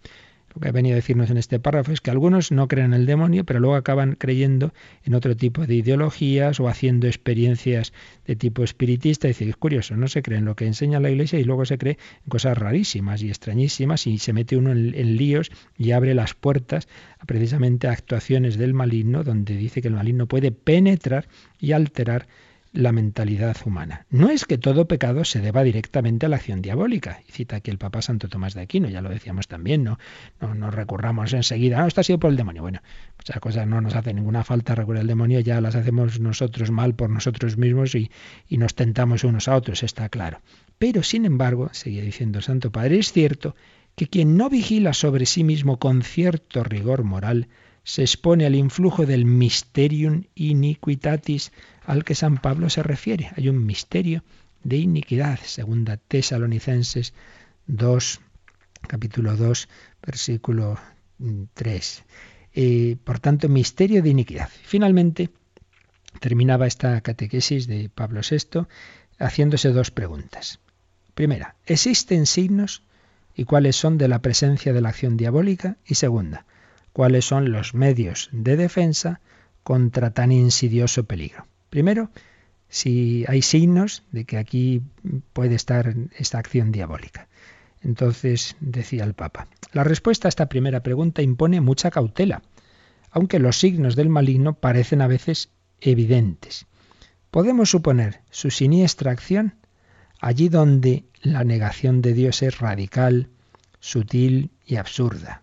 Lo 0.54 0.60
que 0.60 0.68
ha 0.68 0.72
venido 0.72 0.94
a 0.94 0.96
decirnos 0.96 1.30
en 1.30 1.36
este 1.36 1.60
párrafo 1.60 1.92
es 1.92 2.00
que 2.00 2.10
algunos 2.10 2.50
no 2.50 2.66
creen 2.66 2.86
en 2.86 3.00
el 3.00 3.06
demonio, 3.06 3.44
pero 3.44 3.60
luego 3.60 3.76
acaban 3.76 4.16
creyendo 4.16 4.72
en 5.04 5.14
otro 5.14 5.36
tipo 5.36 5.66
de 5.66 5.76
ideologías 5.76 6.58
o 6.58 6.68
haciendo 6.68 7.06
experiencias 7.06 7.92
de 8.26 8.34
tipo 8.34 8.64
espiritista. 8.64 9.28
Y 9.28 9.30
es 9.30 9.56
curioso, 9.56 9.96
no 9.96 10.08
se 10.08 10.22
cree 10.22 10.38
en 10.38 10.46
lo 10.46 10.56
que 10.56 10.66
enseña 10.66 10.98
la 10.98 11.10
Iglesia 11.10 11.38
y 11.38 11.44
luego 11.44 11.64
se 11.64 11.78
cree 11.78 11.98
en 12.24 12.28
cosas 12.28 12.58
rarísimas 12.58 13.22
y 13.22 13.28
extrañísimas 13.28 14.06
y 14.06 14.18
se 14.18 14.32
mete 14.32 14.56
uno 14.56 14.72
en, 14.72 14.94
en 14.94 15.16
líos 15.16 15.52
y 15.78 15.92
abre 15.92 16.14
las 16.14 16.34
puertas 16.34 16.88
a 17.20 17.26
precisamente 17.26 17.86
a 17.86 17.92
actuaciones 17.92 18.58
del 18.58 18.74
maligno, 18.74 19.22
donde 19.22 19.56
dice 19.56 19.80
que 19.80 19.88
el 19.88 19.94
maligno 19.94 20.26
puede 20.26 20.50
penetrar 20.50 21.28
y 21.60 21.72
alterar 21.72 22.26
la 22.72 22.92
mentalidad 22.92 23.56
humana. 23.64 24.06
No 24.10 24.30
es 24.30 24.44
que 24.44 24.56
todo 24.56 24.86
pecado 24.86 25.24
se 25.24 25.40
deba 25.40 25.64
directamente 25.64 26.26
a 26.26 26.28
la 26.28 26.36
acción 26.36 26.62
diabólica. 26.62 27.20
Y 27.28 27.32
cita 27.32 27.56
aquí 27.56 27.70
el 27.70 27.78
Papa 27.78 28.00
Santo 28.00 28.28
Tomás 28.28 28.54
de 28.54 28.60
Aquino, 28.60 28.88
ya 28.88 29.00
lo 29.00 29.10
decíamos 29.10 29.48
también, 29.48 29.82
no, 29.82 29.98
no 30.40 30.54
nos 30.54 30.74
recurramos 30.74 31.32
enseguida, 31.32 31.78
no, 31.78 31.86
esto 31.86 32.00
ha 32.00 32.04
sido 32.04 32.20
por 32.20 32.30
el 32.30 32.36
demonio. 32.36 32.62
Bueno, 32.62 32.80
muchas 33.16 33.40
cosas 33.40 33.66
no 33.66 33.80
nos 33.80 33.96
hace 33.96 34.14
ninguna 34.14 34.44
falta 34.44 34.74
recurrir 34.74 35.00
al 35.00 35.08
demonio, 35.08 35.40
ya 35.40 35.60
las 35.60 35.74
hacemos 35.74 36.20
nosotros 36.20 36.70
mal 36.70 36.94
por 36.94 37.10
nosotros 37.10 37.56
mismos 37.56 37.94
y, 37.94 38.10
y 38.48 38.58
nos 38.58 38.74
tentamos 38.74 39.24
unos 39.24 39.48
a 39.48 39.56
otros, 39.56 39.82
está 39.82 40.08
claro. 40.08 40.40
Pero, 40.78 41.02
sin 41.02 41.24
embargo, 41.24 41.70
seguía 41.72 42.02
diciendo 42.02 42.40
Santo 42.40 42.70
Padre, 42.70 42.98
es 42.98 43.12
cierto 43.12 43.56
que 43.96 44.06
quien 44.06 44.36
no 44.36 44.48
vigila 44.48 44.92
sobre 44.94 45.26
sí 45.26 45.42
mismo 45.42 45.78
con 45.78 46.02
cierto 46.02 46.62
rigor 46.62 47.02
moral, 47.02 47.48
se 47.82 48.02
expone 48.02 48.46
al 48.46 48.54
influjo 48.54 49.06
del 49.06 49.24
mysterium 49.24 50.24
iniquitatis 50.34 51.52
al 51.86 52.04
que 52.04 52.14
San 52.14 52.38
Pablo 52.38 52.70
se 52.70 52.82
refiere. 52.82 53.30
Hay 53.36 53.48
un 53.48 53.64
misterio 53.64 54.22
de 54.62 54.76
iniquidad, 54.76 55.38
segunda 55.40 55.96
Tesalonicenses 55.96 57.14
2, 57.66 58.20
capítulo 58.86 59.36
2, 59.36 59.68
versículo 60.02 60.78
3. 61.54 62.04
Y, 62.54 62.94
por 62.96 63.20
tanto, 63.20 63.48
misterio 63.48 64.02
de 64.02 64.10
iniquidad. 64.10 64.48
Finalmente, 64.64 65.30
terminaba 66.20 66.66
esta 66.66 67.00
catequesis 67.00 67.66
de 67.66 67.88
Pablo 67.88 68.20
VI 68.28 68.66
haciéndose 69.18 69.70
dos 69.70 69.90
preguntas. 69.90 70.60
Primera, 71.14 71.56
¿existen 71.66 72.26
signos 72.26 72.82
y 73.34 73.44
cuáles 73.44 73.76
son 73.76 73.98
de 73.98 74.08
la 74.08 74.20
presencia 74.20 74.72
de 74.72 74.80
la 74.80 74.88
acción 74.88 75.16
diabólica? 75.16 75.76
Y 75.84 75.94
segunda, 75.94 76.46
cuáles 76.92 77.24
son 77.24 77.52
los 77.52 77.74
medios 77.74 78.28
de 78.32 78.56
defensa 78.56 79.20
contra 79.62 80.10
tan 80.10 80.32
insidioso 80.32 81.04
peligro. 81.04 81.46
Primero, 81.70 82.10
si 82.68 83.24
hay 83.28 83.42
signos 83.42 84.02
de 84.12 84.24
que 84.24 84.36
aquí 84.36 84.82
puede 85.32 85.54
estar 85.54 85.94
esta 86.16 86.38
acción 86.38 86.72
diabólica. 86.72 87.28
Entonces, 87.82 88.56
decía 88.60 89.04
el 89.04 89.14
Papa, 89.14 89.48
la 89.72 89.84
respuesta 89.84 90.28
a 90.28 90.30
esta 90.30 90.46
primera 90.46 90.82
pregunta 90.82 91.22
impone 91.22 91.60
mucha 91.60 91.90
cautela, 91.90 92.42
aunque 93.10 93.38
los 93.38 93.58
signos 93.58 93.96
del 93.96 94.10
maligno 94.10 94.54
parecen 94.54 95.00
a 95.00 95.06
veces 95.06 95.48
evidentes. 95.80 96.66
Podemos 97.30 97.70
suponer 97.70 98.20
su 98.30 98.50
siniestra 98.50 99.12
acción 99.12 99.54
allí 100.20 100.50
donde 100.50 101.04
la 101.22 101.44
negación 101.44 102.02
de 102.02 102.12
Dios 102.12 102.42
es 102.42 102.58
radical, 102.58 103.28
sutil 103.78 104.50
y 104.66 104.76
absurda 104.76 105.42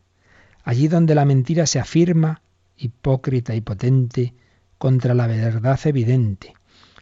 allí 0.67 0.89
donde 0.89 1.15
la 1.15 1.23
mentira 1.23 1.65
se 1.65 1.79
afirma, 1.79 2.41
hipócrita 2.75 3.55
y 3.55 3.61
potente, 3.61 4.33
contra 4.77 5.13
la 5.13 5.27
verdad 5.27 5.79
evidente, 5.85 6.53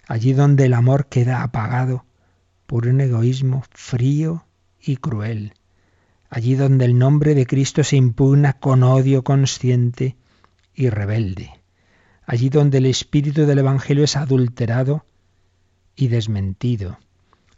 allí 0.07 0.33
donde 0.33 0.65
el 0.65 0.73
amor 0.73 1.07
queda 1.07 1.43
apagado 1.43 2.05
por 2.65 2.87
un 2.87 3.01
egoísmo 3.01 3.63
frío 3.71 4.45
y 4.79 4.97
cruel, 4.97 5.53
allí 6.29 6.55
donde 6.55 6.85
el 6.85 6.97
nombre 6.97 7.35
de 7.35 7.45
Cristo 7.45 7.83
se 7.83 7.95
impugna 7.95 8.53
con 8.53 8.83
odio 8.83 9.23
consciente 9.23 10.15
y 10.73 10.89
rebelde, 10.89 11.51
allí 12.25 12.49
donde 12.49 12.79
el 12.79 12.85
espíritu 12.85 13.45
del 13.45 13.59
Evangelio 13.59 14.03
es 14.03 14.15
adulterado 14.15 15.05
y 15.95 16.07
desmentido, 16.07 16.99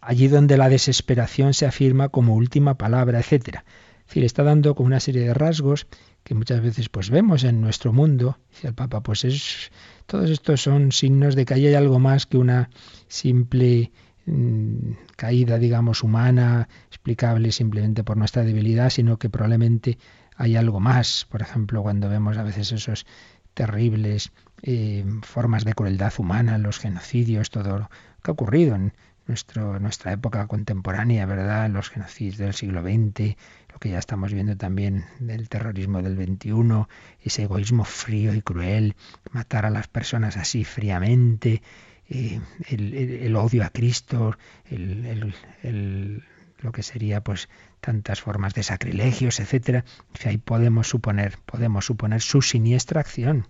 allí 0.01 0.27
donde 0.27 0.57
la 0.57 0.69
desesperación 0.69 1.53
se 1.53 1.65
afirma 1.65 2.09
como 2.09 2.35
última 2.35 2.77
palabra, 2.77 3.19
etc 3.19 3.59
decir, 4.07 4.23
está 4.23 4.43
dando 4.43 4.75
como 4.75 4.87
una 4.87 4.99
serie 4.99 5.23
de 5.23 5.33
rasgos 5.33 5.87
que 6.27 6.35
muchas 6.35 6.59
veces 6.59 6.89
pues 6.89 7.09
vemos 7.09 7.45
en 7.45 7.61
nuestro 7.61 7.93
mundo. 7.93 8.37
Dice 8.51 8.67
el 8.67 8.73
Papa, 8.73 9.01
pues 9.01 9.23
es 9.23 9.71
todos 10.07 10.29
estos 10.29 10.61
son 10.61 10.91
signos 10.91 11.35
de 11.35 11.45
que 11.45 11.53
hay 11.53 11.73
algo 11.73 11.99
más 11.99 12.25
que 12.25 12.37
una 12.37 12.69
simple 13.07 13.93
mm, 14.25 14.91
caída, 15.15 15.57
digamos, 15.57 16.03
humana, 16.03 16.67
explicable 16.89 17.53
simplemente 17.53 18.03
por 18.03 18.17
nuestra 18.17 18.43
debilidad, 18.43 18.89
sino 18.89 19.17
que 19.17 19.29
probablemente 19.29 19.99
hay 20.35 20.57
algo 20.57 20.81
más. 20.81 21.25
Por 21.29 21.41
ejemplo, 21.41 21.81
cuando 21.81 22.09
vemos 22.09 22.37
a 22.37 22.43
veces 22.43 22.73
esos 22.73 23.05
terribles 23.53 24.33
eh, 24.63 25.05
formas 25.21 25.63
de 25.63 25.75
crueldad 25.75 26.11
humana, 26.17 26.57
los 26.57 26.77
genocidios, 26.77 27.51
todo 27.51 27.79
lo 27.79 27.89
que 28.21 28.31
ha 28.31 28.33
ocurrido 28.33 28.75
en 28.75 28.91
nuestro, 29.27 29.79
nuestra 29.79 30.11
época 30.11 30.47
contemporánea, 30.47 31.25
¿verdad? 31.25 31.69
Los 31.69 31.89
genocidios 31.89 32.37
del 32.37 32.53
siglo 32.53 32.81
XX, 32.81 33.35
que 33.79 33.89
ya 33.89 33.99
estamos 33.99 34.33
viendo 34.33 34.57
también 34.57 35.05
del 35.19 35.49
terrorismo 35.49 36.01
del 36.01 36.15
21, 36.15 36.89
ese 37.21 37.43
egoísmo 37.43 37.83
frío 37.83 38.33
y 38.33 38.41
cruel, 38.41 38.95
matar 39.31 39.65
a 39.65 39.69
las 39.69 39.87
personas 39.87 40.37
así 40.37 40.63
fríamente, 40.63 41.61
eh, 42.09 42.39
el, 42.69 43.35
odio 43.35 43.63
a 43.63 43.69
Cristo, 43.69 44.37
lo 44.69 46.71
que 46.71 46.83
sería 46.83 47.21
pues 47.21 47.49
tantas 47.81 48.21
formas 48.21 48.53
de 48.53 48.63
sacrilegios, 48.63 49.39
etcétera. 49.39 49.83
Ahí 50.25 50.37
podemos 50.37 50.87
suponer, 50.87 51.37
podemos 51.45 51.85
suponer 51.85 52.21
su 52.21 52.41
siniestra 52.41 53.01
acción. 53.01 53.47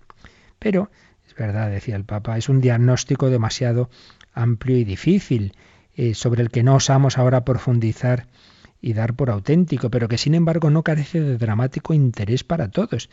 Pero, 0.60 0.90
es 1.26 1.36
verdad, 1.36 1.70
decía 1.70 1.96
el 1.96 2.04
Papa, 2.04 2.38
es 2.38 2.50
un 2.50 2.62
diagnóstico 2.62 3.30
demasiado 3.30 3.90
amplio 4.34 4.78
y 4.78 4.84
difícil, 4.84 5.54
eh, 5.98 6.14
sobre 6.14 6.44
el 6.44 6.52
que 6.52 6.62
no 6.62 6.76
osamos 6.76 7.18
ahora 7.18 7.44
profundizar 7.44 8.28
y 8.80 8.94
dar 8.94 9.16
por 9.16 9.32
auténtico, 9.32 9.90
pero 9.90 10.08
que 10.08 10.20
sin 10.20 10.36
embargo 10.36 10.70
no 10.70 10.84
carece 10.84 11.20
de 11.20 11.40
dramático 11.40 11.96
interés 11.96 12.44
para 12.44 12.70
todos, 12.70 13.10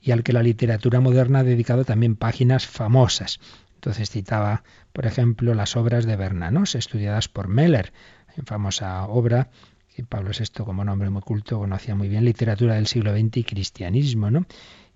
y 0.00 0.10
al 0.10 0.24
que 0.24 0.32
la 0.32 0.42
literatura 0.42 1.00
moderna 1.00 1.38
ha 1.38 1.44
dedicado 1.44 1.84
también 1.84 2.16
páginas 2.16 2.66
famosas. 2.66 3.38
Entonces 3.76 4.10
citaba, 4.10 4.64
por 4.92 5.06
ejemplo, 5.06 5.54
las 5.54 5.76
obras 5.76 6.04
de 6.04 6.16
Bernanos, 6.16 6.74
estudiadas 6.74 7.28
por 7.28 7.46
Meller, 7.46 7.92
en 8.36 8.44
famosa 8.44 9.04
obra 9.06 9.48
que 9.94 10.02
Pablo 10.02 10.32
VI, 10.36 10.64
como 10.64 10.84
nombre 10.84 11.08
muy 11.08 11.22
culto, 11.22 11.60
conocía 11.60 11.94
muy 11.94 12.08
bien 12.08 12.24
literatura 12.24 12.74
del 12.74 12.88
siglo 12.88 13.16
XX 13.16 13.36
y 13.36 13.44
cristianismo, 13.44 14.32
¿no? 14.32 14.46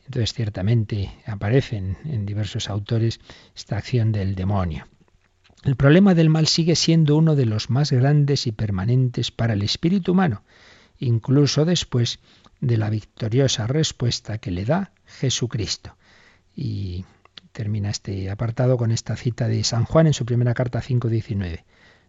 Entonces, 0.04 0.34
ciertamente 0.34 1.12
aparecen 1.26 1.96
en 2.04 2.26
diversos 2.26 2.68
autores 2.68 3.20
esta 3.54 3.76
acción 3.78 4.10
del 4.10 4.34
demonio. 4.34 4.86
El 5.62 5.76
problema 5.76 6.14
del 6.14 6.30
mal 6.30 6.46
sigue 6.46 6.74
siendo 6.74 7.16
uno 7.16 7.36
de 7.36 7.44
los 7.44 7.68
más 7.68 7.92
grandes 7.92 8.46
y 8.46 8.52
permanentes 8.52 9.30
para 9.30 9.52
el 9.52 9.62
espíritu 9.62 10.12
humano, 10.12 10.42
incluso 10.98 11.66
después 11.66 12.18
de 12.60 12.78
la 12.78 12.88
victoriosa 12.88 13.66
respuesta 13.66 14.38
que 14.38 14.50
le 14.50 14.64
da 14.64 14.92
Jesucristo. 15.04 15.96
Y 16.56 17.04
termina 17.52 17.90
este 17.90 18.30
apartado 18.30 18.78
con 18.78 18.90
esta 18.90 19.16
cita 19.16 19.48
de 19.48 19.62
San 19.64 19.84
Juan 19.84 20.06
en 20.06 20.14
su 20.14 20.24
primera 20.24 20.54
carta 20.54 20.80
5.19. 20.80 21.64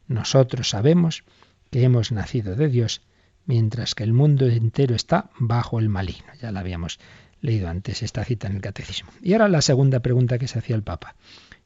Nosotros 0.07 0.69
sabemos 0.69 1.23
que 1.71 1.83
hemos 1.83 2.11
nacido 2.11 2.55
de 2.55 2.69
Dios, 2.69 3.01
mientras 3.45 3.95
que 3.95 4.03
el 4.03 4.13
mundo 4.13 4.45
entero 4.47 4.95
está 4.95 5.29
bajo 5.39 5.79
el 5.79 5.89
maligno. 5.89 6.31
Ya 6.41 6.51
la 6.51 6.61
habíamos 6.61 6.99
leído 7.41 7.67
antes 7.67 8.01
esta 8.01 8.23
cita 8.23 8.47
en 8.47 8.55
el 8.55 8.61
catecismo. 8.61 9.11
Y 9.21 9.33
ahora 9.33 9.49
la 9.49 9.61
segunda 9.61 9.99
pregunta 9.99 10.37
que 10.37 10.47
se 10.47 10.59
hacía 10.59 10.75
el 10.75 10.83
Papa. 10.83 11.15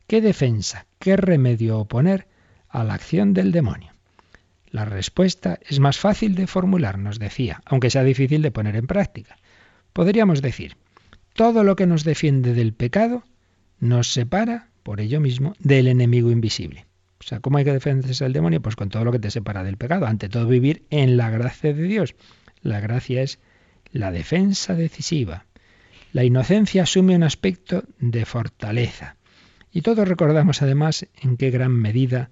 ¿Qué 0.08 0.22
defensa, 0.22 0.86
qué 0.99 1.18
remedio 1.18 1.80
oponer 1.80 2.28
a 2.70 2.84
la 2.84 2.93
acción 2.93 3.34
del 3.34 3.51
demonio? 3.51 3.91
La 4.70 4.86
respuesta 4.86 5.58
es 5.68 5.80
más 5.80 5.97
fácil 5.97 6.36
de 6.36 6.45
formular, 6.45 6.99
nos 6.99 7.18
decía, 7.18 7.64
aunque 7.66 7.89
sea 7.89 8.03
difícil 8.03 8.43
de 8.43 8.51
poner 8.51 8.76
en 8.76 8.86
práctica. 8.86 9.38
Podríamos 9.93 10.43
decir, 10.43 10.78
todo 11.34 11.64
lo 11.64 11.76
que 11.76 11.88
nos 11.88 12.03
defiende 12.03 12.53
del 12.53 12.74
pecado 12.74 13.24
nos 13.80 14.12
separa, 14.12 14.70
por 14.84 15.01
ello 15.01 15.20
mismo, 15.20 15.56
del 15.58 15.88
enemigo 15.88 16.30
invisible. 16.30 16.86
O 17.20 17.24
sea, 17.24 17.39
¿cómo 17.39 17.58
hay 17.58 17.66
que 17.66 17.74
defenderse 17.74 18.26
del 18.26 18.34
demonio? 18.34 18.62
Pues 18.62 18.76
con 18.76 18.89
todo 18.89 19.06
lo 19.06 19.12
que 19.12 19.20
te 19.20 19.32
separa 19.32 19.64
del 19.64 19.78
pecado. 19.78 20.06
Ante 20.06 20.30
todo, 20.30 20.47
vivir 20.47 20.86
en 20.91 21.18
la 21.18 21.32
gracia 21.32 21.74
de 21.74 21.82
Dios. 21.82 22.14
La 22.62 22.80
gracia 22.80 23.24
es 23.24 23.39
la 23.91 24.12
defensa 24.12 24.76
decisiva. 24.76 25.45
La 26.14 26.24
inocencia 26.24 26.84
asume 26.84 27.16
un 27.16 27.24
aspecto 27.24 27.86
de 27.97 28.26
fortaleza. 28.26 29.16
Y 29.76 29.82
todos 29.82 30.08
recordamos 30.08 30.62
además 30.62 31.06
en 31.22 31.36
qué 31.36 31.52
gran 31.52 31.74
medida 31.74 32.30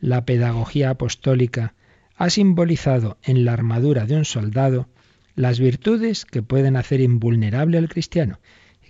la 0.00 0.24
pedagogía 0.24 0.90
apostólica 0.90 1.74
ha 2.16 2.30
simbolizado 2.30 3.16
en 3.22 3.44
la 3.44 3.52
armadura 3.52 4.06
de 4.06 4.16
un 4.16 4.24
soldado 4.24 4.88
las 5.36 5.60
virtudes 5.60 6.24
que 6.24 6.42
pueden 6.42 6.74
hacer 6.76 7.00
invulnerable 7.00 7.78
al 7.78 7.88
cristiano. 7.88 8.40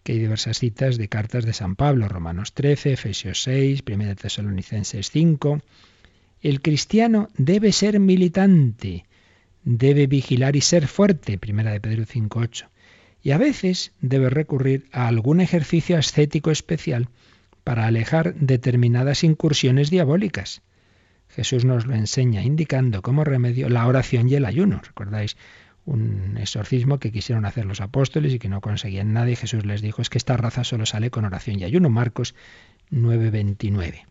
Que 0.03 0.13
hay 0.13 0.19
diversas 0.19 0.61
citas 0.61 0.97
de 0.97 1.09
cartas 1.09 1.45
de 1.45 1.53
San 1.53 1.77
Pablo, 1.77 2.09
Romanos 2.09 2.55
13, 2.55 2.95
Efesios 2.95 3.43
6, 3.43 3.83
1 3.87 4.17
Tesalonicenses 4.17 5.11
5. 5.11 5.61
El 6.41 6.63
cristiano 6.63 7.29
debe 7.37 7.71
ser 7.71 8.01
militante, 8.01 9.05
debe 9.63 10.07
vigilar 10.07 10.57
y 10.57 10.63
ser 10.63 10.87
fuerte, 10.87 11.37
primera 11.37 11.71
de 11.71 11.83
Pedro 11.83 12.07
5.8. 12.07 12.69
Y 13.23 13.33
a 13.33 13.37
veces 13.37 13.93
debe 14.01 14.31
recurrir 14.31 14.87
a 14.91 15.07
algún 15.07 15.43
ejercicio 15.43 15.99
ascético 15.99 16.51
especial 16.51 17.11
para 17.71 17.87
alejar 17.87 18.35
determinadas 18.35 19.23
incursiones 19.23 19.91
diabólicas. 19.91 20.61
Jesús 21.29 21.65
nos 21.65 21.87
lo 21.87 21.95
enseña 21.95 22.43
indicando 22.43 23.01
como 23.01 23.23
remedio 23.23 23.69
la 23.69 23.87
oración 23.87 24.29
y 24.29 24.35
el 24.35 24.45
ayuno. 24.45 24.81
¿Recordáis 24.85 25.37
un 25.85 26.37
exorcismo 26.37 26.99
que 26.99 27.13
quisieron 27.13 27.45
hacer 27.45 27.67
los 27.67 27.81
apóstoles 27.81 28.35
y 28.35 28.41
que 28.41 28.49
no 28.49 28.61
conseguían 28.61 29.13
nada 29.13 29.31
y 29.31 29.37
Jesús 29.37 29.65
les 29.65 29.83
dijo 29.83 30.03
es 30.03 30.11
que 30.11 30.19
esta 30.19 30.37
raza 30.37 30.65
solo 30.65 30.85
sale 30.85 31.13
con 31.13 31.25
oración 31.25 31.61
y 31.61 31.63
ayuno. 31.63 31.91
Marcos 31.91 32.35
9:29. 32.91 34.05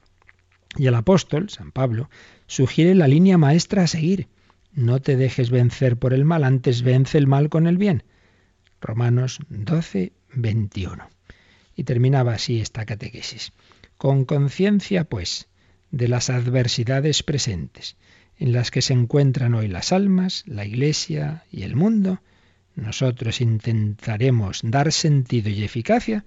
Y 0.78 0.88
el 0.88 0.96
apóstol, 0.96 1.50
San 1.50 1.74
Pablo, 1.74 2.10
sugiere 2.48 2.96
la 2.96 3.10
línea 3.10 3.38
maestra 3.38 3.84
a 3.84 3.88
seguir. 3.88 4.30
No 4.72 5.02
te 5.02 5.18
dejes 5.18 5.50
vencer 5.50 5.98
por 5.98 6.14
el 6.14 6.24
mal, 6.24 6.46
antes 6.46 6.82
vence 6.82 7.18
el 7.18 7.28
mal 7.28 7.50
con 7.50 7.68
el 7.68 7.78
bien. 7.78 8.04
Romanos 8.80 9.42
12, 9.50 10.14
21. 10.34 11.10
Y 11.80 11.86
terminaba 11.86 12.34
así 12.34 12.60
esta 12.60 12.86
catequesis. 12.86 13.54
Con 13.98 14.26
conciencia, 14.26 15.06
pues, 15.06 15.48
de 15.92 16.10
las 16.10 16.30
adversidades 16.30 17.24
presentes 17.24 17.96
en 18.38 18.52
las 18.52 18.70
que 18.70 18.82
se 18.82 18.92
encuentran 18.92 19.54
hoy 19.54 19.70
las 19.70 19.94
almas, 19.94 20.44
la 20.46 20.66
Iglesia 20.66 21.46
y 21.50 21.64
el 21.64 21.78
mundo, 21.78 22.22
nosotros 22.76 23.40
intentaremos 23.40 24.60
dar 24.62 24.92
sentido 24.92 25.50
y 25.50 25.64
eficacia 25.64 26.26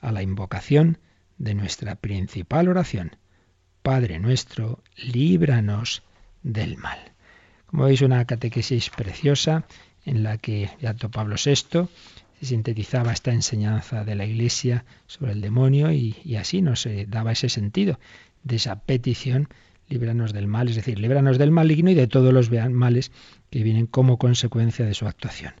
a 0.00 0.10
la 0.10 0.22
invocación 0.22 0.96
de 1.36 1.52
nuestra 1.52 1.94
principal 1.94 2.66
oración. 2.68 3.14
Padre 3.82 4.18
nuestro, 4.18 4.82
líbranos 4.96 6.02
del 6.42 6.78
mal. 6.78 7.12
Como 7.66 7.84
veis, 7.84 8.00
una 8.00 8.24
catequesis 8.24 8.88
preciosa 8.88 9.66
en 10.06 10.22
la 10.22 10.38
que 10.38 10.70
Beato 10.80 11.10
Pablo 11.10 11.36
VI 11.36 11.88
se 12.40 12.46
sintetizaba 12.46 13.12
esta 13.12 13.32
enseñanza 13.32 14.04
de 14.04 14.14
la 14.14 14.24
Iglesia 14.24 14.84
sobre 15.06 15.32
el 15.32 15.40
demonio 15.40 15.92
y, 15.92 16.36
así 16.36 16.62
nos 16.62 16.88
daba 17.08 17.32
ese 17.32 17.48
sentido 17.48 17.98
de 18.44 18.56
esa 18.56 18.80
petición, 18.80 19.48
líbranos 19.88 20.32
del 20.32 20.46
mal, 20.46 20.68
es 20.68 20.76
decir, 20.76 20.98
líbranos 20.98 21.38
del 21.38 21.50
maligno 21.50 21.90
y 21.90 21.94
de 21.94 22.06
todos 22.06 22.32
los 22.32 22.50
males 22.50 23.10
que 23.50 23.62
vienen 23.62 23.86
como 23.86 24.18
consecuencia 24.18 24.84
de 24.84 24.94
su 24.94 25.06
actuación. 25.06 25.54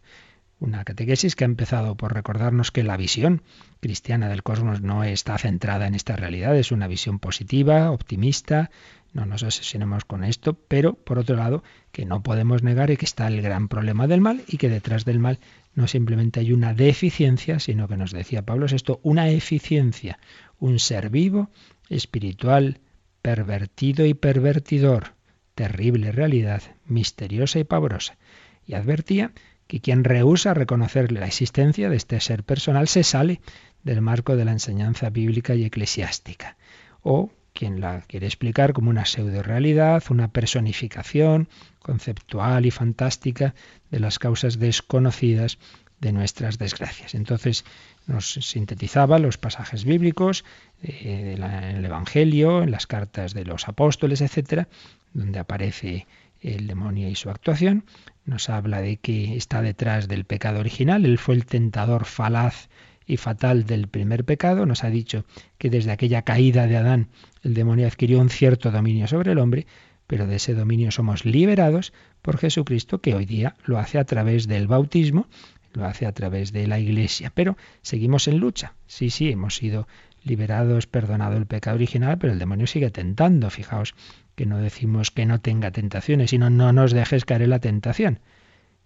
Una 0.60 0.84
catequesis 0.84 1.36
que 1.36 1.44
ha 1.44 1.46
empezado 1.46 1.96
por 1.96 2.12
recordarnos 2.12 2.72
que 2.72 2.82
la 2.82 2.96
visión 2.96 3.42
cristiana 3.80 4.28
del 4.28 4.42
cosmos 4.42 4.80
no 4.80 5.04
está 5.04 5.38
centrada 5.38 5.86
en 5.86 5.94
esta 5.94 6.16
realidad, 6.16 6.56
es 6.56 6.72
una 6.72 6.88
visión 6.88 7.20
positiva, 7.20 7.92
optimista, 7.92 8.70
no 9.12 9.24
nos 9.24 9.44
asesinemos 9.44 10.04
con 10.04 10.24
esto, 10.24 10.54
pero 10.54 10.94
por 10.94 11.18
otro 11.18 11.36
lado 11.36 11.62
que 11.92 12.04
no 12.04 12.22
podemos 12.22 12.62
negar 12.62 12.94
que 12.96 13.04
está 13.04 13.28
el 13.28 13.40
gran 13.40 13.68
problema 13.68 14.06
del 14.06 14.20
mal 14.20 14.42
y 14.48 14.58
que 14.58 14.68
detrás 14.68 15.04
del 15.04 15.20
mal 15.20 15.38
no 15.78 15.86
simplemente 15.86 16.40
hay 16.40 16.52
una 16.52 16.74
deficiencia, 16.74 17.60
sino 17.60 17.86
que 17.86 17.96
nos 17.96 18.10
decía 18.10 18.44
Pablo 18.44 18.66
esto, 18.66 18.98
una 19.04 19.28
eficiencia, 19.28 20.18
un 20.58 20.80
ser 20.80 21.08
vivo, 21.08 21.50
espiritual, 21.88 22.80
pervertido 23.22 24.04
y 24.04 24.14
pervertidor, 24.14 25.14
terrible 25.54 26.10
realidad, 26.10 26.62
misteriosa 26.84 27.60
y 27.60 27.64
pavorosa. 27.64 28.18
Y 28.66 28.74
advertía 28.74 29.30
que 29.68 29.78
quien 29.78 30.02
rehúsa 30.02 30.52
reconocer 30.52 31.12
la 31.12 31.26
existencia 31.26 31.88
de 31.88 31.96
este 31.96 32.18
ser 32.18 32.42
personal 32.42 32.88
se 32.88 33.04
sale 33.04 33.40
del 33.84 34.00
marco 34.00 34.34
de 34.34 34.46
la 34.46 34.50
enseñanza 34.50 35.10
bíblica 35.10 35.54
y 35.54 35.64
eclesiástica, 35.64 36.56
o 37.02 37.30
quien 37.58 37.80
la 37.80 38.02
quiere 38.02 38.26
explicar 38.28 38.72
como 38.72 38.88
una 38.88 39.04
pseudo-realidad, 39.04 40.04
una 40.10 40.28
personificación 40.28 41.48
conceptual 41.80 42.66
y 42.66 42.70
fantástica 42.70 43.56
de 43.90 43.98
las 43.98 44.20
causas 44.20 44.60
desconocidas 44.60 45.58
de 45.98 46.12
nuestras 46.12 46.58
desgracias. 46.58 47.16
Entonces 47.16 47.64
nos 48.06 48.30
sintetizaba 48.34 49.18
los 49.18 49.38
pasajes 49.38 49.84
bíblicos, 49.84 50.44
eh, 50.84 51.34
en 51.36 51.76
el 51.78 51.84
Evangelio, 51.84 52.62
en 52.62 52.70
las 52.70 52.86
cartas 52.86 53.34
de 53.34 53.44
los 53.44 53.66
apóstoles, 53.66 54.20
etcétera, 54.20 54.68
donde 55.12 55.40
aparece 55.40 56.06
el 56.40 56.68
demonio 56.68 57.08
y 57.08 57.16
su 57.16 57.28
actuación, 57.28 57.86
nos 58.24 58.48
habla 58.50 58.80
de 58.80 58.98
que 58.98 59.36
está 59.36 59.62
detrás 59.62 60.06
del 60.06 60.24
pecado 60.24 60.60
original, 60.60 61.04
él 61.04 61.18
fue 61.18 61.34
el 61.34 61.44
tentador 61.44 62.04
falaz 62.04 62.68
y 63.08 63.16
fatal 63.16 63.64
del 63.64 63.88
primer 63.88 64.24
pecado, 64.24 64.66
nos 64.66 64.84
ha 64.84 64.90
dicho 64.90 65.24
que 65.56 65.70
desde 65.70 65.90
aquella 65.90 66.22
caída 66.22 66.66
de 66.66 66.76
Adán 66.76 67.08
el 67.42 67.54
demonio 67.54 67.86
adquirió 67.86 68.20
un 68.20 68.28
cierto 68.28 68.70
dominio 68.70 69.08
sobre 69.08 69.32
el 69.32 69.38
hombre, 69.38 69.66
pero 70.06 70.26
de 70.26 70.36
ese 70.36 70.54
dominio 70.54 70.90
somos 70.90 71.24
liberados 71.24 71.92
por 72.22 72.36
Jesucristo, 72.38 73.00
que 73.00 73.14
hoy 73.14 73.24
día 73.24 73.56
lo 73.64 73.78
hace 73.78 73.98
a 73.98 74.04
través 74.04 74.46
del 74.46 74.68
bautismo, 74.68 75.26
lo 75.72 75.84
hace 75.86 76.06
a 76.06 76.12
través 76.12 76.52
de 76.52 76.66
la 76.66 76.78
Iglesia, 76.78 77.32
pero 77.34 77.56
seguimos 77.82 78.28
en 78.28 78.38
lucha. 78.38 78.74
Sí, 78.86 79.10
sí, 79.10 79.30
hemos 79.30 79.56
sido 79.56 79.88
liberados, 80.24 80.86
perdonado 80.86 81.36
el 81.36 81.46
pecado 81.46 81.76
original, 81.76 82.18
pero 82.18 82.32
el 82.32 82.38
demonio 82.38 82.66
sigue 82.66 82.90
tentando. 82.90 83.50
Fijaos 83.50 83.94
que 84.34 84.46
no 84.46 84.58
decimos 84.58 85.10
que 85.10 85.26
no 85.26 85.40
tenga 85.40 85.70
tentaciones, 85.70 86.30
sino 86.30 86.50
no 86.50 86.72
nos 86.72 86.92
dejes 86.92 87.24
caer 87.24 87.42
en 87.42 87.50
la 87.50 87.58
tentación. 87.58 88.20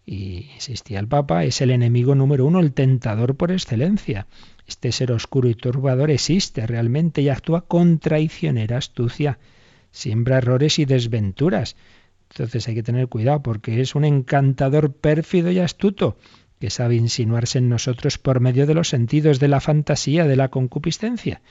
Y 0.04 0.50
insistía 0.54 0.98
el 0.98 1.06
Papa, 1.06 1.44
es 1.44 1.60
el 1.60 1.70
enemigo 1.70 2.14
número 2.14 2.46
uno, 2.46 2.60
el 2.60 2.72
tentador 2.72 3.36
por 3.36 3.52
excelencia. 3.52 4.26
Este 4.66 4.90
ser 4.90 5.12
oscuro 5.12 5.48
y 5.48 5.54
turbador 5.54 6.10
existe 6.10 6.66
realmente 6.66 7.22
y 7.22 7.28
actúa 7.28 7.62
con 7.62 7.98
traicionera 7.98 8.78
astucia. 8.78 9.38
Siembra 9.90 10.38
errores 10.38 10.78
y 10.78 10.84
desventuras. 10.84 11.76
Entonces 12.30 12.66
hay 12.66 12.74
que 12.74 12.82
tener 12.82 13.08
cuidado 13.08 13.42
porque 13.42 13.80
es 13.80 13.94
un 13.94 14.04
encantador 14.04 14.92
pérfido 14.92 15.50
y 15.50 15.58
astuto 15.58 16.16
que 16.58 16.70
sabe 16.70 16.94
insinuarse 16.94 17.58
en 17.58 17.68
nosotros 17.68 18.18
por 18.18 18.40
medio 18.40 18.66
de 18.66 18.74
los 18.74 18.88
sentidos 18.88 19.40
de 19.40 19.48
la 19.48 19.60
fantasía, 19.60 20.26
de 20.26 20.36
la 20.36 20.48
concupiscencia 20.48 21.42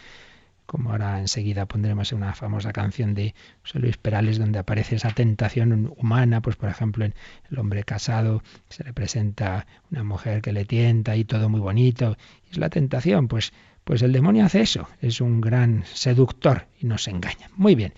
como 0.71 0.91
ahora 0.91 1.19
enseguida 1.19 1.65
pondremos 1.65 2.13
una 2.13 2.33
famosa 2.33 2.71
canción 2.71 3.13
de 3.13 3.35
José 3.61 3.79
Luis 3.79 3.97
Perales 3.97 4.39
donde 4.39 4.57
aparece 4.57 4.95
esa 4.95 5.09
tentación 5.09 5.93
humana, 5.97 6.41
pues 6.41 6.55
por 6.55 6.69
ejemplo 6.69 7.03
en 7.03 7.13
el 7.49 7.59
hombre 7.59 7.83
casado 7.83 8.41
se 8.69 8.85
le 8.85 8.93
presenta 8.93 9.67
una 9.91 10.05
mujer 10.05 10.41
que 10.41 10.53
le 10.53 10.63
tienta 10.63 11.17
y 11.17 11.25
todo 11.25 11.49
muy 11.49 11.59
bonito, 11.59 12.15
es 12.49 12.57
la 12.57 12.69
tentación, 12.69 13.27
pues 13.27 13.51
pues 13.83 14.01
el 14.01 14.13
demonio 14.13 14.45
hace 14.45 14.61
eso, 14.61 14.87
es 15.01 15.19
un 15.19 15.41
gran 15.41 15.83
seductor 15.87 16.67
y 16.79 16.85
nos 16.85 17.05
engaña. 17.09 17.49
Muy 17.57 17.75
bien, 17.75 17.91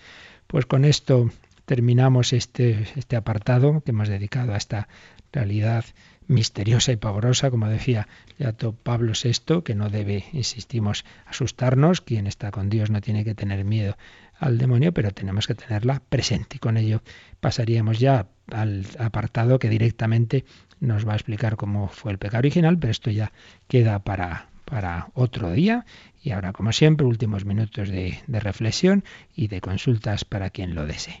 pues 0.48 0.66
con 0.66 0.84
esto 0.84 1.30
terminamos 1.66 2.32
este, 2.32 2.88
este 2.96 3.14
apartado 3.14 3.82
que 3.82 3.92
hemos 3.92 4.08
dedicado 4.08 4.52
a 4.52 4.56
esta 4.56 4.88
realidad 5.34 5.84
misteriosa 6.26 6.92
y 6.92 6.96
pavorosa, 6.96 7.50
como 7.50 7.68
decía 7.68 8.08
Beato 8.38 8.72
Pablo 8.72 9.12
VI, 9.12 9.62
que 9.62 9.74
no 9.74 9.90
debe, 9.90 10.24
insistimos, 10.32 11.04
asustarnos. 11.26 12.00
Quien 12.00 12.26
está 12.26 12.50
con 12.50 12.70
Dios 12.70 12.90
no 12.90 13.00
tiene 13.00 13.24
que 13.24 13.34
tener 13.34 13.64
miedo 13.64 13.96
al 14.38 14.58
demonio, 14.58 14.92
pero 14.92 15.10
tenemos 15.10 15.46
que 15.46 15.54
tenerla 15.54 16.02
presente. 16.08 16.56
Y 16.56 16.58
con 16.58 16.76
ello 16.76 17.02
pasaríamos 17.40 17.98
ya 17.98 18.28
al 18.50 18.86
apartado 18.98 19.58
que 19.58 19.68
directamente 19.68 20.44
nos 20.80 21.06
va 21.06 21.12
a 21.12 21.16
explicar 21.16 21.56
cómo 21.56 21.88
fue 21.88 22.12
el 22.12 22.18
pecado 22.18 22.38
original, 22.40 22.78
pero 22.78 22.90
esto 22.90 23.10
ya 23.10 23.32
queda 23.68 23.98
para, 24.00 24.48
para 24.64 25.08
otro 25.14 25.52
día. 25.52 25.84
Y 26.22 26.30
ahora, 26.30 26.52
como 26.52 26.72
siempre, 26.72 27.06
últimos 27.06 27.44
minutos 27.44 27.90
de 27.90 28.22
reflexión 28.40 29.04
y 29.34 29.48
de 29.48 29.60
consultas 29.60 30.24
para 30.24 30.50
quien 30.50 30.74
lo 30.74 30.86
desee. 30.86 31.20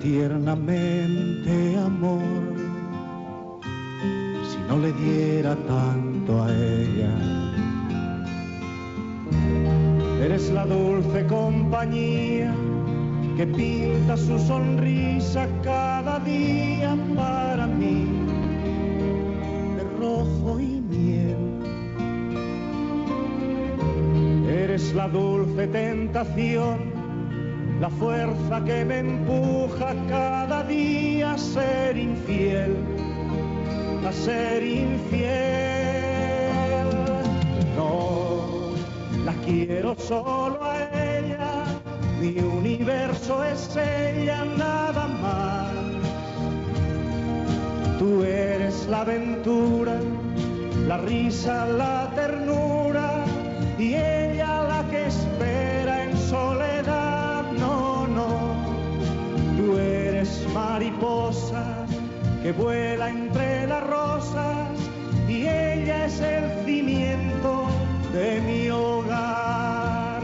Tiernamente, 0.00 1.76
amor, 1.76 2.22
si 4.50 4.58
no 4.68 4.78
le 4.78 4.92
diera 4.92 5.56
tanto 5.56 6.42
a 6.42 6.52
ella. 6.52 7.14
Eres 10.24 10.50
la 10.50 10.66
dulce 10.66 11.26
compañía 11.26 12.52
que 13.36 13.46
pinta 13.46 14.16
su 14.16 14.38
sonrisa 14.38 15.48
cada 15.62 16.18
día 16.20 16.96
para 17.14 17.66
mí 17.66 18.06
de 19.76 19.84
rojo 20.00 20.60
y 20.60 20.80
miel. 20.80 21.36
Eres 24.48 24.94
la 24.94 25.08
dulce 25.08 25.66
tentación 25.68 27.01
la 27.82 27.90
fuerza 27.90 28.62
que 28.64 28.84
me 28.84 29.00
empuja 29.00 29.92
cada 30.08 30.62
día 30.62 31.32
a 31.32 31.38
ser 31.38 31.96
infiel, 31.96 32.76
a 34.06 34.12
ser 34.12 34.62
infiel. 34.62 35.32
No, 37.76 38.76
la 39.24 39.32
quiero 39.44 39.96
solo 39.98 40.62
a 40.62 40.76
ella, 40.94 41.64
mi 42.20 42.38
universo 42.38 43.44
es 43.44 43.76
ella, 43.76 44.44
nada 44.44 45.08
más. 45.24 45.72
Tú 47.98 48.22
eres 48.22 48.86
la 48.86 49.00
aventura, 49.00 49.96
la 50.86 50.98
risa, 50.98 51.66
la 51.66 52.12
ternura 52.14 53.24
y 53.76 53.94
ella 53.94 54.21
que 62.42 62.50
vuela 62.52 63.08
entre 63.08 63.66
las 63.68 63.86
rosas 63.86 64.68
y 65.28 65.46
ella 65.46 66.06
es 66.06 66.20
el 66.20 66.64
cimiento 66.64 67.68
de 68.12 68.40
mi 68.40 68.68
hogar. 68.68 70.22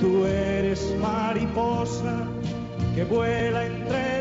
Tú 0.00 0.24
eres 0.24 0.94
mariposa 1.00 2.24
que 2.94 3.04
vuela 3.04 3.66
entre 3.66 4.15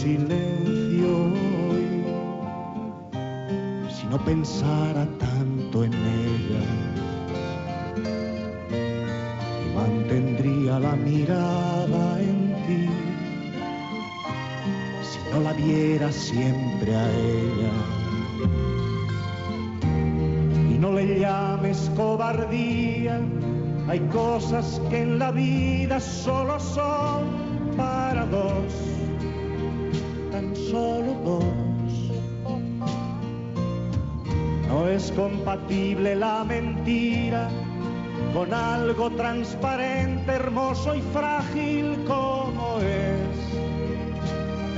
silencio 0.00 1.10
hoy. 1.70 1.86
Si 3.94 4.06
no 4.06 4.18
pensara 4.24 5.06
tanto 5.18 5.84
en 5.84 5.92
ella 5.92 6.64
y 9.62 9.76
mantendría 9.76 10.78
la 10.78 10.96
mirada 10.96 12.20
en 12.20 12.40
ti. 12.66 12.88
Si 15.10 15.18
no 15.32 15.40
la 15.40 15.52
viera 15.52 16.10
siempre 16.10 16.96
a 16.96 17.06
ella 17.10 17.74
y 20.70 20.78
no 20.78 20.92
le 20.92 21.20
llames 21.20 21.90
cobardía 21.94 23.20
hay 23.86 24.00
cosas 24.12 24.80
que 24.88 25.02
en 25.02 25.18
la 25.18 25.30
vida 25.30 26.00
solo 26.00 26.58
son 26.60 27.24
para 27.76 28.24
dos 28.26 28.72
solo 30.54 31.14
dos 31.24 31.44
no 34.70 34.86
es 34.86 35.10
compatible 35.12 36.14
la 36.14 36.44
mentira 36.44 37.48
con 38.32 38.54
algo 38.54 39.10
transparente, 39.10 40.30
hermoso 40.30 40.94
y 40.94 41.02
frágil 41.12 42.04
como 42.06 42.78
es 42.78 43.40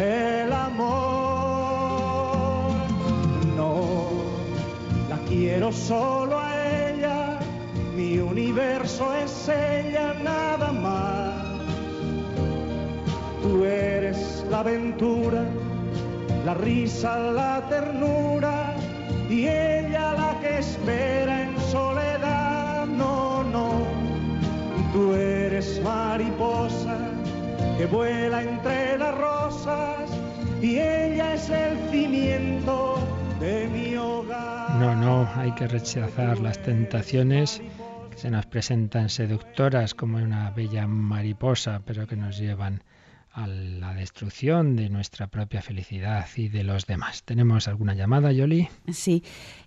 el 0.01 0.51
amor. 0.51 1.13
No, 3.55 4.09
la 5.11 5.19
quiero 5.29 5.71
solo 5.73 6.39
a 6.39 6.89
ella, 6.89 7.39
mi 7.95 8.19
universo 8.19 9.15
es 9.15 9.49
ella, 9.51 10.15
nada 10.25 10.73
más. 10.73 11.35
Tú 13.43 13.63
eres 13.65 14.32
la 14.53 14.61
aventura, 14.61 15.45
la 16.45 16.53
risa, 16.53 17.19
la 17.33 17.67
ternura 17.71 18.75
y 19.31 19.49
ella 19.49 20.13
la 20.13 20.39
que 20.43 20.59
espera 20.59 21.45
en 21.45 21.59
soledad. 21.59 22.87
No, 22.87 23.43
no, 23.45 23.87
tú 24.93 25.15
eres 25.15 25.81
mariposa 25.83 26.99
que 27.79 27.87
vuela 27.87 28.43
entre 28.43 28.99
las 28.99 29.17
rosas 29.17 30.11
y 30.61 30.79
ella 30.79 31.33
es 31.33 31.49
el 31.49 31.79
cimiento 31.91 32.99
de 33.41 33.69
mi 33.73 33.97
hogar. 33.97 34.77
No, 34.77 34.95
no, 34.95 35.31
hay 35.35 35.53
que 35.53 35.67
rechazar 35.67 36.39
las 36.41 36.61
tentaciones 36.61 37.63
que 38.11 38.19
se 38.19 38.31
nos 38.31 38.45
presentan 38.45 39.09
seductoras 39.09 39.95
como 39.95 40.19
una 40.19 40.51
bella 40.51 40.87
mariposa, 40.87 41.81
pero 41.87 42.07
que 42.07 42.17
nos 42.17 42.37
llevan 42.37 42.83
a 43.35 43.47
la 43.47 43.95
destrucción 43.95 44.77
de 44.77 44.91
nuestra 44.91 45.27
propia 45.27 45.63
felicidad 45.63 46.27
y 46.37 46.49
de 46.49 46.65
los 46.65 46.87
demás. 46.87 47.23
¿Tenemos 47.25 47.67
alguna 47.69 47.95
llamada, 47.95 48.31
Yoli? 48.33 48.69
Sí, 48.93 49.23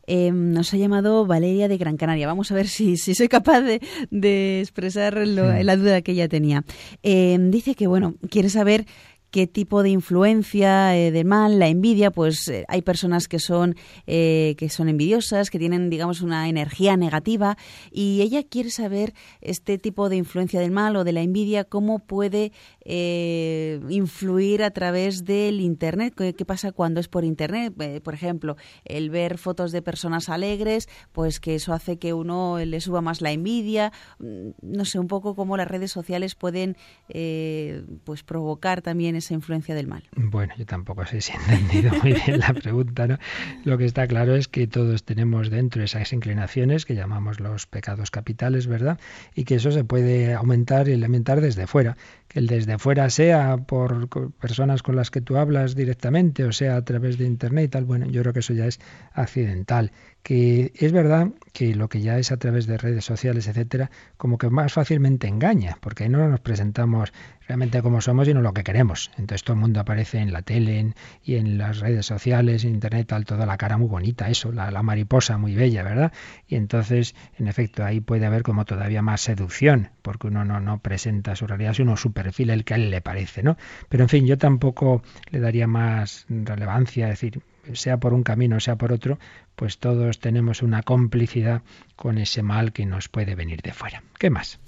eh, 0.06 0.32
nos 0.32 0.74
ha 0.74 0.78
llamado 0.78 1.26
Valeria 1.26 1.68
de 1.68 1.78
Gran 1.78 1.98
Canaria. 1.98 2.28
Vamos 2.28 2.52
a 2.52 2.56
ver 2.56 2.68
si, 2.68 2.98
si 2.98 3.16
soy 3.16 3.28
capaz 3.28 3.62
de, 3.62 3.82
de 4.12 4.62
expresar 4.62 5.16
lo, 5.28 5.52
Sí. 5.58 5.64
la 5.64 5.78
duda 5.78 6.02
que 6.02 6.12
ella 6.12 6.28
tenía. 6.28 6.64
Eh, 7.02 7.38
dice 7.40 7.74
que, 7.76 7.88
bueno, 7.88 8.16
quiere 8.30 8.50
saber 8.50 8.86
qué 9.32 9.48
tipo 9.48 9.84
de 9.84 9.90
influencia 9.90 10.96
eh, 10.96 11.12
del 11.12 11.26
mal, 11.26 11.60
la 11.60 11.68
envidia, 11.68 12.10
pues 12.10 12.48
eh, 12.48 12.64
hay 12.70 12.82
personas 12.82 13.28
que 13.28 13.40
son 13.40 13.76
eh, 14.08 14.56
que 14.58 14.70
son 14.70 14.88
envidiosas, 14.88 15.50
que 15.50 15.60
tienen 15.60 15.90
digamos 15.90 16.22
una 16.22 16.48
energía 16.48 16.96
negativa 16.96 17.58
y 17.92 18.22
ella 18.22 18.44
quiere 18.44 18.70
saber 18.70 19.14
este 19.42 19.78
tipo 19.78 20.08
de 20.08 20.16
influencia 20.16 20.62
del 20.62 20.72
mal 20.72 20.96
o 20.96 21.04
de 21.04 21.12
la 21.12 21.22
envidia 21.22 21.66
cómo 21.66 22.00
puede 22.00 22.54
eh, 22.86 23.80
influir 23.90 24.64
a 24.64 24.72
través 24.72 25.26
del 25.26 25.60
internet. 25.60 26.14
¿Qué, 26.16 26.46
pasa 26.46 26.72
cuando 26.72 27.00
es 27.00 27.08
por 27.08 27.24
internet? 27.24 27.74
Eh, 27.80 28.00
por 28.02 28.14
ejemplo, 28.14 28.56
el 28.86 29.10
ver 29.10 29.38
fotos 29.38 29.72
de 29.72 29.82
personas 29.82 30.30
alegres, 30.30 30.88
pues 31.12 31.40
que 31.40 31.56
eso 31.56 31.74
hace 31.74 31.98
que 31.98 32.14
uno 32.14 32.60
le 32.64 32.80
suba 32.80 33.02
más 33.02 33.22
la 33.22 33.32
envidia. 33.32 33.92
Mm, 34.20 34.50
No 34.62 34.86
sé, 34.86 35.00
un 35.00 35.08
poco 35.08 35.36
cómo 35.36 35.58
las 35.58 35.68
redes 35.68 35.92
sociales 35.92 36.36
pueden 36.36 36.78
eh, 37.10 37.84
pues 38.04 38.24
provocar 38.24 38.82
también 38.82 39.16
esa 39.16 39.34
influencia 39.34 39.76
del 39.76 39.88
mal. 39.88 40.04
Bueno, 40.16 40.54
yo 40.58 40.66
tampoco 40.66 41.06
sé 41.06 41.22
si 41.22 41.34
he 41.34 41.36
entendido 41.36 41.92
muy 42.04 42.14
bien 42.14 42.40
la 42.40 42.54
pregunta, 42.54 43.08
¿no? 43.08 43.18
Lo 43.64 43.78
que 43.78 43.86
está 43.86 44.08
claro 44.08 44.36
es 44.36 44.48
que 44.48 44.68
todos 44.68 45.04
tenemos 45.04 45.50
dentro 45.50 45.84
esas 45.84 46.14
inclinaciones 46.14 46.86
que 46.86 46.96
llamamos 46.96 47.40
los 47.40 47.66
pecados 47.66 48.12
capitales, 48.12 48.68
¿verdad? 48.68 49.00
Y 49.34 49.46
que 49.46 49.56
eso 49.56 49.72
se 49.72 49.84
puede 49.84 50.34
aumentar 50.34 50.88
y 50.88 50.94
alimentar 50.94 51.42
desde 51.42 51.68
fuera. 51.68 51.98
El 52.36 52.48
desde 52.48 52.78
fuera 52.78 53.10
sea 53.10 53.56
por 53.56 54.10
personas 54.34 54.84
con 54.84 54.98
las 54.98 55.10
que 55.10 55.22
tú 55.22 55.38
hablas 55.38 55.74
directamente 55.74 56.44
o 56.44 56.52
sea 56.52 56.76
a 56.76 56.84
través 56.84 57.18
de 57.18 57.24
internet 57.24 57.64
y 57.64 57.68
tal, 57.70 57.86
bueno, 57.86 58.08
yo 58.08 58.22
creo 58.24 58.34
que 58.34 58.40
eso 58.40 58.54
ya 58.54 58.66
es 58.66 58.82
accidental. 59.14 59.94
Que 60.22 60.74
es 60.76 60.92
verdad 60.92 61.30
que 61.54 61.76
lo 61.76 61.88
que 61.88 62.02
ya 62.02 62.20
es 62.20 62.34
a 62.34 62.38
través 62.38 62.68
de 62.68 62.78
redes 62.78 63.06
sociales, 63.06 63.48
etcétera, 63.48 63.90
como 64.18 64.38
que 64.38 64.50
más 64.50 64.74
fácilmente 64.74 65.28
engaña, 65.28 65.78
porque 65.80 66.04
ahí 66.04 66.10
no 66.10 66.28
nos 66.28 66.42
presentamos 66.42 67.14
realmente 67.48 67.82
como 67.82 68.02
somos, 68.02 68.28
sino 68.28 68.42
lo 68.42 68.54
que 68.54 68.64
queremos. 68.64 69.12
Entonces 69.18 69.44
todo 69.44 69.54
el 69.56 69.60
mundo 69.62 69.80
aparece 69.80 70.20
en 70.20 70.32
la 70.34 70.42
tele 70.42 70.80
en- 70.80 70.96
y 71.24 71.36
en 71.36 71.58
las 71.58 71.80
redes 71.80 72.06
sociales, 72.06 72.64
en 72.64 72.72
internet, 72.72 73.08
tal, 73.08 73.26
toda 73.26 73.46
la 73.46 73.58
cara 73.58 73.78
muy 73.78 73.88
bonita, 73.88 74.30
eso, 74.30 74.52
la, 74.52 74.72
la 74.72 74.84
mariposa 74.84 75.38
muy 75.38 75.56
bella, 75.56 75.84
¿verdad? 75.84 76.12
Y 76.48 76.56
entonces, 76.56 77.16
en 77.38 77.48
efecto, 77.48 77.84
ahí 77.84 78.00
puede 78.02 78.26
haber 78.26 78.44
como 78.44 78.66
todavía 78.66 79.02
más 79.02 79.22
seducción, 79.22 79.90
porque 80.02 80.28
uno 80.28 80.46
no, 80.46 80.60
no 80.60 80.80
presenta 80.80 81.36
su 81.36 81.48
realidad, 81.48 81.74
sino 81.74 81.98
su 81.98 82.12
perfil, 82.14 82.50
el 82.50 82.64
que 82.64 82.74
a 82.74 82.78
él 82.78 82.90
le 82.90 83.02
parece, 83.02 83.44
¿no? 83.44 83.58
Pero 83.90 84.04
en 84.04 84.10
fin, 84.10 84.26
yo 84.26 84.38
tampoco 84.38 85.04
le 85.32 85.40
daría 85.40 85.68
más 85.68 86.26
relevancia, 86.30 87.06
es 87.06 87.20
decir, 87.20 87.42
sea 87.74 87.98
por 87.98 88.14
un 88.14 88.24
camino, 88.24 88.60
sea 88.60 88.76
por 88.76 88.92
otro, 88.92 89.18
pues 89.56 89.80
todos 89.80 90.20
tenemos 90.20 90.62
una 90.62 90.84
complicidad 90.84 91.62
con 91.96 92.18
ese 92.18 92.44
mal 92.44 92.74
que 92.74 92.86
nos 92.86 93.10
puede 93.10 93.36
venir 93.36 93.62
de 93.62 93.74
fuera. 93.74 94.04
¿Qué 94.20 94.30
más? 94.30 94.60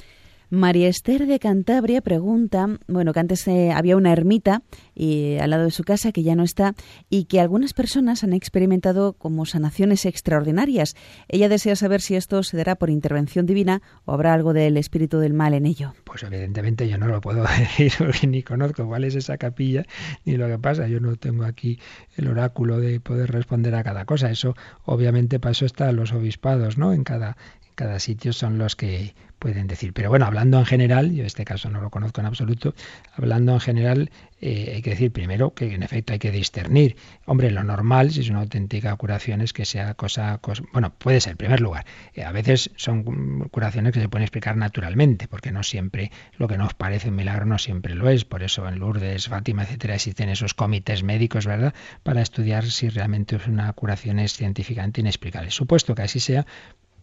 María 0.49 0.87
Esther 0.87 1.27
de 1.27 1.39
Cantabria 1.39 2.01
pregunta, 2.01 2.67
bueno, 2.87 3.11
que 3.11 3.19
antes 3.19 3.45
eh, 3.47 3.71
había 3.71 3.97
una 3.97 4.13
ermita 4.13 4.61
y, 4.95 5.35
al 5.37 5.49
lado 5.49 5.65
de 5.65 5.71
su 5.71 5.83
casa 5.83 6.13
que 6.13 6.23
ya 6.23 6.35
no 6.35 6.43
está 6.43 6.73
y 7.09 7.25
que 7.25 7.41
algunas 7.41 7.73
personas 7.73 8.23
han 8.23 8.31
experimentado 8.31 9.13
como 9.13 9.45
sanaciones 9.45 10.05
extraordinarias. 10.05 10.95
Ella 11.27 11.49
desea 11.49 11.75
saber 11.75 11.99
si 11.99 12.15
esto 12.15 12.43
se 12.43 12.55
dará 12.55 12.75
por 12.75 12.89
intervención 12.89 13.45
divina 13.45 13.81
o 14.05 14.13
habrá 14.13 14.33
algo 14.33 14.53
del 14.53 14.77
espíritu 14.77 15.19
del 15.19 15.33
mal 15.33 15.53
en 15.53 15.65
ello. 15.65 15.93
Pues 16.05 16.23
evidentemente 16.23 16.87
yo 16.87 16.97
no 16.97 17.07
lo 17.07 17.19
puedo 17.19 17.43
decir 17.59 17.91
porque 17.97 18.27
ni 18.27 18.41
conozco 18.43 18.87
cuál 18.87 19.03
es 19.03 19.15
esa 19.15 19.37
capilla 19.37 19.85
ni 20.23 20.37
lo 20.37 20.47
que 20.47 20.59
pasa. 20.59 20.87
Yo 20.87 21.01
no 21.01 21.17
tengo 21.17 21.43
aquí 21.43 21.79
el 22.15 22.29
oráculo 22.29 22.79
de 22.79 23.01
poder 23.01 23.31
responder 23.31 23.75
a 23.75 23.83
cada 23.83 24.05
cosa. 24.05 24.31
Eso 24.31 24.55
obviamente 24.85 25.39
eso 25.47 25.65
están 25.65 25.95
los 25.95 26.13
obispados, 26.13 26.77
¿no? 26.77 26.93
En 26.93 27.03
cada, 27.03 27.37
cada 27.77 27.99
sitio 27.99 28.33
son 28.33 28.57
los 28.57 28.75
que 28.75 29.13
pueden 29.37 29.67
decir. 29.67 29.93
Pero 29.93 30.09
bueno, 30.09 30.25
hablando 30.25 30.57
en 30.57 30.65
general, 30.65 31.13
yo 31.13 31.23
este 31.23 31.45
caso 31.45 31.69
no 31.69 31.79
lo 31.79 31.91
conozco 31.91 32.21
en 32.21 32.25
absoluto, 32.25 32.73
hablando 33.13 33.53
en 33.53 33.59
general, 33.59 34.09
eh, 34.41 34.73
hay 34.75 34.81
que 34.81 34.89
decir 34.89 35.11
primero 35.11 35.53
que 35.53 35.71
en 35.71 35.83
efecto 35.83 36.11
hay 36.11 36.17
que 36.17 36.31
discernir. 36.31 36.95
Hombre, 37.25 37.51
lo 37.51 37.63
normal, 37.63 38.09
si 38.09 38.21
es 38.21 38.31
una 38.31 38.39
auténtica 38.39 38.95
curación, 38.95 39.41
es 39.41 39.53
que 39.53 39.63
sea 39.63 39.93
cosa, 39.93 40.39
bueno, 40.73 40.91
puede 40.97 41.21
ser, 41.21 41.33
en 41.33 41.37
primer 41.37 41.61
lugar, 41.61 41.85
eh, 42.15 42.23
a 42.23 42.31
veces 42.31 42.71
son 42.77 43.47
curaciones 43.49 43.93
que 43.93 44.01
se 44.01 44.09
pueden 44.09 44.23
explicar 44.23 44.57
naturalmente, 44.57 45.27
porque 45.27 45.51
no 45.51 45.61
siempre 45.61 46.11
lo 46.39 46.47
que 46.47 46.57
nos 46.57 46.73
parece 46.73 47.09
un 47.09 47.15
milagro 47.15 47.45
no 47.45 47.59
siempre 47.59 47.93
lo 47.93 48.09
es. 48.09 48.25
Por 48.25 48.41
eso 48.41 48.67
en 48.67 48.79
Lourdes, 48.79 49.27
Fátima, 49.27 49.63
etcétera, 49.63 49.93
existen 49.93 50.29
esos 50.29 50.55
comités 50.55 51.03
médicos, 51.03 51.45
¿verdad?, 51.45 51.75
para 52.01 52.23
estudiar 52.23 52.65
si 52.65 52.89
realmente 52.89 53.37
una 53.47 53.71
curación 53.73 54.17
es 54.17 54.33
científicamente 54.33 55.01
inexplicable. 55.01 55.51
Supuesto 55.51 55.93
que 55.93 56.01
así 56.01 56.19
sea, 56.19 56.47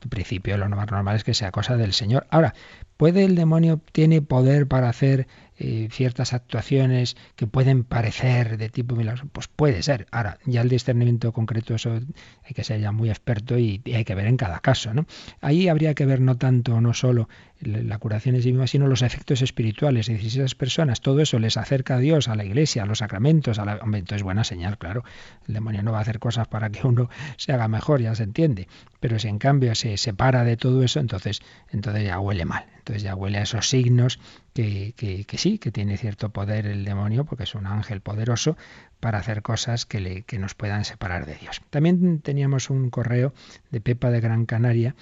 en 0.05 0.11
principio 0.11 0.57
lo 0.57 0.69
más 0.69 0.91
normal 0.91 1.17
es 1.17 1.25
que 1.25 1.35
sea 1.35 1.51
cosa 1.51 1.77
del 1.77 1.93
Señor. 1.93 2.27
Ahora, 2.31 2.55
¿puede 2.97 3.25
el 3.25 3.35
demonio, 3.35 3.81
tiene 3.93 4.23
poder 4.23 4.69
para 4.69 4.89
hacer 4.89 5.27
eh, 5.57 5.89
ciertas 5.93 6.33
actuaciones 6.33 7.17
que 7.37 7.47
pueden 7.47 7.85
parecer 7.85 8.59
de 8.59 8.69
tipo 8.71 8.97
milagroso, 8.97 9.29
pues 9.31 9.47
puede 9.47 9.85
ser. 9.85 10.09
Ahora, 10.11 10.39
ya 10.47 10.63
el 10.63 10.69
discernimiento 10.69 11.31
concreto, 11.33 11.77
eso 11.77 11.93
hay 11.93 12.55
que 12.55 12.65
ser 12.65 12.81
ya 12.81 12.91
muy 12.91 13.09
experto 13.09 13.57
y, 13.57 13.81
hay 13.95 14.05
que 14.05 14.17
ver 14.17 14.27
en 14.27 14.37
cada 14.37 14.59
caso. 14.59 14.93
¿no? 14.93 15.07
Ahí 15.41 15.69
habría 15.69 15.95
que 15.95 16.07
ver 16.07 16.21
no 16.21 16.37
tanto, 16.39 16.81
no 16.81 16.93
solo 16.93 17.29
la 17.67 17.99
curación 17.99 18.35
en 18.35 18.43
sí 18.43 18.51
misma, 18.51 18.67
sino 18.67 18.87
los 18.87 19.03
efectos 19.03 19.43
espirituales. 19.43 20.09
Es 20.09 20.17
decir, 20.17 20.31
si 20.31 20.39
esas 20.41 20.55
personas, 20.55 21.01
todo 21.01 21.21
eso 21.21 21.39
les 21.39 21.57
acerca 21.57 21.97
a 21.97 21.99
Dios, 21.99 22.29
a 22.29 22.35
la 22.35 22.45
iglesia, 22.45 22.83
a 22.83 22.87
los 22.87 22.99
sacramentos, 22.99 23.59
a 23.59 23.65
la... 23.65 23.77
Hombre, 23.77 24.01
entonces 24.01 24.23
buena 24.23 24.45
señal, 24.45 24.79
claro. 24.79 25.05
El 25.49 25.55
demonio 25.55 25.83
no 25.83 25.93
va 25.93 25.99
a 25.99 26.01
hacer 26.03 26.19
cosas 26.19 26.49
para 26.49 26.71
que 26.71 26.87
uno 26.87 27.09
se 27.37 27.53
haga 27.53 27.69
mejor, 27.69 28.01
ya 28.01 28.15
se 28.15 28.25
entiende. 28.25 28.69
Pero 29.01 29.19
si 29.19 29.29
en 29.29 29.39
cambio 29.39 29.75
se 29.75 29.97
separa 29.97 30.45
de 30.45 30.57
todo 30.57 30.83
eso, 30.83 31.01
entonces, 31.01 31.41
entonces 31.71 32.05
ya 32.05 32.19
huele 32.19 32.45
mal. 32.45 32.65
Entonces 32.79 33.03
ya 33.03 33.15
huele 33.15 33.39
a 33.39 33.43
esos 33.43 33.69
signos 33.69 34.19
que, 34.53 34.95
que, 34.97 35.39
sí, 35.39 35.59
que 35.59 35.73
tiene 35.73 35.97
cierto 35.97 36.31
poder 36.31 36.67
el 36.67 36.85
demonio, 36.85 37.25
porque 37.25 37.45
es 37.45 37.55
un 37.55 37.67
ángel 37.67 38.01
poderoso, 38.01 38.57
para 39.01 39.19
hacer 39.19 39.43
cosas 39.43 39.87
que, 39.87 40.01
le, 40.01 40.23
que 40.23 40.39
nos 40.39 40.55
puedan 40.55 40.85
separar 40.85 41.27
de 41.27 41.35
Dios. 41.37 41.61
También 41.71 42.21
teníamos 42.21 42.71
un 42.71 42.91
correo 42.91 43.35
de 43.71 43.81
Pepa 43.81 44.11
de 44.11 44.21
Gran 44.21 44.47
Canaria 44.47 44.95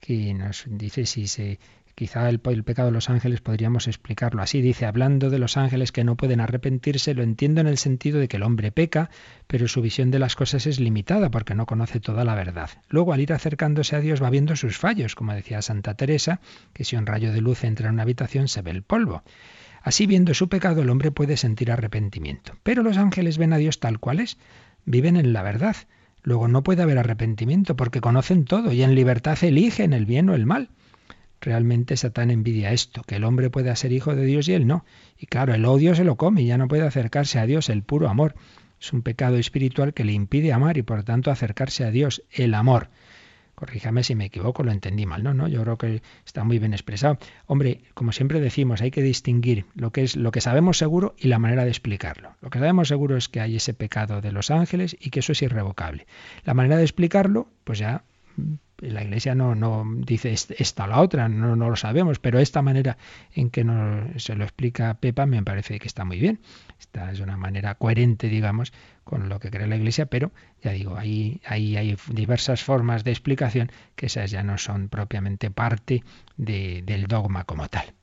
que 0.00 0.34
nos 0.34 0.64
dice 0.66 1.06
si 1.06 1.26
se 1.26 1.58
Quizá 1.96 2.28
el, 2.28 2.40
pecado 2.40 2.88
de 2.88 2.92
los 2.92 3.08
ángeles 3.08 3.40
podríamos 3.40 3.88
explicarlo 3.88 4.42
así. 4.42 4.60
Dice, 4.60 4.84
hablando 4.84 5.30
de 5.30 5.38
los 5.38 5.56
ángeles 5.56 5.92
que 5.92 6.04
no 6.04 6.14
pueden 6.14 6.42
arrepentirse, 6.42 7.14
lo 7.14 7.22
entiendo 7.22 7.62
en 7.62 7.66
el 7.66 7.78
sentido 7.78 8.20
de 8.20 8.28
que 8.28 8.36
el 8.36 8.42
hombre 8.42 8.70
peca, 8.70 9.08
pero 9.46 9.66
su 9.66 9.80
visión 9.80 10.10
de 10.10 10.18
las 10.18 10.36
cosas 10.36 10.66
es 10.66 10.78
limitada 10.78 11.30
porque 11.30 11.54
no 11.54 11.64
conoce 11.64 11.98
toda 11.98 12.22
la 12.24 12.34
verdad. 12.34 12.68
Luego, 12.90 13.14
al 13.14 13.22
ir 13.22 13.32
acercándose 13.32 13.96
a 13.96 14.00
Dios, 14.00 14.22
va 14.22 14.28
viendo 14.28 14.56
sus 14.56 14.76
fallos, 14.76 15.14
como 15.14 15.32
decía 15.32 15.62
Santa 15.62 15.94
Teresa, 15.94 16.40
que 16.74 16.84
si 16.84 16.96
un 16.96 17.06
rayo 17.06 17.32
de 17.32 17.40
luz 17.40 17.64
entra 17.64 17.88
en 17.88 17.94
una 17.94 18.02
habitación 18.02 18.48
se 18.48 18.60
ve 18.60 18.72
el 18.72 18.82
polvo. 18.82 19.22
Así, 19.80 20.06
viendo 20.06 20.34
su 20.34 20.50
pecado, 20.50 20.82
el 20.82 20.90
hombre 20.90 21.12
puede 21.12 21.38
sentir 21.38 21.72
arrepentimiento. 21.72 22.58
Pero 22.62 22.82
los 22.82 22.98
ángeles 22.98 23.38
ven 23.38 23.54
a 23.54 23.56
Dios 23.56 23.80
tal 23.80 24.00
cual 24.00 24.20
es, 24.20 24.36
viven 24.84 25.16
en 25.16 25.32
la 25.32 25.42
verdad. 25.42 25.76
Luego 26.22 26.46
no 26.46 26.62
puede 26.62 26.82
haber 26.82 26.98
arrepentimiento 26.98 27.74
porque 27.74 28.02
conocen 28.02 28.44
todo 28.44 28.70
y 28.70 28.82
en 28.82 28.94
libertad 28.94 29.38
eligen 29.40 29.94
el 29.94 30.04
bien 30.04 30.28
o 30.28 30.34
el 30.34 30.44
mal. 30.44 30.68
Realmente 31.46 31.96
Satán 31.96 32.32
envidia 32.32 32.72
esto, 32.72 33.04
que 33.06 33.14
el 33.14 33.22
hombre 33.22 33.50
pueda 33.50 33.76
ser 33.76 33.92
hijo 33.92 34.16
de 34.16 34.24
Dios 34.24 34.48
y 34.48 34.54
él 34.54 34.66
no. 34.66 34.84
Y 35.16 35.26
claro, 35.26 35.54
el 35.54 35.64
odio 35.64 35.94
se 35.94 36.02
lo 36.02 36.16
come 36.16 36.42
y 36.42 36.46
ya 36.46 36.58
no 36.58 36.66
puede 36.66 36.82
acercarse 36.82 37.38
a 37.38 37.46
Dios, 37.46 37.68
el 37.68 37.84
puro 37.84 38.08
amor. 38.08 38.34
Es 38.80 38.92
un 38.92 39.02
pecado 39.02 39.36
espiritual 39.36 39.94
que 39.94 40.02
le 40.02 40.10
impide 40.10 40.52
amar 40.52 40.76
y 40.76 40.82
por 40.82 41.04
tanto 41.04 41.30
acercarse 41.30 41.84
a 41.84 41.92
Dios, 41.92 42.24
el 42.32 42.52
amor. 42.52 42.90
Corríjame 43.54 44.02
si 44.02 44.16
me 44.16 44.24
equivoco, 44.24 44.64
lo 44.64 44.72
entendí 44.72 45.06
mal. 45.06 45.22
No, 45.22 45.34
no, 45.34 45.46
yo 45.46 45.62
creo 45.62 45.78
que 45.78 46.02
está 46.24 46.42
muy 46.42 46.58
bien 46.58 46.72
expresado. 46.72 47.16
Hombre, 47.46 47.82
como 47.94 48.10
siempre 48.10 48.40
decimos, 48.40 48.80
hay 48.82 48.90
que 48.90 49.02
distinguir 49.02 49.66
lo 49.76 49.92
que 49.92 50.02
es 50.02 50.16
lo 50.16 50.32
que 50.32 50.40
sabemos 50.40 50.78
seguro 50.78 51.14
y 51.16 51.28
la 51.28 51.38
manera 51.38 51.62
de 51.62 51.70
explicarlo. 51.70 52.34
Lo 52.42 52.50
que 52.50 52.58
sabemos 52.58 52.88
seguro 52.88 53.16
es 53.16 53.28
que 53.28 53.40
hay 53.40 53.54
ese 53.54 53.72
pecado 53.72 54.20
de 54.20 54.32
los 54.32 54.50
ángeles 54.50 54.96
y 54.98 55.10
que 55.10 55.20
eso 55.20 55.30
es 55.30 55.42
irrevocable. 55.42 56.08
La 56.42 56.54
manera 56.54 56.76
de 56.76 56.82
explicarlo, 56.82 57.48
pues 57.62 57.78
ya 57.78 58.02
la 58.78 59.02
Iglesia 59.02 59.34
no, 59.34 59.54
no 59.54 59.84
dice 59.86 60.32
esta 60.32 60.84
o 60.84 60.86
la 60.86 61.00
otra, 61.00 61.28
no, 61.28 61.56
no 61.56 61.70
lo 61.70 61.76
sabemos, 61.76 62.18
pero 62.18 62.38
esta 62.38 62.62
manera 62.62 62.98
en 63.34 63.50
que 63.50 63.64
se 64.16 64.34
lo 64.34 64.44
explica 64.44 64.94
Pepa 64.94 65.26
me 65.26 65.42
parece 65.42 65.78
que 65.78 65.88
está 65.88 66.04
muy 66.04 66.18
bien. 66.18 66.40
Esta 66.78 67.10
es 67.10 67.20
una 67.20 67.36
manera 67.36 67.74
coherente, 67.76 68.28
digamos, 68.28 68.72
con 69.04 69.28
lo 69.28 69.40
que 69.40 69.50
cree 69.50 69.66
la 69.66 69.76
Iglesia, 69.76 70.06
pero 70.06 70.32
ya 70.62 70.72
digo, 70.72 70.96
ahí, 70.96 71.40
ahí 71.46 71.76
hay 71.76 71.96
diversas 72.08 72.62
formas 72.62 73.04
de 73.04 73.12
explicación 73.12 73.70
que 73.94 74.06
esas 74.06 74.30
ya 74.30 74.42
no 74.42 74.58
son 74.58 74.88
propiamente 74.88 75.50
parte 75.50 76.04
del 76.36 77.06
dogma 77.06 77.44
como 77.44 77.68
tal. 77.68 77.94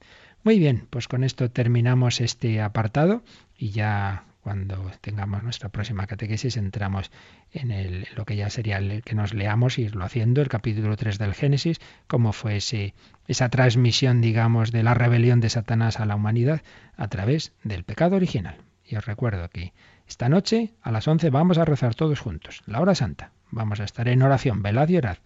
Muy 0.44 0.60
bien, 0.60 0.88
pues 0.90 1.08
con 1.08 1.24
esto 1.24 1.52
terminamos 1.52 2.20
este 2.20 2.62
apartado 2.62 3.24
y 3.58 3.70
ya 3.70 4.26
cuando 4.44 4.92
tengamos 5.00 5.42
nuestra 5.42 5.70
próxima 5.70 6.06
catequesis 6.06 6.58
entramos 6.58 7.12
en 7.54 7.72
el, 7.72 8.08
lo 8.16 8.26
que 8.26 8.36
ya 8.36 8.50
sería 8.50 8.78
el 8.78 9.02
que 9.02 9.16
nos 9.16 9.34
leamos, 9.34 9.80
irlo 9.80 10.04
haciendo, 10.04 10.42
el 10.42 10.50
capítulo 10.50 10.98
3 10.98 11.18
del 11.18 11.34
Génesis, 11.34 11.80
cómo 12.08 12.34
fue 12.34 12.58
ese, 12.58 12.94
esa 13.28 13.48
transmisión, 13.48 14.20
digamos, 14.20 14.72
de 14.72 14.84
la 14.84 14.94
rebelión 14.94 15.40
de 15.40 15.50
Satanás 15.50 16.02
a 16.02 16.06
la 16.06 16.16
humanidad 16.16 16.62
a 16.98 17.08
través 17.08 17.54
del 17.64 17.86
pecado 17.86 18.18
original. 18.18 18.58
Y 18.86 18.98
os 18.98 19.06
recuerdo 19.06 19.50
que 19.50 19.74
esta 20.08 20.28
noche 20.28 20.74
a 20.82 20.92
las 20.92 21.08
11 21.08 21.30
vamos 21.30 21.58
a 21.58 21.66
rezar 21.66 21.96
todos 21.96 22.20
juntos, 22.20 22.62
la 22.66 22.82
hora 22.82 22.96
santa. 22.96 23.32
Vamos 23.50 23.80
a 23.80 23.86
estar 23.86 24.10
en 24.10 24.22
oración, 24.22 24.62
velad 24.62 24.90
y 24.90 24.98
orad, 24.98 25.18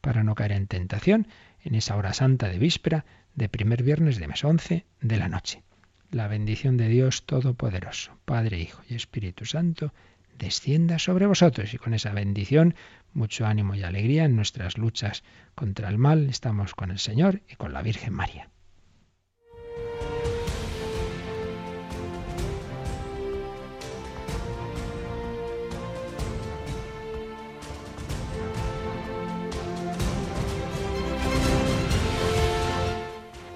para 0.00 0.24
no 0.24 0.34
caer 0.34 0.52
en 0.52 0.66
tentación 0.66 1.28
en 1.62 1.76
esa 1.76 1.96
hora 1.96 2.12
santa 2.12 2.48
de 2.48 2.58
víspera 2.58 3.04
de 3.36 3.48
primer 3.48 3.84
viernes 3.84 4.18
de 4.18 4.26
mes 4.26 4.42
11 4.42 4.84
de 5.00 5.16
la 5.16 5.28
noche 5.28 5.62
la 6.14 6.28
bendición 6.28 6.76
de 6.76 6.88
Dios 6.88 7.24
Todopoderoso, 7.26 8.16
Padre, 8.24 8.60
Hijo 8.60 8.82
y 8.88 8.94
Espíritu 8.94 9.44
Santo, 9.46 9.92
descienda 10.38 11.00
sobre 11.00 11.26
vosotros 11.26 11.74
y 11.74 11.78
con 11.78 11.92
esa 11.92 12.12
bendición 12.12 12.76
mucho 13.12 13.46
ánimo 13.46 13.74
y 13.74 13.82
alegría 13.82 14.24
en 14.24 14.36
nuestras 14.36 14.78
luchas 14.78 15.24
contra 15.56 15.88
el 15.88 15.98
mal. 15.98 16.28
Estamos 16.28 16.74
con 16.74 16.92
el 16.92 17.00
Señor 17.00 17.42
y 17.50 17.56
con 17.56 17.72
la 17.72 17.82
Virgen 17.82 18.12
María. 18.12 18.48